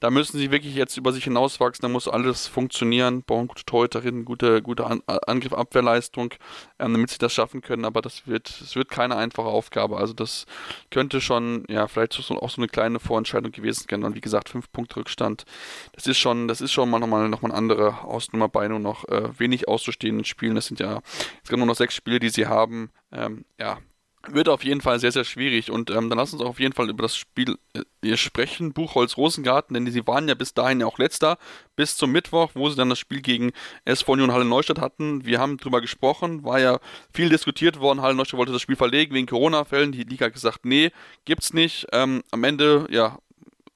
da 0.00 0.10
müssen 0.10 0.38
sie 0.38 0.50
wirklich 0.50 0.74
jetzt 0.74 0.96
über 0.96 1.12
sich 1.12 1.24
hinauswachsen. 1.24 1.82
Da 1.82 1.88
muss 1.88 2.08
alles 2.08 2.46
funktionieren. 2.46 3.22
Bauen 3.22 3.48
gute 3.48 3.64
Torhüterinnen, 3.64 4.24
gute, 4.24 4.62
gute 4.62 4.86
An 4.86 5.02
Angriff, 5.06 5.52
Abwehrleistung, 5.52 6.34
ähm, 6.78 6.92
damit 6.92 7.10
sie 7.10 7.18
das 7.18 7.32
schaffen 7.32 7.62
können. 7.62 7.84
Aber 7.84 8.00
das 8.00 8.26
wird, 8.26 8.60
das 8.60 8.76
wird 8.76 8.90
keine 8.90 9.16
einfache 9.16 9.48
Aufgabe. 9.48 9.96
Also 9.96 10.12
das 10.12 10.46
könnte 10.90 11.20
schon, 11.20 11.64
ja, 11.68 11.88
vielleicht 11.88 12.12
so, 12.12 12.22
auch 12.40 12.50
so 12.50 12.60
eine 12.60 12.68
kleine 12.68 13.00
Vorentscheidung 13.00 13.50
gewesen 13.50 13.86
sein. 13.90 14.04
Und 14.04 14.14
wie 14.14 14.20
gesagt, 14.20 14.48
fünf 14.48 14.70
Punkte 14.70 14.96
Rückstand. 14.96 15.44
Das 15.92 16.06
ist 16.06 16.18
schon, 16.18 16.48
das 16.48 16.60
ist 16.60 16.72
schon 16.72 16.90
mal 16.90 17.00
nochmal, 17.00 17.28
nochmal 17.28 17.50
eine 17.50 17.58
andere 17.58 18.02
Ausnummer 18.04 18.48
bei 18.48 18.68
nur 18.68 18.78
noch 18.78 19.06
äh, 19.08 19.38
wenig 19.38 19.68
auszustehenden 19.68 20.24
Spielen. 20.24 20.54
Das 20.54 20.66
sind 20.66 20.80
ja, 20.80 21.00
es 21.42 21.48
gibt 21.48 21.58
nur 21.58 21.66
noch 21.66 21.76
sechs 21.76 21.94
Spiele, 21.94 22.20
die 22.20 22.30
sie 22.30 22.46
haben, 22.46 22.90
ähm, 23.12 23.44
ja, 23.58 23.78
wird 24.26 24.48
auf 24.48 24.64
jeden 24.64 24.80
Fall 24.80 24.98
sehr, 24.98 25.12
sehr 25.12 25.24
schwierig. 25.24 25.70
Und 25.70 25.90
ähm, 25.90 26.08
dann 26.08 26.18
lass 26.18 26.32
uns 26.32 26.42
auch 26.42 26.48
auf 26.48 26.60
jeden 26.60 26.74
Fall 26.74 26.88
über 26.90 27.02
das 27.02 27.16
Spiel 27.16 27.56
äh, 28.02 28.16
sprechen. 28.16 28.72
Buchholz 28.72 29.16
Rosengarten, 29.16 29.74
denn 29.74 29.90
sie 29.90 30.06
waren 30.06 30.28
ja 30.28 30.34
bis 30.34 30.54
dahin 30.54 30.80
ja 30.80 30.86
auch 30.86 30.98
letzter, 30.98 31.38
bis 31.76 31.96
zum 31.96 32.12
Mittwoch, 32.12 32.50
wo 32.54 32.68
sie 32.68 32.76
dann 32.76 32.90
das 32.90 32.98
Spiel 32.98 33.20
gegen 33.20 33.52
SV 33.84 34.12
Union 34.12 34.32
Halle 34.32 34.44
Neustadt 34.44 34.80
hatten. 34.80 35.24
Wir 35.24 35.38
haben 35.38 35.56
drüber 35.56 35.80
gesprochen, 35.80 36.44
war 36.44 36.60
ja 36.60 36.80
viel 37.12 37.28
diskutiert 37.28 37.80
worden. 37.80 38.02
Halle 38.02 38.14
Neustadt 38.14 38.38
wollte 38.38 38.52
das 38.52 38.62
Spiel 38.62 38.76
verlegen 38.76 39.14
wegen 39.14 39.26
Corona-Fällen. 39.26 39.92
Die 39.92 40.02
Liga 40.02 40.26
hat 40.26 40.34
gesagt, 40.34 40.64
nee, 40.64 40.90
gibt's 41.24 41.52
nicht. 41.52 41.86
Ähm, 41.92 42.22
am 42.30 42.44
Ende, 42.44 42.86
ja, 42.90 43.18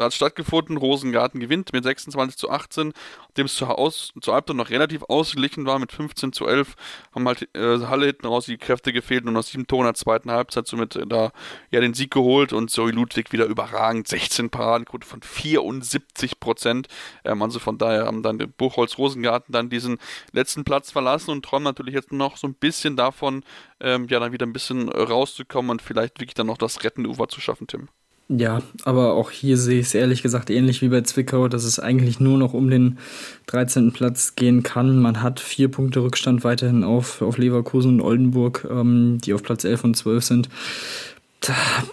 hat 0.05 0.15
stattgefunden. 0.15 0.77
Rosengarten 0.77 1.41
gewinnt 1.41 1.73
mit 1.73 1.85
26 1.85 2.37
zu 2.37 2.51
18, 2.51 2.93
dem 3.37 3.47
es 3.47 3.55
zur, 3.55 3.79
Aus, 3.79 4.13
zur 4.21 4.35
Halbzeit 4.35 4.57
noch 4.57 4.71
relativ 4.71 5.03
ausgeglichen 5.05 5.67
war 5.67 5.79
mit 5.79 5.93
15 5.93 6.33
zu 6.33 6.47
11. 6.47 6.75
Haben 7.15 7.27
halt 7.27 7.49
äh, 7.55 7.79
Halle 7.87 8.07
hinten 8.07 8.27
raus 8.27 8.47
die 8.47 8.59
Kräfte 8.59 8.93
gefehlt 8.93 9.25
und 9.27 9.37
aus 9.37 9.49
sieben 9.49 9.67
Toren 9.67 9.85
der 9.85 9.95
zweiten 9.95 10.31
Halbzeit 10.31 10.67
somit 10.67 10.97
äh, 10.97 11.07
da 11.07 11.33
ja 11.71 11.81
den 11.81 11.95
Sieg 11.95 12.11
geholt 12.11 12.53
und 12.53 12.71
Zoe 12.71 12.91
Ludwig 12.91 13.33
wieder 13.33 13.47
überragend. 13.47 14.09
16 14.09 14.51
Paradenquote 14.51 15.07
von 15.07 15.23
74 15.23 16.41
Prozent. 16.41 16.89
Ähm, 17.25 17.43
also 17.43 17.59
von 17.59 17.79
daher 17.79 18.07
haben 18.07 18.23
dann 18.23 18.39
Buchholz 18.57 18.99
Rosengarten 18.99 19.53
dann 19.53 19.71
diesen 19.71 19.99
letzten 20.33 20.65
Platz 20.65 20.91
verlassen 20.91 21.31
und 21.31 21.45
träumen 21.45 21.65
natürlich 21.65 21.95
jetzt 21.95 22.13
noch 22.13 22.37
so 22.37 22.47
ein 22.47 22.55
bisschen 22.55 22.97
davon, 22.97 23.45
ähm, 23.81 24.07
ja 24.09 24.21
dann 24.21 24.33
wieder 24.33 24.47
ein 24.47 24.53
bisschen 24.53 24.89
rauszukommen 24.89 25.71
und 25.71 25.83
vielleicht 25.83 26.21
wirklich 26.21 26.35
dann 26.35 26.47
noch 26.47 26.59
das 26.59 26.85
rettende 26.85 27.11
Ufer 27.11 27.29
zu 27.29 27.41
schaffen, 27.41 27.67
Tim. 27.67 27.89
Ja, 28.29 28.63
aber 28.85 29.13
auch 29.15 29.31
hier 29.31 29.57
sehe 29.57 29.81
ich 29.81 29.89
es 29.89 29.95
ehrlich 29.95 30.23
gesagt 30.23 30.49
ähnlich 30.49 30.81
wie 30.81 30.89
bei 30.89 31.03
Zwickau, 31.03 31.49
dass 31.49 31.65
es 31.65 31.79
eigentlich 31.79 32.19
nur 32.19 32.39
noch 32.39 32.55
um 32.55 32.71
den 32.71 32.99
13. 33.47 33.93
Platz 33.93 34.37
gehen 34.37 34.63
kann. 34.63 34.99
Man 34.99 35.23
hat 35.23 35.41
vier 35.41 35.71
Punkte 35.71 36.01
Rückstand 36.01 36.45
weiterhin 36.45 36.83
auf, 36.85 37.21
auf 37.21 37.37
Leverkusen 37.37 37.95
und 37.95 38.01
Oldenburg, 38.01 38.67
ähm, 38.71 39.19
die 39.23 39.35
auf 39.35 39.43
Platz 39.43 39.65
11 39.65 39.85
und 39.85 39.97
12 39.97 40.25
sind. 40.25 40.49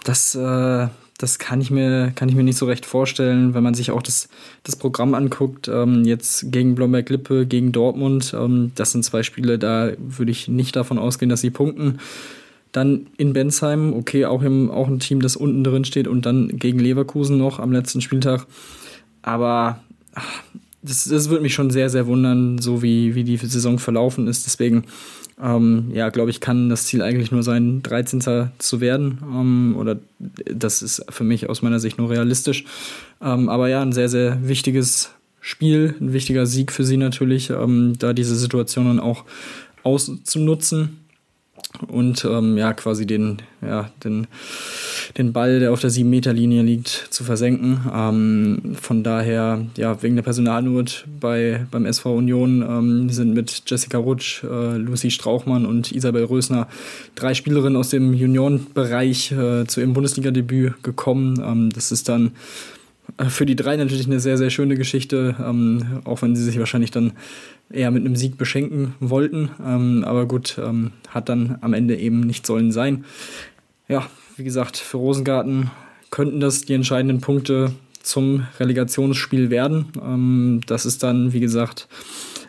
Das, 0.04 0.34
äh, 0.34 0.88
das 1.18 1.38
kann, 1.38 1.60
ich 1.60 1.70
mir, 1.70 2.12
kann 2.14 2.28
ich 2.28 2.34
mir 2.34 2.44
nicht 2.44 2.56
so 2.56 2.66
recht 2.66 2.86
vorstellen, 2.86 3.52
wenn 3.52 3.62
man 3.62 3.74
sich 3.74 3.90
auch 3.90 4.02
das, 4.02 4.28
das 4.62 4.76
Programm 4.76 5.14
anguckt. 5.14 5.68
Ähm, 5.68 6.04
jetzt 6.04 6.50
gegen 6.52 6.74
Blomberg-Lippe, 6.74 7.46
gegen 7.46 7.72
Dortmund. 7.72 8.34
Ähm, 8.34 8.72
das 8.76 8.92
sind 8.92 9.04
zwei 9.04 9.22
Spiele, 9.22 9.58
da 9.58 9.90
würde 9.98 10.30
ich 10.30 10.48
nicht 10.48 10.76
davon 10.76 10.98
ausgehen, 10.98 11.28
dass 11.28 11.42
sie 11.42 11.50
punkten. 11.50 11.98
Dann 12.72 13.08
in 13.16 13.32
Bensheim, 13.32 13.92
okay, 13.92 14.26
auch, 14.26 14.42
im, 14.42 14.70
auch 14.70 14.88
ein 14.88 15.00
Team, 15.00 15.20
das 15.20 15.36
unten 15.36 15.64
drin 15.64 15.84
steht 15.84 16.06
und 16.06 16.26
dann 16.26 16.58
gegen 16.58 16.78
Leverkusen 16.78 17.36
noch 17.36 17.58
am 17.58 17.72
letzten 17.72 18.00
Spieltag. 18.00 18.46
Aber 19.22 19.80
ach, 20.14 20.42
das, 20.82 21.04
das 21.04 21.28
würde 21.28 21.42
mich 21.42 21.54
schon 21.54 21.70
sehr, 21.70 21.90
sehr 21.90 22.06
wundern, 22.06 22.58
so 22.58 22.82
wie, 22.82 23.14
wie 23.14 23.24
die 23.24 23.36
Saison 23.36 23.78
verlaufen 23.78 24.28
ist. 24.28 24.46
Deswegen, 24.46 24.84
ähm, 25.42 25.90
ja, 25.92 26.08
glaube 26.08 26.30
ich, 26.30 26.40
kann 26.40 26.68
das 26.68 26.84
Ziel 26.84 27.02
eigentlich 27.02 27.32
nur 27.32 27.42
sein, 27.42 27.82
13. 27.82 28.50
zu 28.58 28.80
werden. 28.80 29.18
Ähm, 29.22 29.74
oder 29.76 29.98
das 30.44 30.82
ist 30.82 31.04
für 31.10 31.24
mich 31.24 31.48
aus 31.48 31.62
meiner 31.62 31.80
Sicht 31.80 31.98
nur 31.98 32.10
realistisch. 32.10 32.64
Ähm, 33.20 33.48
aber 33.48 33.68
ja, 33.68 33.82
ein 33.82 33.92
sehr, 33.92 34.08
sehr 34.08 34.46
wichtiges 34.46 35.10
Spiel, 35.40 35.94
ein 36.00 36.12
wichtiger 36.12 36.46
Sieg 36.46 36.72
für 36.72 36.84
sie 36.84 36.96
natürlich, 36.96 37.50
ähm, 37.50 37.94
da 37.98 38.12
diese 38.12 38.36
Situation 38.36 38.86
dann 38.86 39.00
auch 39.00 39.24
auszunutzen 39.82 40.98
und 41.88 42.24
ähm, 42.24 42.56
ja, 42.56 42.72
quasi 42.72 43.06
den, 43.06 43.38
ja, 43.62 43.90
den, 44.04 44.26
den 45.16 45.32
Ball, 45.32 45.60
der 45.60 45.72
auf 45.72 45.80
der 45.80 45.90
7-Meter-Linie 45.90 46.62
liegt, 46.62 46.88
zu 46.88 47.24
versenken. 47.24 47.80
Ähm, 47.92 48.76
von 48.80 49.02
daher, 49.02 49.66
ja, 49.76 50.02
wegen 50.02 50.16
der 50.16 50.22
Personalnot 50.22 51.06
bei, 51.20 51.66
beim 51.70 51.86
SV 51.86 52.14
Union 52.14 52.62
ähm, 52.62 53.10
sind 53.10 53.34
mit 53.34 53.62
Jessica 53.66 53.98
Rutsch, 53.98 54.44
äh, 54.44 54.76
Lucy 54.76 55.10
Strauchmann 55.10 55.66
und 55.66 55.92
Isabel 55.92 56.24
Rösner 56.24 56.68
drei 57.14 57.34
Spielerinnen 57.34 57.76
aus 57.76 57.90
dem 57.90 58.14
Juniorenbereich 58.14 59.32
äh, 59.32 59.66
zu 59.66 59.80
ihrem 59.80 59.92
Bundesliga-Debüt 59.92 60.82
gekommen. 60.82 61.42
Ähm, 61.44 61.70
das 61.70 61.92
ist 61.92 62.08
dann 62.08 62.32
für 63.28 63.46
die 63.46 63.56
drei 63.56 63.76
natürlich 63.76 64.06
eine 64.06 64.20
sehr, 64.20 64.38
sehr 64.38 64.50
schöne 64.50 64.76
Geschichte, 64.76 65.36
ähm, 65.38 66.00
auch 66.04 66.22
wenn 66.22 66.36
sie 66.36 66.44
sich 66.44 66.58
wahrscheinlich 66.58 66.90
dann 66.90 67.12
eher 67.70 67.90
mit 67.90 68.04
einem 68.04 68.16
Sieg 68.16 68.36
beschenken 68.36 68.94
wollten. 69.00 69.50
Ähm, 69.64 70.04
aber 70.04 70.26
gut, 70.26 70.58
ähm, 70.62 70.92
hat 71.08 71.28
dann 71.28 71.58
am 71.60 71.72
Ende 71.72 71.96
eben 71.96 72.20
nicht 72.20 72.46
sollen 72.46 72.72
sein. 72.72 73.04
Ja, 73.88 74.06
wie 74.36 74.44
gesagt, 74.44 74.76
für 74.76 74.96
Rosengarten 74.96 75.70
könnten 76.10 76.40
das 76.40 76.62
die 76.62 76.74
entscheidenden 76.74 77.20
Punkte 77.20 77.72
zum 78.02 78.46
Relegationsspiel 78.58 79.50
werden. 79.50 79.86
Ähm, 80.02 80.60
das 80.66 80.86
ist 80.86 81.02
dann, 81.02 81.32
wie 81.32 81.40
gesagt, 81.40 81.88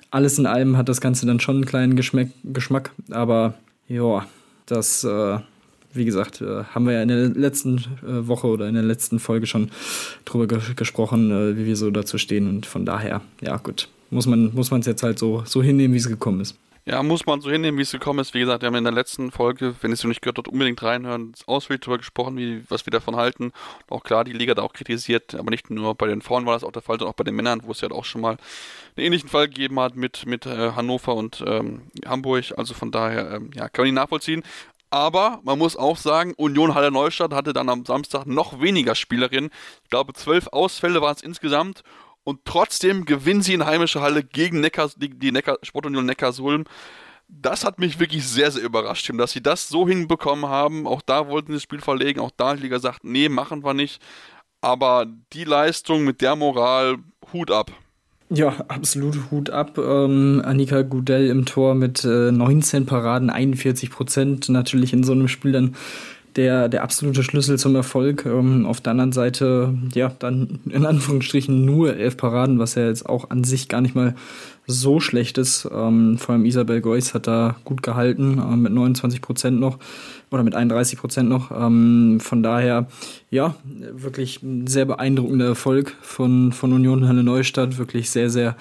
alles 0.09 0.37
in 0.37 0.45
allem 0.45 0.77
hat 0.77 0.89
das 0.89 1.01
Ganze 1.01 1.25
dann 1.25 1.39
schon 1.39 1.55
einen 1.55 1.65
kleinen 1.65 1.95
Geschmack, 1.95 2.29
Geschmack 2.43 2.91
aber 3.09 3.55
ja, 3.87 4.25
das, 4.65 5.03
äh, 5.03 5.39
wie 5.93 6.05
gesagt, 6.05 6.41
äh, 6.41 6.63
haben 6.63 6.85
wir 6.85 6.93
ja 6.93 7.01
in 7.01 7.07
der 7.07 7.29
letzten 7.29 7.77
äh, 7.77 8.27
Woche 8.27 8.47
oder 8.47 8.67
in 8.67 8.75
der 8.75 8.83
letzten 8.83 9.19
Folge 9.19 9.47
schon 9.47 9.71
drüber 10.25 10.47
ge 10.47 10.59
gesprochen, 10.75 11.31
äh, 11.31 11.57
wie 11.57 11.65
wir 11.65 11.75
so 11.75 11.91
dazu 11.91 12.17
stehen 12.17 12.47
und 12.47 12.65
von 12.65 12.85
daher, 12.85 13.21
ja 13.41 13.57
gut, 13.57 13.87
muss 14.09 14.25
man 14.27 14.51
es 14.55 14.85
jetzt 14.85 15.03
halt 15.03 15.19
so, 15.19 15.43
so 15.45 15.63
hinnehmen, 15.63 15.93
wie 15.93 15.99
es 15.99 16.07
gekommen 16.07 16.41
ist. 16.41 16.55
Ja, 16.83 17.03
muss 17.03 17.27
man 17.27 17.41
so 17.41 17.51
hinnehmen, 17.51 17.77
wie 17.77 17.83
es 17.83 17.91
gekommen 17.91 18.17
ist. 18.17 18.33
Wie 18.33 18.39
gesagt, 18.39 18.63
wir 18.63 18.67
haben 18.67 18.75
in 18.75 18.83
der 18.83 18.91
letzten 18.91 19.29
Folge, 19.29 19.75
wenn 19.81 19.91
ihr 19.91 19.93
es 19.93 20.03
noch 20.03 20.07
nicht 20.07 20.23
gehört 20.23 20.39
habt, 20.39 20.47
unbedingt 20.47 20.81
reinhören, 20.81 21.33
ausführlich 21.45 21.81
darüber 21.81 21.99
gesprochen, 21.99 22.37
wie, 22.37 22.63
was 22.69 22.87
wir 22.87 22.91
davon 22.91 23.17
halten. 23.17 23.51
Auch 23.87 24.03
klar, 24.03 24.23
die 24.23 24.33
Liga 24.33 24.55
da 24.55 24.63
auch 24.63 24.73
kritisiert, 24.73 25.35
aber 25.35 25.51
nicht 25.51 25.69
nur 25.69 25.93
bei 25.93 26.07
den 26.07 26.23
Frauen 26.23 26.47
war 26.47 26.53
das 26.53 26.63
auch 26.63 26.71
der 26.71 26.81
Fall, 26.81 26.97
sondern 26.97 27.13
auch 27.13 27.17
bei 27.17 27.23
den 27.23 27.35
Männern, 27.35 27.61
wo 27.65 27.71
es 27.71 27.81
ja 27.81 27.91
auch 27.91 28.03
schon 28.03 28.21
mal 28.21 28.37
einen 28.95 29.05
ähnlichen 29.05 29.29
Fall 29.29 29.47
gegeben 29.47 29.79
hat 29.79 29.95
mit, 29.95 30.25
mit 30.25 30.47
äh, 30.47 30.71
Hannover 30.71 31.13
und 31.13 31.43
ähm, 31.45 31.83
Hamburg. 32.03 32.45
Also 32.57 32.73
von 32.73 32.89
daher, 32.89 33.33
ähm, 33.33 33.51
ja, 33.53 33.69
kann 33.69 33.83
man 33.83 33.93
nicht 33.93 34.01
nachvollziehen. 34.01 34.41
Aber 34.91 35.39
man 35.43 35.57
muss 35.57 35.77
auch 35.77 35.95
sagen, 35.95 36.33
Union 36.35 36.75
Halle 36.75 36.91
Neustadt 36.91 37.33
hatte 37.33 37.53
dann 37.53 37.69
am 37.69 37.85
Samstag 37.85 38.25
noch 38.25 38.59
weniger 38.59 38.93
Spielerinnen. 38.93 39.49
Ich 39.83 39.89
glaube, 39.89 40.11
zwölf 40.13 40.47
Ausfälle 40.47 41.01
waren 41.01 41.15
es 41.15 41.23
insgesamt 41.23 41.83
und 42.25 42.41
trotzdem 42.43 43.05
gewinnen 43.05 43.41
sie 43.41 43.53
in 43.53 43.65
heimischer 43.65 44.01
Halle 44.01 44.21
gegen 44.21 44.59
Neckar, 44.59 44.91
die, 44.97 45.31
Neckar, 45.31 45.57
Sportunion 45.63 46.05
Neckarsulm. 46.05 46.65
Das 47.29 47.63
hat 47.63 47.79
mich 47.79 47.99
wirklich 47.99 48.27
sehr, 48.27 48.51
sehr 48.51 48.63
überrascht, 48.63 49.09
dass 49.15 49.31
sie 49.31 49.41
das 49.41 49.69
so 49.69 49.87
hinbekommen 49.87 50.49
haben. 50.49 50.85
Auch 50.85 51.01
da 51.01 51.29
wollten 51.29 51.47
sie 51.47 51.53
das 51.53 51.63
Spiel 51.63 51.79
verlegen, 51.79 52.19
auch 52.19 52.31
da 52.35 52.49
hat 52.49 52.57
die 52.57 52.63
Liga 52.63 52.75
gesagt, 52.75 53.05
nee, 53.05 53.29
machen 53.29 53.63
wir 53.63 53.73
nicht. 53.73 54.01
Aber 54.59 55.05
die 55.31 55.45
Leistung 55.45 56.03
mit 56.03 56.19
der 56.19 56.35
Moral, 56.35 56.97
Hut 57.31 57.49
ab. 57.49 57.71
Ja, 58.33 58.55
absolut 58.69 59.29
Hut 59.29 59.49
ab. 59.49 59.77
Ähm, 59.77 60.41
Annika 60.45 60.83
Gudell 60.83 61.27
im 61.27 61.43
Tor 61.43 61.75
mit 61.75 62.05
äh, 62.05 62.31
19 62.31 62.85
Paraden, 62.85 63.29
41 63.29 63.89
Prozent. 63.89 64.47
Natürlich 64.47 64.93
in 64.93 65.03
so 65.03 65.11
einem 65.11 65.27
Spiel 65.27 65.51
dann 65.51 65.75
der, 66.35 66.69
der 66.69 66.83
absolute 66.83 67.23
Schlüssel 67.23 67.57
zum 67.57 67.75
Erfolg. 67.75 68.25
Ähm, 68.25 68.65
auf 68.65 68.81
der 68.81 68.91
anderen 68.91 69.11
Seite, 69.11 69.73
ja, 69.93 70.11
dann 70.19 70.59
in 70.69 70.85
Anführungsstrichen 70.85 71.65
nur 71.65 71.95
elf 71.95 72.17
Paraden, 72.17 72.59
was 72.59 72.75
ja 72.75 72.87
jetzt 72.87 73.07
auch 73.07 73.29
an 73.29 73.43
sich 73.43 73.67
gar 73.67 73.81
nicht 73.81 73.95
mal 73.95 74.15
so 74.67 74.99
schlecht 74.99 75.37
ist. 75.37 75.67
Ähm, 75.71 76.17
vor 76.17 76.33
allem 76.33 76.45
Isabel 76.45 76.81
Geuss 76.81 77.13
hat 77.13 77.27
da 77.27 77.55
gut 77.65 77.83
gehalten, 77.83 78.39
äh, 78.39 78.55
mit 78.55 78.71
29 78.71 79.21
Prozent 79.21 79.59
noch 79.59 79.77
oder 80.29 80.43
mit 80.43 80.55
31 80.55 80.99
Prozent 80.99 81.29
noch. 81.29 81.51
Ähm, 81.51 82.19
von 82.21 82.43
daher, 82.43 82.87
ja, 83.29 83.55
wirklich 83.91 84.41
ein 84.43 84.67
sehr 84.67 84.85
beeindruckender 84.85 85.47
Erfolg 85.47 85.95
von, 86.01 86.51
von 86.51 86.73
Union 86.73 87.07
Halle 87.07 87.23
Neustadt. 87.23 87.77
Wirklich 87.77 88.09
sehr, 88.09 88.29
sehr, 88.29 88.55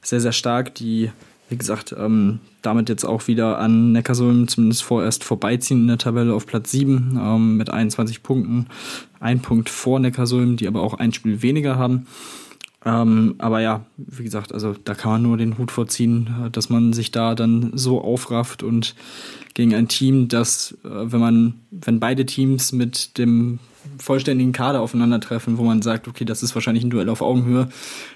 sehr, 0.00 0.20
sehr 0.20 0.32
stark. 0.32 0.74
Die 0.74 1.10
wie 1.52 1.58
gesagt, 1.58 1.94
ähm, 1.96 2.40
damit 2.62 2.88
jetzt 2.88 3.04
auch 3.04 3.28
wieder 3.28 3.58
an 3.58 3.92
Neckarsulm 3.92 4.48
zumindest 4.48 4.82
vorerst 4.82 5.22
vorbeiziehen 5.22 5.82
in 5.82 5.86
der 5.86 5.98
Tabelle 5.98 6.34
auf 6.34 6.46
Platz 6.46 6.70
7 6.72 7.20
ähm, 7.22 7.56
mit 7.58 7.70
21 7.70 8.22
Punkten. 8.22 8.66
Ein 9.20 9.40
Punkt 9.40 9.68
vor 9.68 10.00
Neckarsulm, 10.00 10.56
die 10.56 10.66
aber 10.66 10.82
auch 10.82 10.94
ein 10.94 11.12
Spiel 11.12 11.42
weniger 11.42 11.76
haben. 11.76 12.06
Ähm, 12.84 13.34
aber 13.38 13.60
ja, 13.60 13.84
wie 13.96 14.24
gesagt, 14.24 14.52
also 14.52 14.74
da 14.84 14.94
kann 14.94 15.12
man 15.12 15.22
nur 15.22 15.36
den 15.36 15.58
Hut 15.58 15.70
vorziehen, 15.70 16.34
äh, 16.46 16.50
dass 16.50 16.70
man 16.70 16.92
sich 16.94 17.10
da 17.10 17.34
dann 17.34 17.72
so 17.74 18.00
aufrafft 18.00 18.62
und 18.62 18.96
gegen 19.54 19.74
ein 19.74 19.88
Team, 19.88 20.28
das, 20.28 20.72
äh, 20.84 20.88
wenn 20.88 21.20
man, 21.20 21.54
wenn 21.70 22.00
beide 22.00 22.24
Teams 22.24 22.72
mit 22.72 23.18
dem 23.18 23.58
vollständigen 23.98 24.52
Kader 24.52 24.80
aufeinandertreffen, 24.80 25.58
wo 25.58 25.62
man 25.62 25.82
sagt, 25.82 26.08
okay, 26.08 26.24
das 26.24 26.42
ist 26.42 26.54
wahrscheinlich 26.54 26.84
ein 26.84 26.90
Duell 26.90 27.08
auf 27.08 27.22
Augenhöhe, 27.22 27.68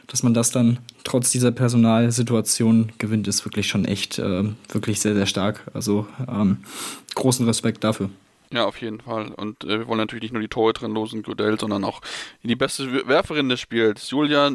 dass 0.06 0.22
man 0.22 0.34
das 0.34 0.50
dann 0.50 0.78
trotz 1.04 1.30
dieser 1.30 1.52
Personalsituation 1.52 2.92
gewinnt, 2.98 3.28
ist 3.28 3.44
wirklich 3.44 3.68
schon 3.68 3.84
echt, 3.84 4.18
äh, 4.18 4.44
wirklich 4.68 5.00
sehr, 5.00 5.14
sehr 5.14 5.26
stark. 5.26 5.62
Also 5.74 6.06
ähm, 6.28 6.58
großen 7.14 7.46
Respekt 7.46 7.84
dafür. 7.84 8.10
Ja, 8.52 8.64
auf 8.64 8.80
jeden 8.80 9.00
Fall. 9.00 9.32
Und 9.32 9.64
äh, 9.64 9.80
wir 9.80 9.88
wollen 9.88 9.98
natürlich 9.98 10.22
nicht 10.22 10.32
nur 10.32 10.42
die 10.42 10.48
Torhüterin 10.48 10.92
losen, 10.92 11.22
Godell, 11.22 11.58
sondern 11.58 11.84
auch 11.84 12.00
die 12.42 12.56
beste 12.56 13.06
Werferin 13.08 13.48
des 13.48 13.60
Spiels, 13.60 14.10
Julia 14.10 14.50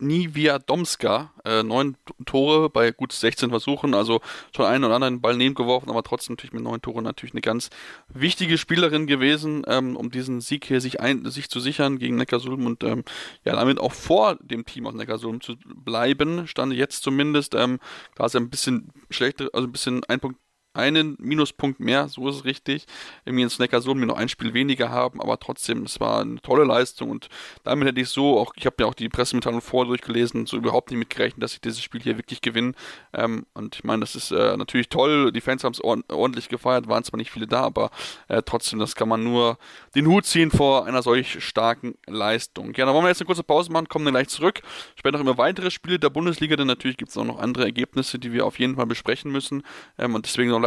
Niwiadomska. 0.00 1.32
Äh, 1.44 1.62
neun 1.62 1.96
Tore 2.26 2.70
bei 2.70 2.90
gut 2.90 3.12
16 3.12 3.50
Versuchen, 3.50 3.94
also 3.94 4.20
schon 4.54 4.66
einen 4.66 4.84
oder 4.84 4.94
anderen 4.96 5.20
Ball 5.20 5.36
geworfen, 5.38 5.90
aber 5.90 6.02
trotzdem 6.02 6.34
natürlich 6.34 6.52
mit 6.52 6.62
neun 6.62 6.82
Toren 6.82 7.04
natürlich 7.04 7.32
eine 7.32 7.40
ganz 7.40 7.70
wichtige 8.08 8.58
Spielerin 8.58 9.06
gewesen, 9.06 9.64
ähm, 9.66 9.96
um 9.96 10.10
diesen 10.10 10.40
Sieg 10.40 10.64
hier 10.64 10.80
sich, 10.80 11.00
ein, 11.00 11.24
sich 11.30 11.48
zu 11.48 11.60
sichern 11.60 11.98
gegen 11.98 12.16
Neckarsulm 12.16 12.66
und 12.66 12.84
ähm, 12.84 13.04
ja, 13.44 13.54
damit 13.54 13.80
auch 13.80 13.92
vor 13.92 14.36
dem 14.40 14.64
Team 14.64 14.86
aus 14.86 14.94
Neckarsulm 14.94 15.40
zu 15.40 15.56
bleiben, 15.64 16.46
stand 16.46 16.72
jetzt 16.72 17.02
zumindest. 17.02 17.54
Ähm, 17.54 17.78
klar 18.14 18.26
ist 18.26 18.34
ja 18.34 18.40
ein 18.40 18.50
bisschen 18.50 18.92
schlechter, 19.10 19.48
also 19.52 19.66
ein 19.66 19.72
bisschen 19.72 20.04
ein 20.04 20.20
Punkt 20.20 20.38
einen 20.78 21.16
Minuspunkt 21.18 21.80
mehr, 21.80 22.08
so 22.08 22.28
ist 22.28 22.36
es 22.36 22.44
richtig. 22.44 22.86
Irgendwie 23.24 23.42
in 23.42 23.50
Snackersohn 23.50 23.98
wir 23.98 24.06
noch 24.06 24.16
ein 24.16 24.28
Spiel 24.28 24.54
weniger 24.54 24.90
haben, 24.90 25.20
aber 25.20 25.38
trotzdem, 25.38 25.82
es 25.82 26.00
war 26.00 26.20
eine 26.20 26.40
tolle 26.40 26.64
Leistung 26.64 27.10
und 27.10 27.28
damit 27.64 27.88
hätte 27.88 28.00
ich 28.00 28.08
so, 28.08 28.38
auch 28.38 28.52
ich 28.56 28.64
habe 28.64 28.76
ja 28.80 28.86
auch 28.86 28.94
die 28.94 29.08
Pressemitteilung 29.08 29.60
vorher 29.60 29.88
durchgelesen, 29.88 30.46
so 30.46 30.56
überhaupt 30.56 30.90
nicht 30.90 30.98
mitgerechnet, 30.98 31.42
dass 31.42 31.54
ich 31.54 31.60
dieses 31.60 31.82
Spiel 31.82 32.00
hier 32.00 32.16
wirklich 32.16 32.40
gewinne. 32.40 32.72
Ähm, 33.12 33.44
und 33.54 33.76
ich 33.76 33.84
meine, 33.84 34.00
das 34.00 34.14
ist 34.14 34.30
äh, 34.30 34.56
natürlich 34.56 34.88
toll, 34.88 35.32
die 35.32 35.40
Fans 35.40 35.64
haben 35.64 35.72
es 35.72 35.82
ordentlich 35.82 36.48
gefeiert, 36.48 36.88
waren 36.88 37.04
zwar 37.04 37.18
nicht 37.18 37.30
viele 37.30 37.46
da, 37.46 37.62
aber 37.62 37.90
äh, 38.28 38.42
trotzdem, 38.44 38.78
das 38.78 38.94
kann 38.94 39.08
man 39.08 39.24
nur 39.24 39.58
den 39.94 40.06
Hut 40.06 40.26
ziehen 40.26 40.50
vor 40.50 40.86
einer 40.86 41.02
solch 41.02 41.42
starken 41.44 41.94
Leistung. 42.06 42.72
Ja, 42.76 42.86
dann 42.86 42.94
wollen 42.94 43.04
wir 43.04 43.08
jetzt 43.08 43.20
eine 43.20 43.26
kurze 43.26 43.42
Pause 43.42 43.72
machen, 43.72 43.88
kommen 43.88 44.04
dann 44.04 44.14
gleich 44.14 44.28
zurück. 44.28 44.62
Später 44.96 45.18
noch 45.18 45.24
immer 45.24 45.38
weitere 45.38 45.70
Spiele 45.70 45.98
der 45.98 46.10
Bundesliga, 46.10 46.56
denn 46.56 46.66
natürlich 46.66 46.96
gibt 46.96 47.10
es 47.10 47.16
auch 47.16 47.24
noch 47.24 47.38
andere 47.38 47.64
Ergebnisse, 47.64 48.18
die 48.18 48.32
wir 48.32 48.46
auf 48.46 48.58
jeden 48.58 48.76
Fall 48.76 48.86
besprechen 48.86 49.32
müssen. 49.32 49.62
Ähm, 49.98 50.14
und 50.14 50.26
deswegen 50.26 50.50
noch 50.50 50.60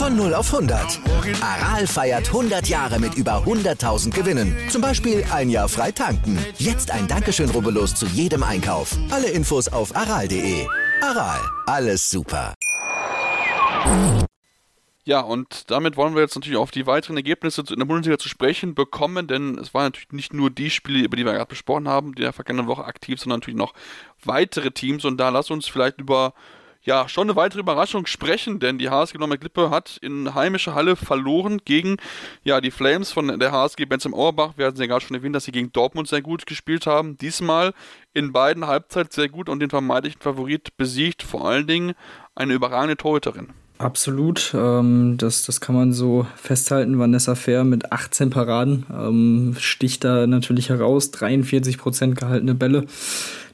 Von 0.00 0.16
0 0.16 0.32
auf 0.32 0.54
100. 0.54 0.98
Aral 1.42 1.86
feiert 1.86 2.28
100 2.28 2.66
Jahre 2.68 2.98
mit 2.98 3.16
über 3.16 3.44
100.000 3.44 4.14
Gewinnen. 4.14 4.56
Zum 4.70 4.80
Beispiel 4.80 5.22
ein 5.30 5.50
Jahr 5.50 5.68
frei 5.68 5.92
tanken. 5.92 6.38
Jetzt 6.56 6.90
ein 6.90 7.06
Dankeschön, 7.06 7.50
rubbellos 7.50 7.94
zu 7.94 8.06
jedem 8.06 8.42
Einkauf. 8.42 8.96
Alle 9.10 9.28
Infos 9.28 9.68
auf 9.68 9.94
aral.de. 9.94 10.66
Aral, 11.02 11.40
alles 11.66 12.08
super. 12.08 12.54
Ja, 15.04 15.20
und 15.20 15.70
damit 15.70 15.98
wollen 15.98 16.14
wir 16.14 16.22
jetzt 16.22 16.34
natürlich 16.34 16.56
auf 16.56 16.70
die 16.70 16.86
weiteren 16.86 17.18
Ergebnisse 17.18 17.62
in 17.68 17.78
der 17.78 17.84
Bundesliga 17.84 18.16
zu 18.16 18.30
sprechen 18.30 18.74
bekommen, 18.74 19.26
denn 19.26 19.58
es 19.58 19.74
waren 19.74 19.84
natürlich 19.84 20.12
nicht 20.12 20.32
nur 20.32 20.48
die 20.48 20.70
Spiele, 20.70 21.04
über 21.04 21.18
die 21.18 21.26
wir 21.26 21.34
gerade 21.34 21.44
besprochen 21.44 21.88
haben, 21.88 22.14
die 22.14 22.22
in 22.22 22.24
der 22.24 22.32
vergangenen 22.32 22.68
Woche 22.68 22.86
aktiv, 22.86 23.20
sondern 23.20 23.40
natürlich 23.40 23.58
noch 23.58 23.74
weitere 24.24 24.70
Teams. 24.70 25.04
Und 25.04 25.18
da 25.18 25.28
lass 25.28 25.50
uns 25.50 25.68
vielleicht 25.68 26.00
über 26.00 26.32
ja, 26.82 27.08
schon 27.08 27.28
eine 27.28 27.36
weitere 27.36 27.60
Überraschung 27.60 28.06
sprechen, 28.06 28.58
denn 28.58 28.78
die 28.78 28.88
HSG 28.88 29.18
Lippe 29.18 29.70
hat 29.70 29.98
in 30.00 30.34
heimischer 30.34 30.74
Halle 30.74 30.96
verloren 30.96 31.60
gegen 31.64 31.96
ja, 32.42 32.60
die 32.60 32.70
Flames 32.70 33.12
von 33.12 33.38
der 33.38 33.52
HSG 33.52 33.84
Benzem 33.84 34.14
Auerbach. 34.14 34.54
Wir 34.56 34.66
hatten 34.66 34.80
ja 34.80 34.86
gerade 34.86 35.04
schon 35.04 35.16
erwähnt, 35.16 35.34
dass 35.34 35.44
sie 35.44 35.52
gegen 35.52 35.72
Dortmund 35.72 36.08
sehr 36.08 36.22
gut 36.22 36.46
gespielt 36.46 36.86
haben. 36.86 37.18
Diesmal 37.18 37.74
in 38.14 38.32
beiden 38.32 38.66
Halbzeiten 38.66 39.10
sehr 39.12 39.28
gut 39.28 39.48
und 39.48 39.60
den 39.60 39.70
vermeintlichen 39.70 40.20
Favorit 40.20 40.76
besiegt, 40.76 41.22
vor 41.22 41.46
allen 41.46 41.66
Dingen 41.66 41.92
eine 42.34 42.54
überragende 42.54 42.96
Torhüterin. 42.96 43.48
Absolut, 43.80 44.52
ähm, 44.54 45.16
das, 45.16 45.46
das 45.46 45.62
kann 45.62 45.74
man 45.74 45.94
so 45.94 46.26
festhalten. 46.36 46.98
Vanessa 46.98 47.34
Fair 47.34 47.64
mit 47.64 47.92
18 47.92 48.28
Paraden 48.28 48.84
ähm, 48.92 49.56
sticht 49.58 50.04
da 50.04 50.26
natürlich 50.26 50.68
heraus, 50.68 51.10
43 51.12 51.78
Prozent 51.78 52.14
gehaltene 52.14 52.54
Bälle 52.54 52.84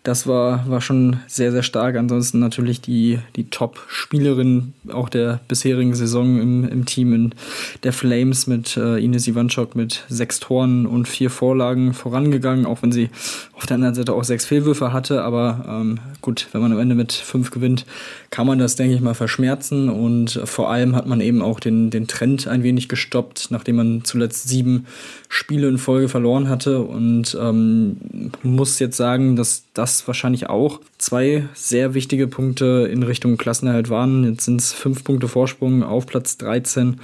das 0.07 0.29
war, 0.29 0.69
war 0.69 0.81
schon 0.81 1.19
sehr, 1.27 1.51
sehr 1.51 1.65
stark. 1.65 1.97
Ansonsten 1.97 2.39
natürlich 2.39 2.81
die, 2.81 3.19
die 3.35 3.51
Top-Spielerin 3.51 4.73
auch 4.93 5.09
der 5.09 5.41
bisherigen 5.49 5.97
Saison 5.97 6.41
im, 6.41 6.69
im 6.69 6.85
Team 6.85 7.13
in 7.13 7.35
der 7.83 7.93
Flames 7.93 8.47
mit 8.47 8.77
äh, 8.77 9.03
Ines 9.03 9.27
Ivanchuk 9.27 9.75
mit 9.75 10.05
sechs 10.09 10.39
Toren 10.39 10.87
und 10.87 11.09
vier 11.09 11.29
Vorlagen 11.29 11.93
vorangegangen, 11.93 12.67
auch 12.67 12.83
wenn 12.83 12.93
sie 12.93 13.11
auf 13.55 13.67
der 13.67 13.75
anderen 13.75 13.97
Seite 13.97 14.13
auch 14.13 14.23
sechs 14.23 14.45
Fehlwürfe 14.47 14.93
hatte. 14.93 15.23
Aber 15.23 15.65
ähm, 15.69 15.99
gut, 16.21 16.47
wenn 16.53 16.61
man 16.61 16.71
am 16.71 16.79
Ende 16.79 16.95
mit 16.95 17.13
fünf 17.13 17.51
gewinnt, 17.51 17.85
kann 18.31 18.47
man 18.47 18.61
das, 18.61 18.77
denke 18.77 18.95
ich 18.95 19.01
mal, 19.01 19.15
verschmerzen. 19.15 19.89
Und 19.89 20.41
vor 20.45 20.71
allem 20.71 20.95
hat 20.95 21.09
man 21.09 21.21
eben 21.21 21.43
auch 21.43 21.59
den, 21.59 21.91
den 21.91 22.07
Trend 22.07 22.47
ein 22.47 22.63
wenig 22.63 22.89
gestoppt, 22.89 23.49
nachdem 23.51 23.77
man 23.77 24.05
zuletzt 24.05 24.49
sieben 24.49 24.87
Spiele 25.29 25.69
in 25.69 25.79
Folge 25.79 26.09
verloren 26.09 26.49
hatte. 26.49 26.83
Und 26.83 27.37
ähm, 27.41 27.97
muss 28.45 28.79
jetzt 28.79 28.97
sagen, 28.97 29.35
dass 29.35 29.65
das 29.75 29.96
wahrscheinlich 30.07 30.49
auch 30.49 30.81
zwei 30.99 31.49
sehr 31.55 31.95
wichtige 31.95 32.27
Punkte 32.27 32.89
in 32.91 33.03
Richtung 33.03 33.37
Klassenerhalt 33.37 33.91
waren. 33.91 34.25
Jetzt 34.25 34.45
sind 34.45 34.61
es 34.61 34.73
fünf 34.73 35.05
Punkte 35.05 35.29
Vorsprung 35.29 35.83
auf 35.83 36.07
Platz 36.07 36.37
13. 36.39 37.01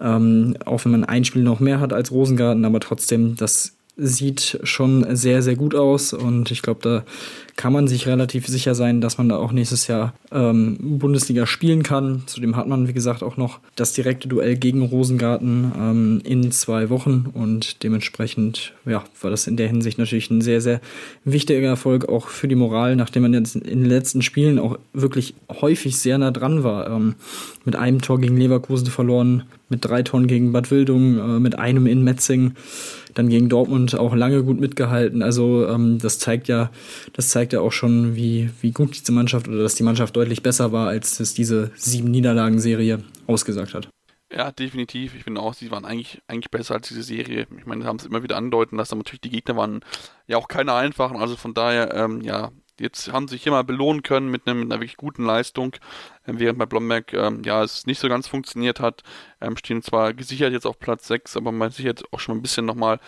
Ähm, 0.00 0.56
auch 0.64 0.84
wenn 0.84 0.92
man 0.92 1.04
ein 1.04 1.24
Spiel 1.24 1.42
noch 1.42 1.60
mehr 1.60 1.80
hat 1.80 1.92
als 1.92 2.10
Rosengarten, 2.10 2.64
aber 2.64 2.80
trotzdem, 2.80 3.36
das 3.36 3.77
sieht 3.98 4.60
schon 4.62 5.16
sehr, 5.16 5.42
sehr 5.42 5.56
gut 5.56 5.74
aus 5.74 6.12
und 6.12 6.50
ich 6.50 6.62
glaube, 6.62 6.80
da 6.82 7.04
kann 7.56 7.72
man 7.72 7.88
sich 7.88 8.06
relativ 8.06 8.46
sicher 8.46 8.76
sein, 8.76 9.00
dass 9.00 9.18
man 9.18 9.28
da 9.28 9.36
auch 9.36 9.50
nächstes 9.50 9.88
Jahr 9.88 10.14
ähm, 10.30 10.76
Bundesliga 10.80 11.44
spielen 11.44 11.82
kann. 11.82 12.22
Zudem 12.26 12.54
hat 12.54 12.68
man, 12.68 12.86
wie 12.86 12.92
gesagt, 12.92 13.24
auch 13.24 13.36
noch 13.36 13.58
das 13.74 13.92
direkte 13.92 14.28
Duell 14.28 14.56
gegen 14.56 14.82
Rosengarten 14.82 15.72
ähm, 15.76 16.20
in 16.22 16.52
zwei 16.52 16.88
Wochen 16.88 17.26
und 17.34 17.82
dementsprechend 17.82 18.74
ja, 18.86 19.02
war 19.20 19.30
das 19.30 19.48
in 19.48 19.56
der 19.56 19.66
Hinsicht 19.66 19.98
natürlich 19.98 20.30
ein 20.30 20.40
sehr, 20.40 20.60
sehr 20.60 20.80
wichtiger 21.24 21.66
Erfolg 21.66 22.08
auch 22.08 22.28
für 22.28 22.46
die 22.46 22.54
Moral, 22.54 22.94
nachdem 22.94 23.22
man 23.22 23.34
jetzt 23.34 23.56
in 23.56 23.82
den 23.82 23.90
letzten 23.90 24.22
Spielen 24.22 24.60
auch 24.60 24.78
wirklich 24.92 25.34
häufig 25.60 25.98
sehr 25.98 26.18
nah 26.18 26.30
dran 26.30 26.62
war. 26.62 26.88
Ähm, 26.88 27.16
mit 27.64 27.74
einem 27.74 28.00
Tor 28.00 28.20
gegen 28.20 28.36
Leverkusen 28.36 28.86
verloren, 28.86 29.42
mit 29.68 29.84
drei 29.84 30.02
Toren 30.02 30.28
gegen 30.28 30.52
Bad 30.52 30.70
Wildung, 30.70 31.18
äh, 31.18 31.40
mit 31.40 31.58
einem 31.58 31.88
in 31.88 32.04
Metzing 32.04 32.52
dann 33.18 33.28
gegen 33.28 33.48
Dortmund 33.48 33.96
auch 33.96 34.14
lange 34.14 34.44
gut 34.44 34.60
mitgehalten. 34.60 35.22
Also 35.22 35.66
ähm, 35.66 35.98
das 35.98 36.20
zeigt 36.20 36.46
ja, 36.46 36.70
das 37.12 37.30
zeigt 37.30 37.52
ja 37.52 37.60
auch 37.60 37.72
schon, 37.72 38.14
wie, 38.14 38.50
wie 38.60 38.70
gut 38.70 38.98
diese 38.98 39.12
Mannschaft 39.12 39.48
oder 39.48 39.58
dass 39.58 39.74
die 39.74 39.82
Mannschaft 39.82 40.14
deutlich 40.14 40.42
besser 40.42 40.70
war, 40.70 40.88
als 40.88 41.18
es 41.18 41.34
diese 41.34 41.72
sieben 41.74 42.10
Niederlagenserie 42.10 43.02
ausgesagt 43.26 43.74
hat. 43.74 43.88
Ja, 44.30 44.52
definitiv. 44.52 45.14
Ich 45.16 45.24
finde 45.24 45.40
auch, 45.40 45.54
sie 45.54 45.70
waren 45.70 45.84
eigentlich, 45.84 46.20
eigentlich 46.28 46.50
besser 46.50 46.74
als 46.74 46.88
diese 46.88 47.02
Serie. 47.02 47.46
Ich 47.58 47.66
meine, 47.66 47.82
sie 47.82 47.88
haben 47.88 47.98
es 47.98 48.06
immer 48.06 48.22
wieder 48.22 48.36
andeuten 48.36 48.76
lassen, 48.76 48.92
aber 48.94 49.00
natürlich 49.00 49.22
die 49.22 49.30
Gegner 49.30 49.56
waren 49.56 49.80
ja 50.26 50.36
auch 50.36 50.48
keine 50.48 50.74
einfachen. 50.74 51.16
Also 51.16 51.34
von 51.34 51.54
daher, 51.54 51.94
ähm, 51.94 52.20
ja, 52.20 52.50
jetzt 52.80 53.12
haben 53.12 53.28
sie 53.28 53.34
sich 53.34 53.42
hier 53.42 53.52
mal 53.52 53.64
belohnen 53.64 54.02
können 54.02 54.30
mit, 54.30 54.46
einem, 54.46 54.60
mit 54.60 54.72
einer 54.72 54.80
wirklich 54.80 54.96
guten 54.96 55.24
Leistung, 55.24 55.76
ähm, 56.26 56.38
während 56.38 56.58
bei 56.58 56.66
Blomberg 56.66 57.12
ähm, 57.12 57.42
ja 57.44 57.62
es 57.62 57.86
nicht 57.86 57.98
so 57.98 58.08
ganz 58.08 58.26
funktioniert 58.26 58.80
hat. 58.80 59.02
Ähm, 59.40 59.56
stehen 59.56 59.82
zwar 59.82 60.14
gesichert 60.14 60.52
jetzt 60.52 60.66
auf 60.66 60.78
Platz 60.78 61.06
6, 61.08 61.36
aber 61.36 61.52
man 61.52 61.70
sich 61.70 61.84
jetzt 61.84 62.04
auch 62.12 62.20
schon 62.20 62.36
ein 62.36 62.42
bisschen 62.42 62.66
nochmal 62.66 63.00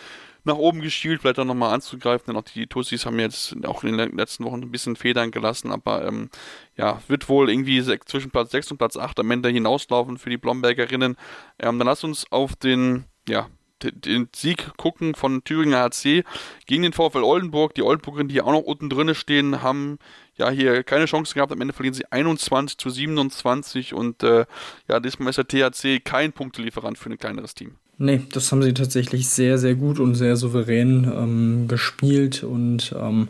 nach 0.43 0.55
oben 0.55 0.81
geschielt, 0.81 1.21
vielleicht 1.21 1.39
auch 1.39 1.45
nochmal 1.45 1.73
anzugreifen, 1.73 2.25
denn 2.27 2.35
auch 2.35 2.43
die 2.43 2.65
Tussis 2.65 3.05
haben 3.05 3.19
jetzt 3.19 3.55
auch 3.65 3.83
in 3.83 3.95
den 3.95 4.17
letzten 4.17 4.43
Wochen 4.43 4.61
ein 4.61 4.71
bisschen 4.71 4.95
Federn 4.95 5.29
gelassen, 5.29 5.71
aber 5.71 6.05
ähm, 6.05 6.29
ja, 6.75 6.99
wird 7.07 7.29
wohl 7.29 7.49
irgendwie 7.49 7.83
zwischen 8.05 8.31
Platz 8.31 8.51
6 8.51 8.71
und 8.71 8.77
Platz 8.77 8.97
8 8.97 9.19
am 9.19 9.29
Ende 9.29 9.49
hinauslaufen 9.49 10.17
für 10.17 10.31
die 10.31 10.37
Blombergerinnen. 10.37 11.15
Ähm, 11.59 11.77
dann 11.77 11.87
lass 11.87 12.03
uns 12.03 12.25
auf 12.31 12.55
den 12.55 13.05
ja, 13.27 13.49
den 13.83 14.29
Sieg 14.35 14.71
gucken 14.77 15.15
von 15.15 15.43
Thüringer 15.43 15.79
HC 15.79 16.23
gegen 16.65 16.83
den 16.83 16.93
VfL 16.93 17.23
Oldenburg. 17.23 17.73
Die 17.75 17.83
Oldenburgerinnen, 17.83 18.29
die 18.29 18.41
auch 18.41 18.51
noch 18.51 18.61
unten 18.61 18.89
drin 18.89 19.13
stehen, 19.15 19.61
haben 19.61 19.97
ja 20.35 20.49
hier 20.49 20.83
keine 20.83 21.05
Chance 21.05 21.33
gehabt. 21.33 21.51
Am 21.51 21.61
Ende 21.61 21.73
verlieren 21.73 21.93
sie 21.93 22.11
21 22.11 22.77
zu 22.77 22.89
27 22.89 23.93
und 23.93 24.23
äh, 24.23 24.45
ja, 24.87 24.99
diesmal 24.99 25.29
ist 25.29 25.37
der 25.37 25.47
THC 25.47 26.03
kein 26.03 26.33
Punktelieferant 26.33 26.97
für 26.97 27.09
ein 27.09 27.17
kleineres 27.17 27.53
Team. 27.53 27.75
Nee, 27.97 28.21
das 28.31 28.51
haben 28.51 28.63
sie 28.63 28.73
tatsächlich 28.73 29.29
sehr, 29.29 29.59
sehr 29.59 29.75
gut 29.75 29.99
und 29.99 30.15
sehr 30.15 30.35
souverän 30.35 31.11
ähm, 31.15 31.67
gespielt 31.67 32.43
und 32.43 32.95
ähm, 32.99 33.27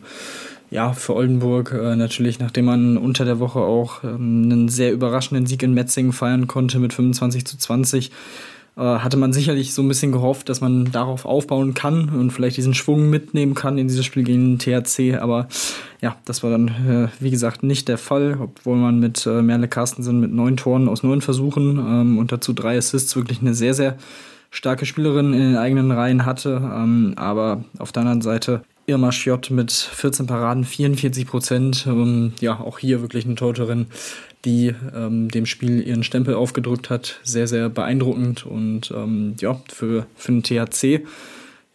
ja, 0.69 0.93
für 0.93 1.13
Oldenburg 1.13 1.73
äh, 1.73 1.97
natürlich, 1.97 2.39
nachdem 2.39 2.65
man 2.65 2.97
unter 2.97 3.25
der 3.25 3.39
Woche 3.39 3.59
auch 3.59 4.05
ähm, 4.05 4.43
einen 4.49 4.69
sehr 4.69 4.93
überraschenden 4.93 5.45
Sieg 5.45 5.61
in 5.63 5.73
Metzingen 5.73 6.13
feiern 6.13 6.47
konnte 6.47 6.79
mit 6.79 6.93
25 6.93 7.45
zu 7.45 7.57
20, 7.57 8.11
äh, 8.77 8.81
hatte 8.81 9.17
man 9.17 9.33
sicherlich 9.33 9.73
so 9.73 9.81
ein 9.81 9.87
bisschen 9.87 10.11
gehofft, 10.11 10.49
dass 10.49 10.61
man 10.61 10.91
darauf 10.91 11.25
aufbauen 11.25 11.73
kann 11.73 12.09
und 12.09 12.31
vielleicht 12.31 12.57
diesen 12.57 12.73
Schwung 12.73 13.09
mitnehmen 13.09 13.53
kann 13.53 13.77
in 13.77 13.87
dieses 13.87 14.05
Spiel 14.05 14.23
gegen 14.23 14.57
den 14.57 14.59
THC. 14.59 15.17
Aber 15.19 15.47
ja, 16.01 16.15
das 16.25 16.43
war 16.43 16.51
dann, 16.51 16.67
äh, 16.67 17.07
wie 17.19 17.31
gesagt, 17.31 17.63
nicht 17.63 17.87
der 17.87 17.97
Fall, 17.97 18.37
obwohl 18.41 18.77
man 18.77 18.99
mit 18.99 19.25
äh, 19.25 19.41
Merle 19.41 19.67
Carstensen 19.67 20.19
mit 20.19 20.31
neun 20.31 20.57
Toren 20.57 20.87
aus 20.87 21.03
neun 21.03 21.21
Versuchen 21.21 21.77
ähm, 21.77 22.17
und 22.17 22.31
dazu 22.31 22.53
drei 22.53 22.77
Assists 22.77 23.15
wirklich 23.15 23.41
eine 23.41 23.53
sehr, 23.53 23.73
sehr 23.73 23.97
starke 24.51 24.85
Spielerin 24.85 25.33
in 25.33 25.39
den 25.39 25.57
eigenen 25.57 25.91
Reihen 25.91 26.25
hatte. 26.25 26.61
Ähm, 26.63 27.13
aber 27.17 27.63
auf 27.77 27.91
der 27.91 28.01
anderen 28.01 28.21
Seite 28.21 28.61
Irma 28.87 29.11
Schiott 29.11 29.51
mit 29.51 29.71
14 29.71 30.27
Paraden, 30.27 30.65
44 30.65 31.27
Prozent. 31.27 31.85
Ähm, 31.87 32.33
ja, 32.39 32.59
auch 32.59 32.79
hier 32.79 33.01
wirklich 33.01 33.25
eine 33.25 33.35
Torterin, 33.35 33.87
die 34.45 34.73
ähm, 34.95 35.29
dem 35.29 35.45
Spiel 35.45 35.85
ihren 35.85 36.03
Stempel 36.03 36.35
aufgedrückt 36.35 36.89
hat. 36.89 37.19
Sehr, 37.23 37.47
sehr 37.47 37.69
beeindruckend 37.69 38.45
und 38.45 38.91
ähm, 38.95 39.35
ja, 39.39 39.61
für, 39.71 40.05
für 40.15 40.31
den 40.31 40.43
THC. 40.43 41.05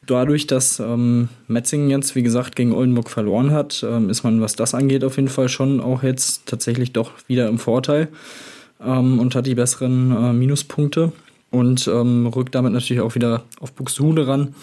Dadurch, 0.07 0.47
dass 0.47 0.79
ähm, 0.79 1.29
Metzingen 1.49 1.91
jetzt, 1.91 2.15
wie 2.15 2.23
gesagt, 2.23 2.55
gegen 2.55 2.73
Oldenburg 2.73 3.11
verloren 3.11 3.51
hat, 3.51 3.85
ähm, 3.89 4.09
ist 4.09 4.23
man, 4.23 4.41
was 4.41 4.55
das 4.55 4.75
angeht, 4.75 5.03
auf 5.03 5.17
jeden 5.17 5.29
Fall 5.29 5.49
schon 5.49 5.81
auch 5.81 6.03
jetzt 6.03 6.47
tatsächlich 6.47 6.93
doch 6.93 7.13
wieder 7.27 7.49
im 7.49 7.59
Vorteil 7.59 8.09
ähm, 8.81 9.19
und 9.19 9.35
hat 9.35 9.47
die 9.47 9.57
besseren 9.57 10.13
äh, 10.13 10.33
Minuspunkte 10.33 11.13
und 11.51 11.89
ähm, 11.89 12.27
rückt 12.29 12.55
damit 12.55 12.73
natürlich 12.73 13.01
auch 13.01 13.15
wieder 13.15 13.45
auf 13.61 13.73
Buxtehude 13.73 14.27
ran. 14.29 14.55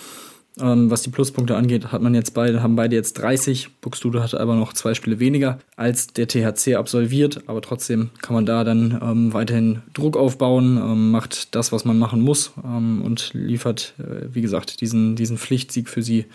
Ähm, 0.60 0.92
was 0.92 1.02
die 1.02 1.10
Pluspunkte 1.10 1.56
angeht, 1.56 1.92
hat 1.92 2.02
man 2.02 2.14
jetzt 2.14 2.36
beide, 2.36 2.62
haben 2.62 2.76
beide 2.76 2.96
jetzt 2.96 3.14
30. 3.14 3.82
Buxtehude 3.82 4.22
hat 4.22 4.36
aber 4.36 4.56
noch 4.56 4.74
zwei 4.74 4.94
Spiele 4.94 5.20
weniger 5.20 5.60
als 5.76 6.08
der 6.08 6.28
THC 6.28 6.76
absolviert, 6.76 7.44
aber 7.48 7.62
trotzdem 7.62 8.12
kann 8.22 8.36
man 8.36 8.46
da 8.46 8.64
dann 8.64 9.00
ähm, 9.02 9.34
weiterhin 9.34 9.82
Druck 9.94 10.16
aufbauen, 10.16 10.78
ähm, 10.78 11.12
macht 11.12 11.56
das, 11.56 11.72
was 11.72 11.86
man 11.86 11.98
machen 11.98 12.22
muss 12.22 12.52
ähm, 12.64 13.02
und 13.02 13.32
liefert, 13.34 13.96
äh, 13.98 14.28
wie 14.32 14.42
gesagt, 14.42 14.82
diesen, 14.82 15.16
diesen 15.16 15.40
Pflichtsieg 15.40 15.90
für 15.90 16.04
sie 16.04 16.26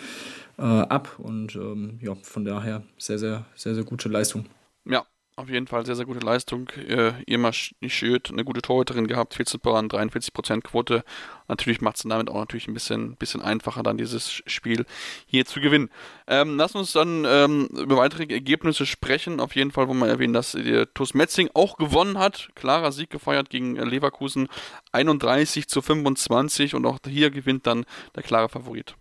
äh, 0.58 0.62
ab 0.62 1.16
und 1.18 1.54
ähm, 1.54 2.00
ja, 2.02 2.16
von 2.22 2.44
daher 2.44 2.82
sehr, 2.98 3.20
sehr, 3.20 3.44
sehr, 3.54 3.76
sehr 3.76 3.84
gute 3.84 4.08
Leistung. 4.08 4.46
Ja, 4.84 5.06
auf 5.38 5.48
jeden 5.48 5.68
Fall 5.68 5.86
sehr, 5.86 5.94
sehr 5.94 6.04
gute 6.04 6.24
Leistung. 6.24 6.68
Äh, 6.70 7.12
Irma 7.26 7.52
Schöd, 7.52 8.30
eine 8.30 8.44
gute 8.44 8.60
Torhüterin 8.60 9.06
gehabt, 9.06 9.34
14 9.34 9.60
Paran, 9.60 9.88
43% 9.88 10.62
Quote. 10.62 11.04
Natürlich 11.46 11.80
macht 11.80 11.96
es 11.96 12.02
damit 12.02 12.28
auch 12.28 12.40
natürlich 12.40 12.66
ein 12.66 12.74
bisschen, 12.74 13.14
bisschen 13.14 13.40
einfacher, 13.40 13.82
dann 13.82 13.96
dieses 13.96 14.42
Spiel 14.46 14.84
hier 15.26 15.46
zu 15.46 15.60
gewinnen. 15.60 15.90
Ähm, 16.26 16.56
lass 16.56 16.74
uns 16.74 16.92
dann 16.92 17.24
ähm, 17.24 17.68
über 17.68 17.96
weitere 17.96 18.24
Ergebnisse 18.24 18.84
sprechen. 18.84 19.38
Auf 19.38 19.54
jeden 19.54 19.70
Fall 19.70 19.86
wollen 19.86 20.00
wir 20.00 20.08
erwähnen, 20.08 20.34
dass 20.34 20.52
der 20.52 20.92
TuS 20.92 21.14
Metzing 21.14 21.50
auch 21.54 21.76
gewonnen 21.76 22.18
hat. 22.18 22.48
Klarer 22.56 22.90
Sieg 22.90 23.10
gefeiert 23.10 23.48
gegen 23.48 23.76
Leverkusen, 23.76 24.48
31 24.90 25.68
zu 25.68 25.82
25 25.82 26.74
und 26.74 26.84
auch 26.84 26.98
hier 27.06 27.30
gewinnt 27.30 27.66
dann 27.66 27.86
der 28.16 28.24
klare 28.24 28.48
Favorit. 28.48 28.96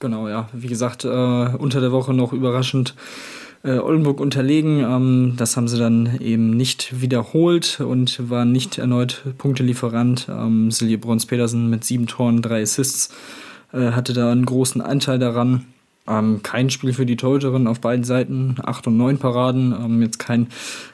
Genau, 0.00 0.28
ja. 0.28 0.48
Wie 0.52 0.68
gesagt, 0.68 1.04
äh, 1.04 1.08
unter 1.08 1.80
der 1.80 1.92
Woche 1.92 2.12
noch 2.12 2.32
überraschend 2.32 2.94
äh, 3.64 3.78
Oldenburg 3.78 4.20
unterlegen. 4.20 4.80
Ähm, 4.80 5.34
das 5.36 5.56
haben 5.56 5.68
sie 5.68 5.78
dann 5.78 6.18
eben 6.20 6.50
nicht 6.50 7.00
wiederholt 7.00 7.80
und 7.80 8.30
war 8.30 8.44
nicht 8.44 8.78
erneut 8.78 9.22
Punktelieferant. 9.38 10.28
Ähm, 10.30 10.70
Silje 10.70 10.98
Brons-Petersen 10.98 11.68
mit 11.68 11.84
sieben 11.84 12.06
Toren, 12.06 12.42
drei 12.42 12.62
Assists 12.62 13.14
äh, 13.72 13.92
hatte 13.92 14.12
da 14.12 14.30
einen 14.32 14.46
großen 14.46 14.80
Anteil 14.80 15.18
daran. 15.18 15.66
Ähm, 16.06 16.42
kein 16.42 16.70
Spiel 16.70 16.94
für 16.94 17.04
die 17.04 17.16
Torhüterin 17.16 17.66
auf 17.66 17.80
beiden 17.80 18.04
Seiten, 18.04 18.56
acht 18.62 18.86
und 18.86 18.96
neun 18.96 19.18
Paraden, 19.18 19.72
ähm, 19.72 20.00
jetzt 20.00 20.18
kein, 20.18 20.46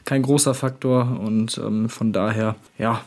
kein 0.05 0.23
großer 0.23 0.55
Faktor 0.55 1.21
und 1.21 1.61
ähm, 1.65 1.89
von 1.89 2.12
daher, 2.12 2.57
ja, 2.79 3.03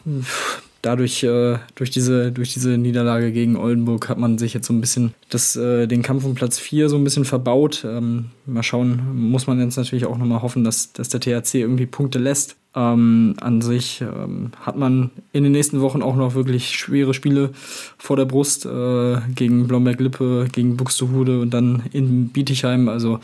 dadurch, 0.82 1.24
äh, 1.24 1.58
durch, 1.76 1.90
diese, 1.90 2.32
durch 2.32 2.54
diese 2.54 2.78
Niederlage 2.78 3.34
gegen 3.34 3.58
Oldenburg 3.58 4.08
hat 4.08 4.18
man 4.18 4.38
sich 4.38 4.54
jetzt 4.54 4.68
so 4.68 4.74
ein 4.74 4.80
bisschen 4.80 5.14
das, 5.30 5.56
äh, 5.58 5.88
den 5.88 6.04
Kampf 6.04 6.24
um 6.24 6.36
Platz 6.36 6.58
4 6.58 6.90
so 6.90 6.96
ein 6.96 7.04
bisschen 7.04 7.26
verbaut. 7.26 7.86
Ähm, 7.88 8.26
mal 8.46 8.64
schauen, 8.64 9.02
muss 9.30 9.48
man 9.48 9.60
jetzt 9.60 9.76
natürlich 9.76 10.06
auch 10.06 10.18
nochmal 10.18 10.42
hoffen, 10.42 10.64
dass, 10.64 10.94
dass 10.94 11.10
der 11.10 11.20
THC 11.20 11.56
irgendwie 11.56 11.86
Punkte 11.86 12.20
lässt. 12.20 12.56
Ähm, 12.76 13.36
an 13.42 13.62
sich 13.62 14.02
ähm, 14.02 14.52
hat 14.62 14.78
man 14.78 15.10
in 15.34 15.44
den 15.44 15.52
nächsten 15.52 15.82
Wochen 15.82 16.02
auch 16.04 16.16
noch 16.16 16.36
wirklich 16.36 16.70
schwere 16.70 17.14
Spiele 17.14 17.52
vor 17.98 18.16
der 18.16 18.26
Brust 18.26 18.66
äh, 18.66 19.18
gegen 19.36 19.68
Blomberg-Lippe, 19.68 20.48
gegen 20.52 20.78
Buxtehude 20.78 21.42
und 21.42 21.54
dann 21.54 21.84
in 21.92 22.30
Bietigheim. 22.30 22.88
Also 22.88 23.20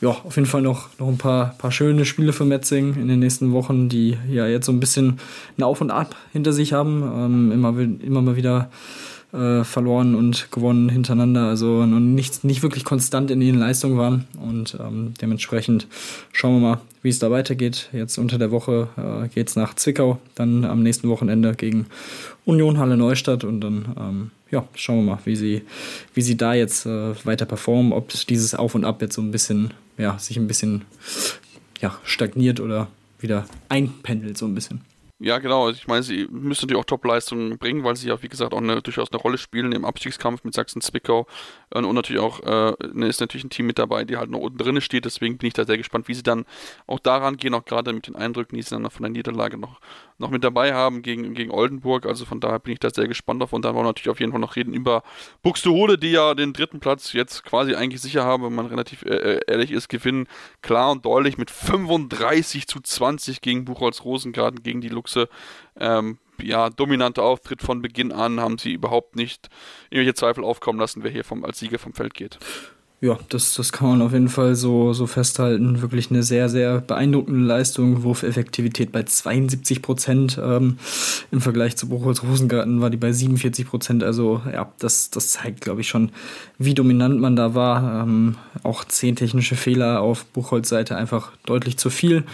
ja, 0.00 0.08
auf 0.08 0.36
jeden 0.36 0.46
Fall 0.46 0.62
noch, 0.62 0.88
noch 0.98 1.08
ein 1.08 1.18
paar, 1.18 1.54
paar 1.58 1.70
schöne 1.70 2.04
Spiele 2.04 2.32
für 2.32 2.44
Metzing 2.44 2.94
in 2.94 3.08
den 3.08 3.20
nächsten 3.20 3.52
Wochen, 3.52 3.88
die 3.88 4.16
ja 4.28 4.46
jetzt 4.46 4.66
so 4.66 4.72
ein 4.72 4.80
bisschen 4.80 5.18
ein 5.56 5.62
Auf 5.62 5.80
und 5.80 5.90
Ab 5.90 6.16
hinter 6.32 6.52
sich 6.52 6.72
haben. 6.72 7.02
Ähm, 7.02 7.52
immer, 7.52 7.78
immer 7.78 8.22
mal 8.22 8.36
wieder 8.36 8.70
äh, 9.34 9.64
verloren 9.64 10.14
und 10.14 10.50
gewonnen 10.52 10.88
hintereinander, 10.88 11.48
also 11.48 11.84
nicht, 11.86 12.44
nicht 12.44 12.62
wirklich 12.62 12.84
konstant 12.84 13.30
in 13.30 13.42
ihren 13.42 13.58
Leistungen 13.58 13.98
waren. 13.98 14.26
Und 14.40 14.78
ähm, 14.80 15.14
dementsprechend 15.20 15.88
schauen 16.32 16.60
wir 16.60 16.68
mal, 16.68 16.80
wie 17.02 17.08
es 17.08 17.18
da 17.18 17.30
weitergeht. 17.30 17.88
Jetzt 17.92 18.16
unter 18.18 18.38
der 18.38 18.50
Woche 18.50 18.88
äh, 18.96 19.28
geht 19.28 19.48
es 19.48 19.56
nach 19.56 19.74
Zwickau, 19.74 20.18
dann 20.34 20.64
am 20.64 20.82
nächsten 20.82 21.08
Wochenende 21.08 21.54
gegen 21.54 21.86
Union 22.44 22.78
Halle 22.78 22.96
Neustadt 22.96 23.44
und 23.44 23.60
dann 23.60 23.94
ähm, 23.98 24.30
ja, 24.50 24.66
schauen 24.74 25.04
wir 25.04 25.14
mal, 25.14 25.18
wie 25.24 25.36
sie, 25.36 25.62
wie 26.14 26.22
sie 26.22 26.36
da 26.36 26.54
jetzt 26.54 26.86
äh, 26.86 27.14
weiter 27.26 27.44
performen, 27.44 27.92
ob 27.92 28.10
dieses 28.28 28.54
Auf 28.54 28.74
und 28.74 28.84
Ab 28.84 29.02
jetzt 29.02 29.16
so 29.16 29.22
ein 29.22 29.32
bisschen, 29.32 29.74
ja, 29.98 30.16
sich 30.18 30.36
ein 30.36 30.46
bisschen 30.46 30.82
ja, 31.80 31.98
stagniert 32.04 32.60
oder 32.60 32.86
wieder 33.18 33.46
einpendelt 33.68 34.38
so 34.38 34.46
ein 34.46 34.54
bisschen. 34.54 34.80
Ja, 35.24 35.38
genau. 35.38 35.64
Also 35.64 35.78
ich 35.78 35.86
meine, 35.86 36.02
sie 36.02 36.28
müssen 36.30 36.66
natürlich 36.66 36.82
auch 36.82 36.84
Top-Leistungen 36.84 37.56
bringen, 37.56 37.82
weil 37.82 37.96
sie 37.96 38.08
ja, 38.08 38.22
wie 38.22 38.28
gesagt, 38.28 38.52
auch 38.52 38.58
eine, 38.58 38.82
durchaus 38.82 39.10
eine 39.10 39.18
Rolle 39.22 39.38
spielen 39.38 39.72
im 39.72 39.86
Abstiegskampf 39.86 40.44
mit 40.44 40.52
Sachsen-Zwickau. 40.52 41.26
Und, 41.72 41.94
natürlich 41.94 42.20
auch 42.20 42.40
äh, 42.40 42.74
ne, 42.92 43.06
ist 43.06 43.22
natürlich 43.22 43.44
ein 43.44 43.48
Team 43.48 43.64
mit 43.64 43.78
dabei, 43.78 44.04
die 44.04 44.18
halt 44.18 44.28
noch 44.28 44.40
unten 44.40 44.58
drin 44.58 44.82
steht. 44.82 45.06
Deswegen 45.06 45.38
bin 45.38 45.48
ich 45.48 45.54
da 45.54 45.64
sehr 45.64 45.78
gespannt, 45.78 46.08
wie 46.08 46.14
sie 46.14 46.22
dann 46.22 46.44
auch 46.86 46.98
daran 46.98 47.38
gehen, 47.38 47.54
auch 47.54 47.64
gerade 47.64 47.94
mit 47.94 48.06
den 48.06 48.16
Eindrücken, 48.16 48.54
die 48.56 48.60
sie 48.60 48.74
dann 48.74 48.90
von 48.90 49.02
der 49.02 49.12
Niederlage 49.12 49.56
noch, 49.56 49.80
noch 50.18 50.28
mit 50.28 50.44
dabei 50.44 50.74
haben 50.74 51.00
gegen, 51.00 51.32
gegen 51.32 51.50
Oldenburg. 51.50 52.04
Also 52.04 52.26
von 52.26 52.40
daher 52.40 52.58
bin 52.58 52.74
ich 52.74 52.80
da 52.80 52.90
sehr 52.90 53.08
gespannt 53.08 53.42
auf. 53.42 53.54
Und 53.54 53.64
dann 53.64 53.74
wollen 53.74 53.86
wir 53.86 53.88
natürlich 53.88 54.10
auf 54.10 54.20
jeden 54.20 54.32
Fall 54.32 54.42
noch 54.42 54.56
reden 54.56 54.74
über 54.74 55.04
Buxtehude, 55.42 55.96
die 55.96 56.10
ja 56.10 56.34
den 56.34 56.52
dritten 56.52 56.80
Platz 56.80 57.14
jetzt 57.14 57.44
quasi 57.44 57.74
eigentlich 57.74 58.02
sicher 58.02 58.26
haben, 58.26 58.44
wenn 58.44 58.54
man 58.54 58.66
relativ 58.66 59.02
äh, 59.06 59.14
äh 59.14 59.40
ehrlich 59.46 59.70
ist, 59.70 59.88
gewinnen 59.88 60.28
klar 60.60 60.90
und 60.90 61.06
deutlich 61.06 61.38
mit 61.38 61.50
35 61.50 62.68
zu 62.68 62.78
20 62.78 63.40
gegen 63.40 63.64
Buchholz 63.64 64.04
Rosengarten, 64.04 64.62
gegen 64.62 64.82
die 64.82 64.90
Luchse. 65.14 65.28
Ähm, 65.78 66.18
ja, 66.42 66.68
dominanter 66.68 67.22
Auftritt 67.22 67.62
von 67.62 67.80
Beginn 67.80 68.12
an, 68.12 68.40
haben 68.40 68.58
sie 68.58 68.72
überhaupt 68.72 69.16
nicht 69.16 69.48
irgendwelche 69.90 70.14
Zweifel 70.14 70.44
aufkommen 70.44 70.80
lassen, 70.80 71.04
wer 71.04 71.10
hier 71.10 71.24
vom, 71.24 71.44
als 71.44 71.58
Sieger 71.58 71.78
vom 71.78 71.94
Feld 71.94 72.14
geht. 72.14 72.38
Ja, 73.00 73.18
das, 73.28 73.54
das 73.54 73.70
kann 73.70 73.88
man 73.88 74.02
auf 74.02 74.12
jeden 74.12 74.30
Fall 74.30 74.54
so, 74.54 74.94
so 74.94 75.06
festhalten. 75.06 75.82
Wirklich 75.82 76.10
eine 76.10 76.22
sehr, 76.22 76.48
sehr 76.48 76.80
beeindruckende 76.80 77.46
Leistung. 77.46 78.02
Wurfeffektivität 78.02 78.92
bei 78.92 79.02
72 79.02 79.82
Prozent. 79.82 80.40
Ähm, 80.42 80.78
Im 81.30 81.42
Vergleich 81.42 81.76
zu 81.76 81.88
Buchholz 81.88 82.22
Rosengarten 82.22 82.80
war 82.80 82.88
die 82.88 82.96
bei 82.96 83.12
47 83.12 83.66
Prozent. 83.66 84.02
Also 84.02 84.40
ja, 84.50 84.72
das, 84.78 85.10
das 85.10 85.28
zeigt, 85.28 85.60
glaube 85.60 85.82
ich, 85.82 85.88
schon, 85.88 86.12
wie 86.56 86.72
dominant 86.72 87.20
man 87.20 87.36
da 87.36 87.54
war. 87.54 88.04
Ähm, 88.04 88.36
auch 88.62 88.84
zehn 88.84 89.16
technische 89.16 89.56
Fehler 89.56 90.00
auf 90.00 90.24
Buchholz 90.24 90.70
Seite 90.70 90.96
einfach 90.96 91.32
deutlich 91.44 91.76
zu 91.76 91.90
viel. 91.90 92.24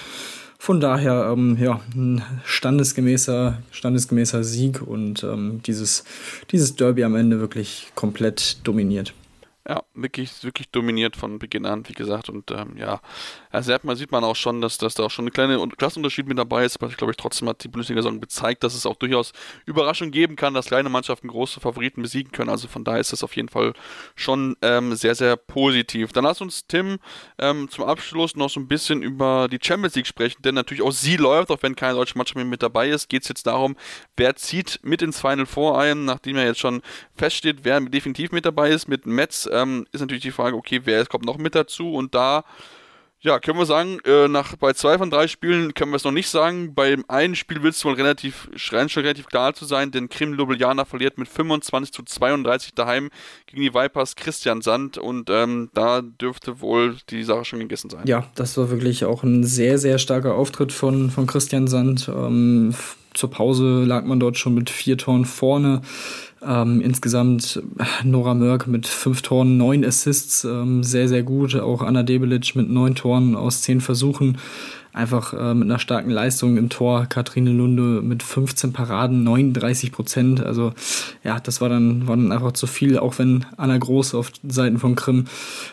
Von 0.62 0.78
daher, 0.78 1.32
ähm, 1.32 1.56
ja, 1.58 1.80
ein 1.94 2.22
standesgemäßer, 2.44 3.62
standesgemäßer 3.70 4.44
Sieg 4.44 4.82
und 4.82 5.24
ähm, 5.24 5.62
dieses, 5.64 6.04
dieses 6.50 6.76
Derby 6.76 7.02
am 7.02 7.16
Ende 7.16 7.40
wirklich 7.40 7.90
komplett 7.94 8.58
dominiert. 8.62 9.14
Ja, 9.70 9.84
wirklich, 9.94 10.42
wirklich 10.42 10.68
dominiert 10.70 11.14
von 11.14 11.38
Beginn 11.38 11.64
an, 11.64 11.88
wie 11.88 11.92
gesagt. 11.92 12.28
Und 12.28 12.50
ähm, 12.50 12.76
ja, 12.76 13.00
also 13.50 13.72
man 13.84 13.94
sieht 13.94 14.10
man 14.10 14.24
auch 14.24 14.34
schon, 14.34 14.60
dass, 14.60 14.78
dass 14.78 14.94
da 14.94 15.04
auch 15.04 15.12
schon 15.12 15.26
eine 15.26 15.30
kleine 15.30 15.64
Klassenunterschied 15.68 16.26
mit 16.26 16.38
dabei 16.38 16.64
ist. 16.64 16.74
Aber 16.82 16.90
ich 16.90 16.96
glaube, 16.96 17.12
ich 17.12 17.16
trotzdem 17.16 17.48
hat 17.48 17.62
die 17.62 17.68
Bundesliga-Saison 17.68 18.20
gezeigt, 18.20 18.64
dass 18.64 18.74
es 18.74 18.84
auch 18.84 18.96
durchaus 18.96 19.32
Überraschungen 19.66 20.10
geben 20.10 20.34
kann, 20.34 20.54
dass 20.54 20.66
kleine 20.66 20.88
Mannschaften 20.88 21.28
große 21.28 21.60
Favoriten 21.60 22.02
besiegen 22.02 22.32
können. 22.32 22.50
Also 22.50 22.66
von 22.66 22.82
daher 22.82 22.98
ist 22.98 23.12
das 23.12 23.22
auf 23.22 23.36
jeden 23.36 23.48
Fall 23.48 23.74
schon 24.16 24.56
ähm, 24.60 24.96
sehr, 24.96 25.14
sehr 25.14 25.36
positiv. 25.36 26.10
Dann 26.10 26.24
lass 26.24 26.40
uns, 26.40 26.66
Tim, 26.66 26.98
ähm, 27.38 27.68
zum 27.70 27.84
Abschluss 27.84 28.34
noch 28.34 28.50
so 28.50 28.58
ein 28.58 28.66
bisschen 28.66 29.02
über 29.02 29.46
die 29.48 29.60
Champions 29.62 29.94
League 29.94 30.08
sprechen, 30.08 30.42
denn 30.42 30.56
natürlich 30.56 30.82
auch 30.82 30.90
sie 30.90 31.16
läuft, 31.16 31.52
auch 31.52 31.62
wenn 31.62 31.76
keine 31.76 31.94
deutsche 31.94 32.18
Mannschaft 32.18 32.34
mehr 32.34 32.44
mit 32.44 32.64
dabei 32.64 32.88
ist, 32.88 33.08
geht 33.08 33.22
es 33.22 33.28
jetzt 33.28 33.46
darum, 33.46 33.76
wer 34.16 34.34
zieht 34.34 34.80
mit 34.82 35.00
ins 35.00 35.20
Final 35.20 35.46
Four 35.46 35.78
ein, 35.78 36.06
nachdem 36.06 36.36
ja 36.36 36.42
jetzt 36.42 36.58
schon 36.58 36.82
feststeht, 37.14 37.58
wer 37.62 37.80
definitiv 37.80 38.32
mit 38.32 38.44
dabei 38.44 38.70
ist, 38.70 38.88
mit 38.88 39.06
Metz 39.06 39.48
ähm, 39.62 39.86
ist 39.92 40.00
natürlich 40.00 40.22
die 40.22 40.30
Frage, 40.30 40.56
okay, 40.56 40.80
wer 40.84 41.04
kommt 41.06 41.24
noch 41.24 41.38
mit 41.38 41.54
dazu? 41.54 41.92
Und 41.94 42.14
da, 42.14 42.44
ja, 43.20 43.38
können 43.38 43.58
wir 43.58 43.66
sagen, 43.66 43.98
äh, 44.04 44.28
nach, 44.28 44.56
bei 44.56 44.72
zwei 44.72 44.96
von 44.96 45.10
drei 45.10 45.28
Spielen 45.28 45.74
können 45.74 45.92
wir 45.92 45.96
es 45.96 46.04
noch 46.04 46.12
nicht 46.12 46.28
sagen. 46.28 46.74
Beim 46.74 47.04
einen 47.08 47.34
Spiel 47.34 47.62
wird 47.62 47.74
es 47.74 47.84
wohl 47.84 47.94
relativ, 47.94 48.48
schon 48.56 48.78
relativ 48.78 49.26
klar 49.26 49.54
zu 49.54 49.64
sein, 49.64 49.90
denn 49.90 50.08
Krim 50.08 50.34
Ljubljana 50.34 50.84
verliert 50.84 51.18
mit 51.18 51.28
25 51.28 51.92
zu 51.92 52.02
32 52.02 52.74
daheim 52.74 53.10
gegen 53.46 53.62
die 53.62 53.74
Vipers 53.74 54.16
Christian 54.16 54.62
Sand 54.62 54.96
und 54.96 55.28
ähm, 55.30 55.70
da 55.74 56.00
dürfte 56.00 56.60
wohl 56.60 56.96
die 57.10 57.24
Sache 57.24 57.44
schon 57.44 57.58
gegessen 57.58 57.90
sein. 57.90 58.06
Ja, 58.06 58.26
das 58.34 58.56
war 58.56 58.70
wirklich 58.70 59.04
auch 59.04 59.22
ein 59.22 59.44
sehr, 59.44 59.78
sehr 59.78 59.98
starker 59.98 60.34
Auftritt 60.34 60.72
von, 60.72 61.10
von 61.10 61.26
Christian 61.26 61.68
Sand. 61.68 62.08
Ähm, 62.08 62.74
zur 63.14 63.30
Pause 63.30 63.84
lag 63.84 64.04
man 64.04 64.20
dort 64.20 64.38
schon 64.38 64.54
mit 64.54 64.70
vier 64.70 64.96
Toren 64.96 65.24
vorne. 65.24 65.82
Ähm, 66.42 66.80
insgesamt 66.80 67.62
Nora 68.02 68.34
Mörk 68.34 68.66
mit 68.66 68.86
fünf 68.86 69.22
Toren, 69.22 69.56
neun 69.56 69.84
Assists, 69.84 70.44
ähm, 70.44 70.82
sehr, 70.82 71.08
sehr 71.08 71.22
gut. 71.22 71.54
Auch 71.54 71.82
Anna 71.82 72.02
Debelic 72.02 72.54
mit 72.56 72.70
neun 72.70 72.94
Toren 72.94 73.36
aus 73.36 73.62
zehn 73.62 73.80
Versuchen 73.80 74.38
einfach 74.92 75.32
äh, 75.32 75.54
mit 75.54 75.68
einer 75.68 75.78
starken 75.78 76.10
Leistung 76.10 76.56
im 76.56 76.68
Tor. 76.68 77.06
Kathrine 77.06 77.50
Lunde 77.50 78.02
mit 78.02 78.22
15 78.22 78.72
Paraden, 78.72 79.22
39 79.24 79.92
Prozent. 79.92 80.44
Also 80.44 80.72
ja, 81.24 81.38
das 81.40 81.60
war 81.60 81.68
dann, 81.68 82.08
war 82.08 82.16
dann 82.16 82.32
einfach 82.32 82.52
zu 82.52 82.66
viel, 82.66 82.98
auch 82.98 83.18
wenn 83.18 83.44
Anna 83.56 83.78
Groß 83.78 84.14
auf 84.14 84.32
Seiten 84.46 84.78
von 84.78 84.96
Krim 84.96 85.26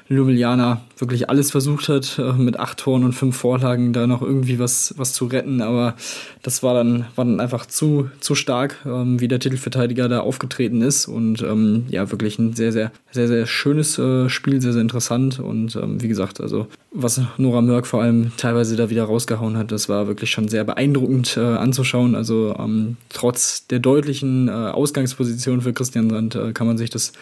Ljubljana 0.10 0.82
wirklich 0.98 1.30
alles 1.30 1.52
versucht 1.52 1.90
hat, 1.90 2.20
äh, 2.20 2.34
mit 2.34 2.60
acht 2.60 2.80
Toren 2.80 3.04
und 3.04 3.14
fünf 3.14 3.38
Vorlagen 3.38 3.94
da 3.94 4.08
noch 4.08 4.22
irgendwie 4.22 4.60
was, 4.60 4.94
was 4.98 5.14
zu 5.14 5.26
retten. 5.26 5.62
Aber 5.62 5.96
das 6.44 6.64
war 6.64 6.74
dann, 6.74 7.06
war 7.16 7.26
dann 7.26 7.40
einfach 7.40 7.66
zu, 7.66 8.10
zu 8.20 8.36
stark, 8.36 8.78
ähm, 8.86 9.20
wie 9.20 9.28
der 9.28 9.40
Titelverteidiger 9.40 10.08
da 10.10 10.20
aufgetreten 10.22 10.82
ist. 10.82 11.08
Und 11.08 11.42
ähm, 11.42 11.86
ja, 11.90 12.12
wirklich 12.12 12.40
ein 12.40 12.54
sehr, 12.54 12.72
sehr, 12.72 12.92
sehr, 13.12 13.28
sehr 13.28 13.46
schönes 13.46 13.98
äh, 13.98 14.30
Spiel, 14.30 14.62
sehr, 14.62 14.74
sehr 14.74 14.82
interessant. 14.82 15.40
Und 15.40 15.76
ähm, 15.76 16.02
wie 16.02 16.08
gesagt, 16.08 16.42
also 16.42 16.68
was 16.92 17.22
Nora 17.38 17.62
Mörk 17.62 17.86
vor 17.86 18.02
allem 18.02 18.32
teilweise 18.38 18.76
da 18.76 18.90
wieder 18.90 19.04
rausgehauen 19.08 19.58
hat, 19.58 19.72
das 19.72 19.90
war 19.90 20.08
wirklich 20.08 20.32
schon 20.32 20.48
sehr 20.48 20.64
beeindruckend 20.64 21.38
äh, 21.38 21.42
anzuschauen. 21.42 22.16
Also 22.16 22.56
ähm, 22.58 22.98
trotz 23.10 23.68
der 23.68 23.80
deutlichen 23.80 24.48
äh, 24.48 24.52
Ausgangsposition 24.52 25.62
für 25.62 25.74
Christian 25.74 26.10
Sand 26.10 26.36
äh, 26.36 26.54
kann 26.54 26.68
man 26.68 26.78
sich 26.78 26.90
das 26.90 27.14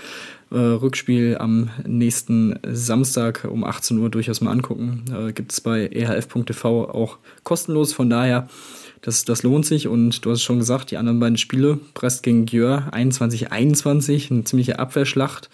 äh, 0.51 0.57
Rückspiel 0.57 1.38
am 1.39 1.69
nächsten 1.88 2.59
Samstag 2.63 3.47
um 3.49 3.63
18 3.63 3.97
Uhr 3.97 4.09
durchaus 4.09 4.41
mal 4.41 4.51
angucken. 4.51 5.05
Äh, 5.11 5.33
Gibt 5.33 5.51
es 5.51 5.61
bei 5.61 5.88
ehf.tv 5.88 6.89
auch 6.89 7.17
kostenlos. 7.43 7.93
Von 7.93 8.09
daher, 8.09 8.47
das, 9.01 9.25
das 9.25 9.43
lohnt 9.43 9.65
sich. 9.65 9.88
Und 9.88 10.25
du 10.25 10.31
hast 10.31 10.43
schon 10.43 10.59
gesagt, 10.59 10.91
die 10.91 10.97
anderen 10.97 11.19
beiden 11.19 11.38
Spiele, 11.38 11.79
Brest 11.93 12.23
gegen 12.23 12.45
Gjör 12.45 12.89
21-21, 12.91 14.31
eine 14.31 14.43
ziemliche 14.43 14.79
Abwehrschlacht. 14.79 15.49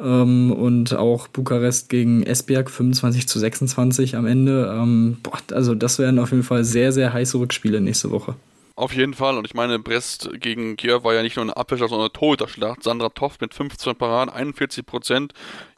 Ähm, 0.00 0.52
und 0.52 0.94
auch 0.94 1.28
Bukarest 1.28 1.88
gegen 1.88 2.22
Esbjerg 2.22 2.70
25 2.70 3.26
zu 3.26 3.38
26 3.38 4.16
am 4.16 4.26
Ende. 4.26 4.72
Ähm, 4.72 5.18
boah, 5.22 5.38
also 5.52 5.74
das 5.74 5.98
werden 5.98 6.18
auf 6.18 6.30
jeden 6.30 6.44
Fall 6.44 6.64
sehr, 6.64 6.92
sehr 6.92 7.12
heiße 7.12 7.38
Rückspiele 7.38 7.80
nächste 7.80 8.10
Woche. 8.10 8.36
Auf 8.78 8.94
jeden 8.94 9.14
Fall. 9.14 9.36
Und 9.36 9.44
ich 9.44 9.54
meine, 9.54 9.80
Brest 9.80 10.30
gegen 10.34 10.76
Kiew 10.76 11.02
war 11.02 11.12
ja 11.12 11.24
nicht 11.24 11.34
nur 11.34 11.42
eine 11.42 11.56
Abwehrschlacht, 11.56 11.90
sondern 11.90 12.10
eine 12.10 12.12
Torhüterschlacht. 12.12 12.84
Sandra 12.84 13.08
Toft 13.08 13.40
mit 13.40 13.52
15 13.52 13.96
Paraden, 13.96 14.32
41 14.32 14.86
Prozent. 14.86 15.32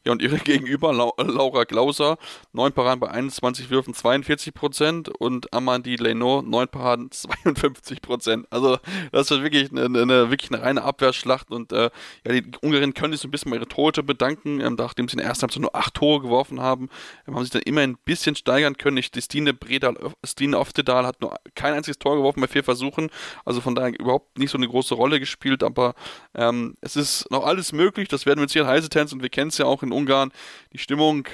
Ja, 0.04 0.12
und 0.12 0.22
ihre 0.22 0.38
Gegenüber, 0.38 0.92
Laura 0.92 1.64
Glauser, 1.64 2.16
9 2.52 2.72
Paraden 2.72 3.00
bei 3.00 3.08
21 3.08 3.70
Würfen, 3.70 3.94
42 3.94 4.54
Prozent. 4.54 5.08
Und 5.08 5.52
Amandie 5.52 5.96
Leno, 5.96 6.42
9 6.42 6.68
Paraden, 6.68 7.10
52 7.12 8.00
Prozent. 8.00 8.46
Also, 8.50 8.78
das 9.12 9.30
ist 9.30 9.42
wirklich 9.42 9.70
eine, 9.70 9.84
eine, 9.84 10.30
wirklich 10.30 10.50
eine 10.52 10.62
reine 10.62 10.82
Abwehrschlacht. 10.82 11.50
Und 11.50 11.72
äh, 11.72 11.90
ja, 12.26 12.32
die 12.32 12.50
Ungarinnen 12.62 12.94
können 12.94 13.12
sich 13.12 13.20
so 13.20 13.28
ein 13.28 13.30
bisschen 13.30 13.50
bei 13.50 13.58
ihre 13.58 13.68
Torhüter 13.68 14.02
bedanken, 14.02 14.60
ähm, 14.60 14.76
nachdem 14.78 15.08
sie 15.08 15.14
in 15.14 15.18
der 15.18 15.26
ersten 15.26 15.42
Halbzeit 15.42 15.62
nur 15.62 15.74
8 15.74 15.94
Tore 15.94 16.20
geworfen 16.22 16.60
haben, 16.60 16.88
ähm, 17.26 17.34
haben 17.34 17.42
sich 17.42 17.52
dann 17.52 17.62
immer 17.62 17.82
ein 17.82 17.96
bisschen 18.04 18.34
steigern 18.36 18.76
können. 18.76 18.96
Ich, 18.96 19.10
die 19.10 19.22
Stine 19.22 19.52
Bredal, 19.54 19.96
Stine 20.24 20.58
Oftedal 20.58 21.06
hat 21.06 21.20
nur 21.20 21.36
kein 21.54 21.74
einziges 21.74 21.98
Tor 21.98 22.16
geworfen 22.16 22.40
bei 22.40 22.48
vier 22.48 22.64
Versuchen, 22.64 23.10
also 23.44 23.60
von 23.60 23.74
daher 23.74 23.98
überhaupt 23.98 24.38
nicht 24.38 24.50
so 24.50 24.58
eine 24.58 24.68
große 24.68 24.94
Rolle 24.94 25.20
gespielt, 25.20 25.62
aber 25.62 25.94
ähm, 26.34 26.74
es 26.80 26.96
ist 26.96 27.30
noch 27.30 27.44
alles 27.44 27.72
möglich, 27.72 28.08
das 28.08 28.26
werden 28.26 28.38
wir 28.38 28.44
jetzt 28.44 28.52
hier 28.52 28.62
in 28.62 28.68
Heisetens 28.68 29.12
und 29.12 29.22
wir 29.22 29.28
kennen 29.28 29.48
es 29.48 29.58
ja 29.58 29.66
auch 29.66 29.82
in 29.82 29.89
in 29.90 29.96
Ungarn. 29.96 30.32
Die 30.72 30.78
Stimmung, 30.78 31.26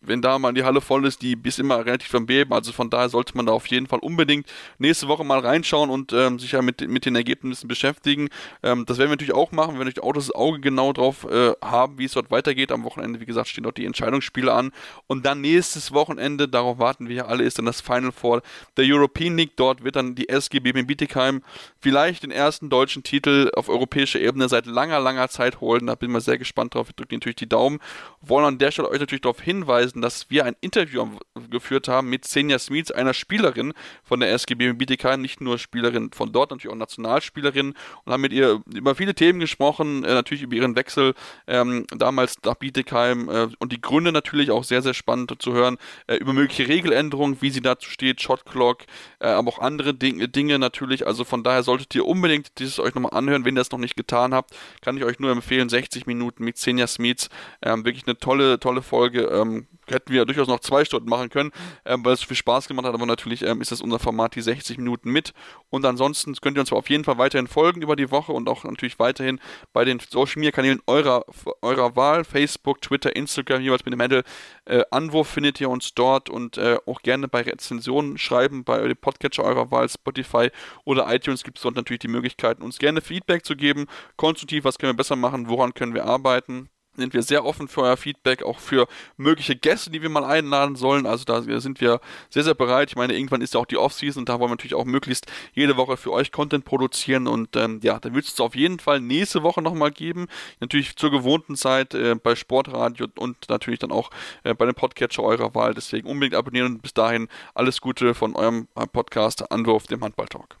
wenn 0.00 0.20
da 0.20 0.38
mal 0.38 0.52
die 0.52 0.64
Halle 0.64 0.80
voll 0.80 1.06
ist, 1.06 1.22
die 1.22 1.38
ist 1.44 1.60
immer 1.60 1.84
relativ 1.84 2.12
am 2.14 2.26
Beben. 2.26 2.52
Also 2.52 2.72
von 2.72 2.90
daher 2.90 3.08
sollte 3.08 3.36
man 3.36 3.46
da 3.46 3.52
auf 3.52 3.66
jeden 3.68 3.86
Fall 3.86 4.00
unbedingt 4.00 4.46
nächste 4.78 5.06
Woche 5.06 5.22
mal 5.24 5.38
reinschauen 5.38 5.90
und 5.90 6.12
ähm, 6.12 6.38
sich 6.40 6.52
ja 6.52 6.62
mit, 6.62 6.80
mit 6.88 7.06
den 7.06 7.14
Ergebnissen 7.14 7.68
beschäftigen. 7.68 8.28
Ähm, 8.62 8.86
das 8.86 8.98
werden 8.98 9.10
wir 9.10 9.14
natürlich 9.14 9.34
auch 9.34 9.52
machen, 9.52 9.74
wir 9.74 9.84
natürlich 9.84 10.02
auch 10.02 10.12
das 10.12 10.34
Auge 10.34 10.58
genau 10.60 10.92
drauf 10.92 11.24
äh, 11.30 11.52
haben, 11.62 11.98
wie 11.98 12.04
es 12.04 12.12
dort 12.12 12.32
weitergeht. 12.32 12.72
Am 12.72 12.82
Wochenende, 12.82 13.20
wie 13.20 13.26
gesagt, 13.26 13.48
stehen 13.48 13.64
dort 13.64 13.76
die 13.76 13.86
Entscheidungsspiele 13.86 14.52
an. 14.52 14.72
Und 15.06 15.24
dann 15.24 15.40
nächstes 15.40 15.92
Wochenende, 15.92 16.48
darauf 16.48 16.78
warten 16.78 17.08
wir 17.08 17.16
ja 17.16 17.26
alle, 17.26 17.44
ist 17.44 17.58
dann 17.58 17.66
das 17.66 17.80
Final 17.80 18.12
Four 18.12 18.42
der 18.76 18.84
European 18.86 19.36
League. 19.36 19.56
Dort 19.56 19.84
wird 19.84 19.96
dann 19.96 20.16
die 20.16 20.28
SGB 20.28 20.72
Bietigheim 20.72 21.42
vielleicht 21.78 22.22
den 22.22 22.30
ersten 22.30 22.70
deutschen 22.70 23.02
Titel 23.02 23.50
auf 23.54 23.68
europäischer 23.68 24.20
Ebene 24.20 24.48
seit 24.48 24.66
langer, 24.66 24.98
langer 24.98 25.28
Zeit 25.28 25.60
holen. 25.60 25.86
Da 25.86 25.94
bin 25.94 26.10
ich 26.10 26.12
mal 26.12 26.20
sehr 26.20 26.38
gespannt 26.38 26.74
drauf. 26.74 26.88
Wir 26.88 26.94
drücken 26.94 27.16
natürlich 27.16 27.36
die 27.36 27.48
Daumen. 27.48 27.78
Wollen 28.20 28.44
an 28.44 28.58
der 28.58 28.70
Stelle 28.70 28.88
euch 28.88 29.00
natürlich 29.00 29.22
darauf 29.22 29.40
hinweisen, 29.40 30.02
dass 30.02 30.30
wir 30.30 30.44
ein 30.44 30.56
Interview 30.60 31.06
geführt 31.50 31.88
haben 31.88 32.10
mit 32.10 32.26
Senja 32.26 32.58
Smits, 32.58 32.90
einer 32.90 33.14
Spielerin 33.14 33.72
von 34.02 34.20
der 34.20 34.32
SGB 34.32 34.72
Bietigheim, 34.74 35.22
nicht 35.22 35.40
nur 35.40 35.58
Spielerin 35.58 36.10
von 36.12 36.32
dort, 36.32 36.50
natürlich 36.50 36.72
auch 36.72 36.78
Nationalspielerin 36.78 37.74
und 38.04 38.12
haben 38.12 38.20
mit 38.20 38.32
ihr 38.32 38.60
über 38.72 38.94
viele 38.94 39.14
Themen 39.14 39.40
gesprochen, 39.40 40.04
äh, 40.04 40.14
natürlich 40.14 40.42
über 40.42 40.56
ihren 40.56 40.76
Wechsel 40.76 41.14
ähm, 41.46 41.86
damals 41.96 42.36
nach 42.44 42.56
Bietigheim 42.56 43.28
äh, 43.28 43.48
und 43.58 43.72
die 43.72 43.80
Gründe 43.80 44.12
natürlich 44.12 44.50
auch 44.50 44.64
sehr, 44.64 44.82
sehr 44.82 44.94
spannend 44.94 45.34
zu 45.40 45.52
hören, 45.52 45.78
äh, 46.06 46.16
über 46.16 46.32
mögliche 46.32 46.68
Regeländerungen, 46.68 47.38
wie 47.40 47.50
sie 47.50 47.62
dazu 47.62 47.90
steht, 47.90 48.20
Shot 48.20 48.44
Clock, 48.44 48.84
äh, 49.20 49.28
aber 49.28 49.48
auch 49.48 49.58
andere 49.58 49.94
Ding, 49.94 50.30
Dinge 50.32 50.58
natürlich, 50.58 51.06
also 51.06 51.24
von 51.24 51.42
daher 51.42 51.62
solltet 51.62 51.94
ihr 51.94 52.06
unbedingt 52.06 52.58
dieses 52.58 52.78
euch 52.78 52.94
nochmal 52.94 53.14
anhören, 53.14 53.44
wenn 53.44 53.56
ihr 53.56 53.60
das 53.60 53.70
noch 53.70 53.78
nicht 53.78 53.96
getan 53.96 54.34
habt, 54.34 54.56
kann 54.82 54.96
ich 54.96 55.04
euch 55.04 55.18
nur 55.18 55.30
empfehlen, 55.30 55.68
60 55.68 56.06
Minuten 56.06 56.44
mit 56.44 56.58
Senja 56.58 56.86
Smits, 56.86 57.28
ähm, 57.62 57.84
wirklich 57.90 58.06
eine 58.06 58.18
tolle, 58.18 58.58
tolle 58.60 58.82
Folge, 58.82 59.22
ähm, 59.22 59.66
hätten 59.88 60.12
wir 60.12 60.24
durchaus 60.24 60.46
noch 60.46 60.60
zwei 60.60 60.84
Stunden 60.84 61.08
machen 61.08 61.30
können, 61.30 61.50
ähm, 61.84 62.04
weil 62.04 62.14
es 62.14 62.22
viel 62.22 62.36
Spaß 62.36 62.68
gemacht 62.68 62.86
hat, 62.86 62.94
aber 62.94 63.06
natürlich 63.06 63.42
ähm, 63.42 63.60
ist 63.60 63.72
das 63.72 63.80
unser 63.80 63.98
Format, 63.98 64.36
die 64.36 64.40
60 64.40 64.78
Minuten 64.78 65.10
mit. 65.10 65.32
Und 65.68 65.84
ansonsten 65.84 66.34
könnt 66.36 66.56
ihr 66.56 66.60
uns 66.60 66.72
auf 66.72 66.88
jeden 66.88 67.04
Fall 67.04 67.18
weiterhin 67.18 67.48
folgen 67.48 67.82
über 67.82 67.96
die 67.96 68.10
Woche 68.10 68.32
und 68.32 68.48
auch 68.48 68.64
natürlich 68.64 68.98
weiterhin 68.98 69.40
bei 69.72 69.84
den 69.84 69.98
Social 70.00 70.40
Media 70.40 70.52
Kanälen 70.52 70.80
eurer, 70.86 71.24
eurer 71.62 71.96
Wahl, 71.96 72.24
Facebook, 72.24 72.80
Twitter, 72.80 73.14
Instagram, 73.14 73.62
jeweils 73.62 73.84
mit 73.84 73.92
dem 73.92 74.00
Handle 74.00 74.22
äh, 74.66 74.82
Anwurf 74.90 75.28
findet 75.28 75.60
ihr 75.60 75.68
uns 75.68 75.94
dort. 75.94 76.30
Und 76.30 76.56
äh, 76.58 76.78
auch 76.86 77.02
gerne 77.02 77.28
bei 77.28 77.42
Rezensionen 77.42 78.18
schreiben, 78.18 78.64
bei 78.64 78.86
dem 78.86 78.96
Podcatcher 78.96 79.44
eurer 79.44 79.70
Wahl, 79.70 79.88
Spotify 79.88 80.50
oder 80.84 81.12
iTunes 81.12 81.42
gibt 81.42 81.58
es 81.58 81.62
dort 81.62 81.76
natürlich 81.76 82.00
die 82.00 82.08
Möglichkeit, 82.08 82.60
uns 82.60 82.78
gerne 82.78 83.00
Feedback 83.00 83.44
zu 83.44 83.56
geben, 83.56 83.86
konstruktiv, 84.16 84.64
was 84.64 84.78
können 84.78 84.92
wir 84.92 84.96
besser 84.96 85.16
machen, 85.16 85.48
woran 85.48 85.74
können 85.74 85.94
wir 85.94 86.04
arbeiten 86.04 86.70
sind 86.96 87.14
wir 87.14 87.22
sehr 87.22 87.44
offen 87.44 87.68
für 87.68 87.82
euer 87.82 87.96
Feedback, 87.96 88.42
auch 88.42 88.58
für 88.58 88.86
mögliche 89.16 89.56
Gäste, 89.56 89.90
die 89.90 90.02
wir 90.02 90.08
mal 90.08 90.24
einladen 90.24 90.76
sollen. 90.76 91.06
Also 91.06 91.24
da 91.24 91.42
sind 91.42 91.80
wir 91.80 92.00
sehr, 92.28 92.44
sehr 92.44 92.54
bereit. 92.54 92.90
Ich 92.90 92.96
meine, 92.96 93.14
irgendwann 93.14 93.42
ist 93.42 93.54
ja 93.54 93.60
auch 93.60 93.66
die 93.66 93.76
Offseason 93.76 94.22
und 94.22 94.28
da 94.28 94.34
wollen 94.38 94.50
wir 94.50 94.54
natürlich 94.54 94.74
auch 94.74 94.84
möglichst 94.84 95.26
jede 95.52 95.76
Woche 95.76 95.96
für 95.96 96.12
euch 96.12 96.32
Content 96.32 96.64
produzieren. 96.64 97.26
Und 97.26 97.56
ähm, 97.56 97.80
ja, 97.82 97.98
da 97.98 98.12
wird 98.14 98.26
es 98.26 98.38
auf 98.40 98.54
jeden 98.54 98.78
Fall 98.78 99.00
nächste 99.00 99.42
Woche 99.42 99.62
nochmal 99.62 99.90
geben. 99.90 100.26
Natürlich 100.60 100.96
zur 100.96 101.10
gewohnten 101.10 101.56
Zeit 101.56 101.94
äh, 101.94 102.14
bei 102.14 102.34
Sportradio 102.34 103.06
und 103.18 103.48
natürlich 103.48 103.80
dann 103.80 103.92
auch 103.92 104.10
äh, 104.44 104.54
bei 104.54 104.66
dem 104.66 104.74
Podcatcher 104.74 105.22
eurer 105.22 105.54
Wahl. 105.54 105.74
Deswegen 105.74 106.08
unbedingt 106.08 106.34
abonnieren 106.34 106.74
und 106.74 106.82
bis 106.82 106.94
dahin 106.94 107.28
alles 107.54 107.80
Gute 107.80 108.14
von 108.14 108.34
eurem 108.34 108.68
Podcast 108.92 109.50
Anwurf, 109.50 109.86
dem 109.86 110.02
Handballtalk. 110.02 110.60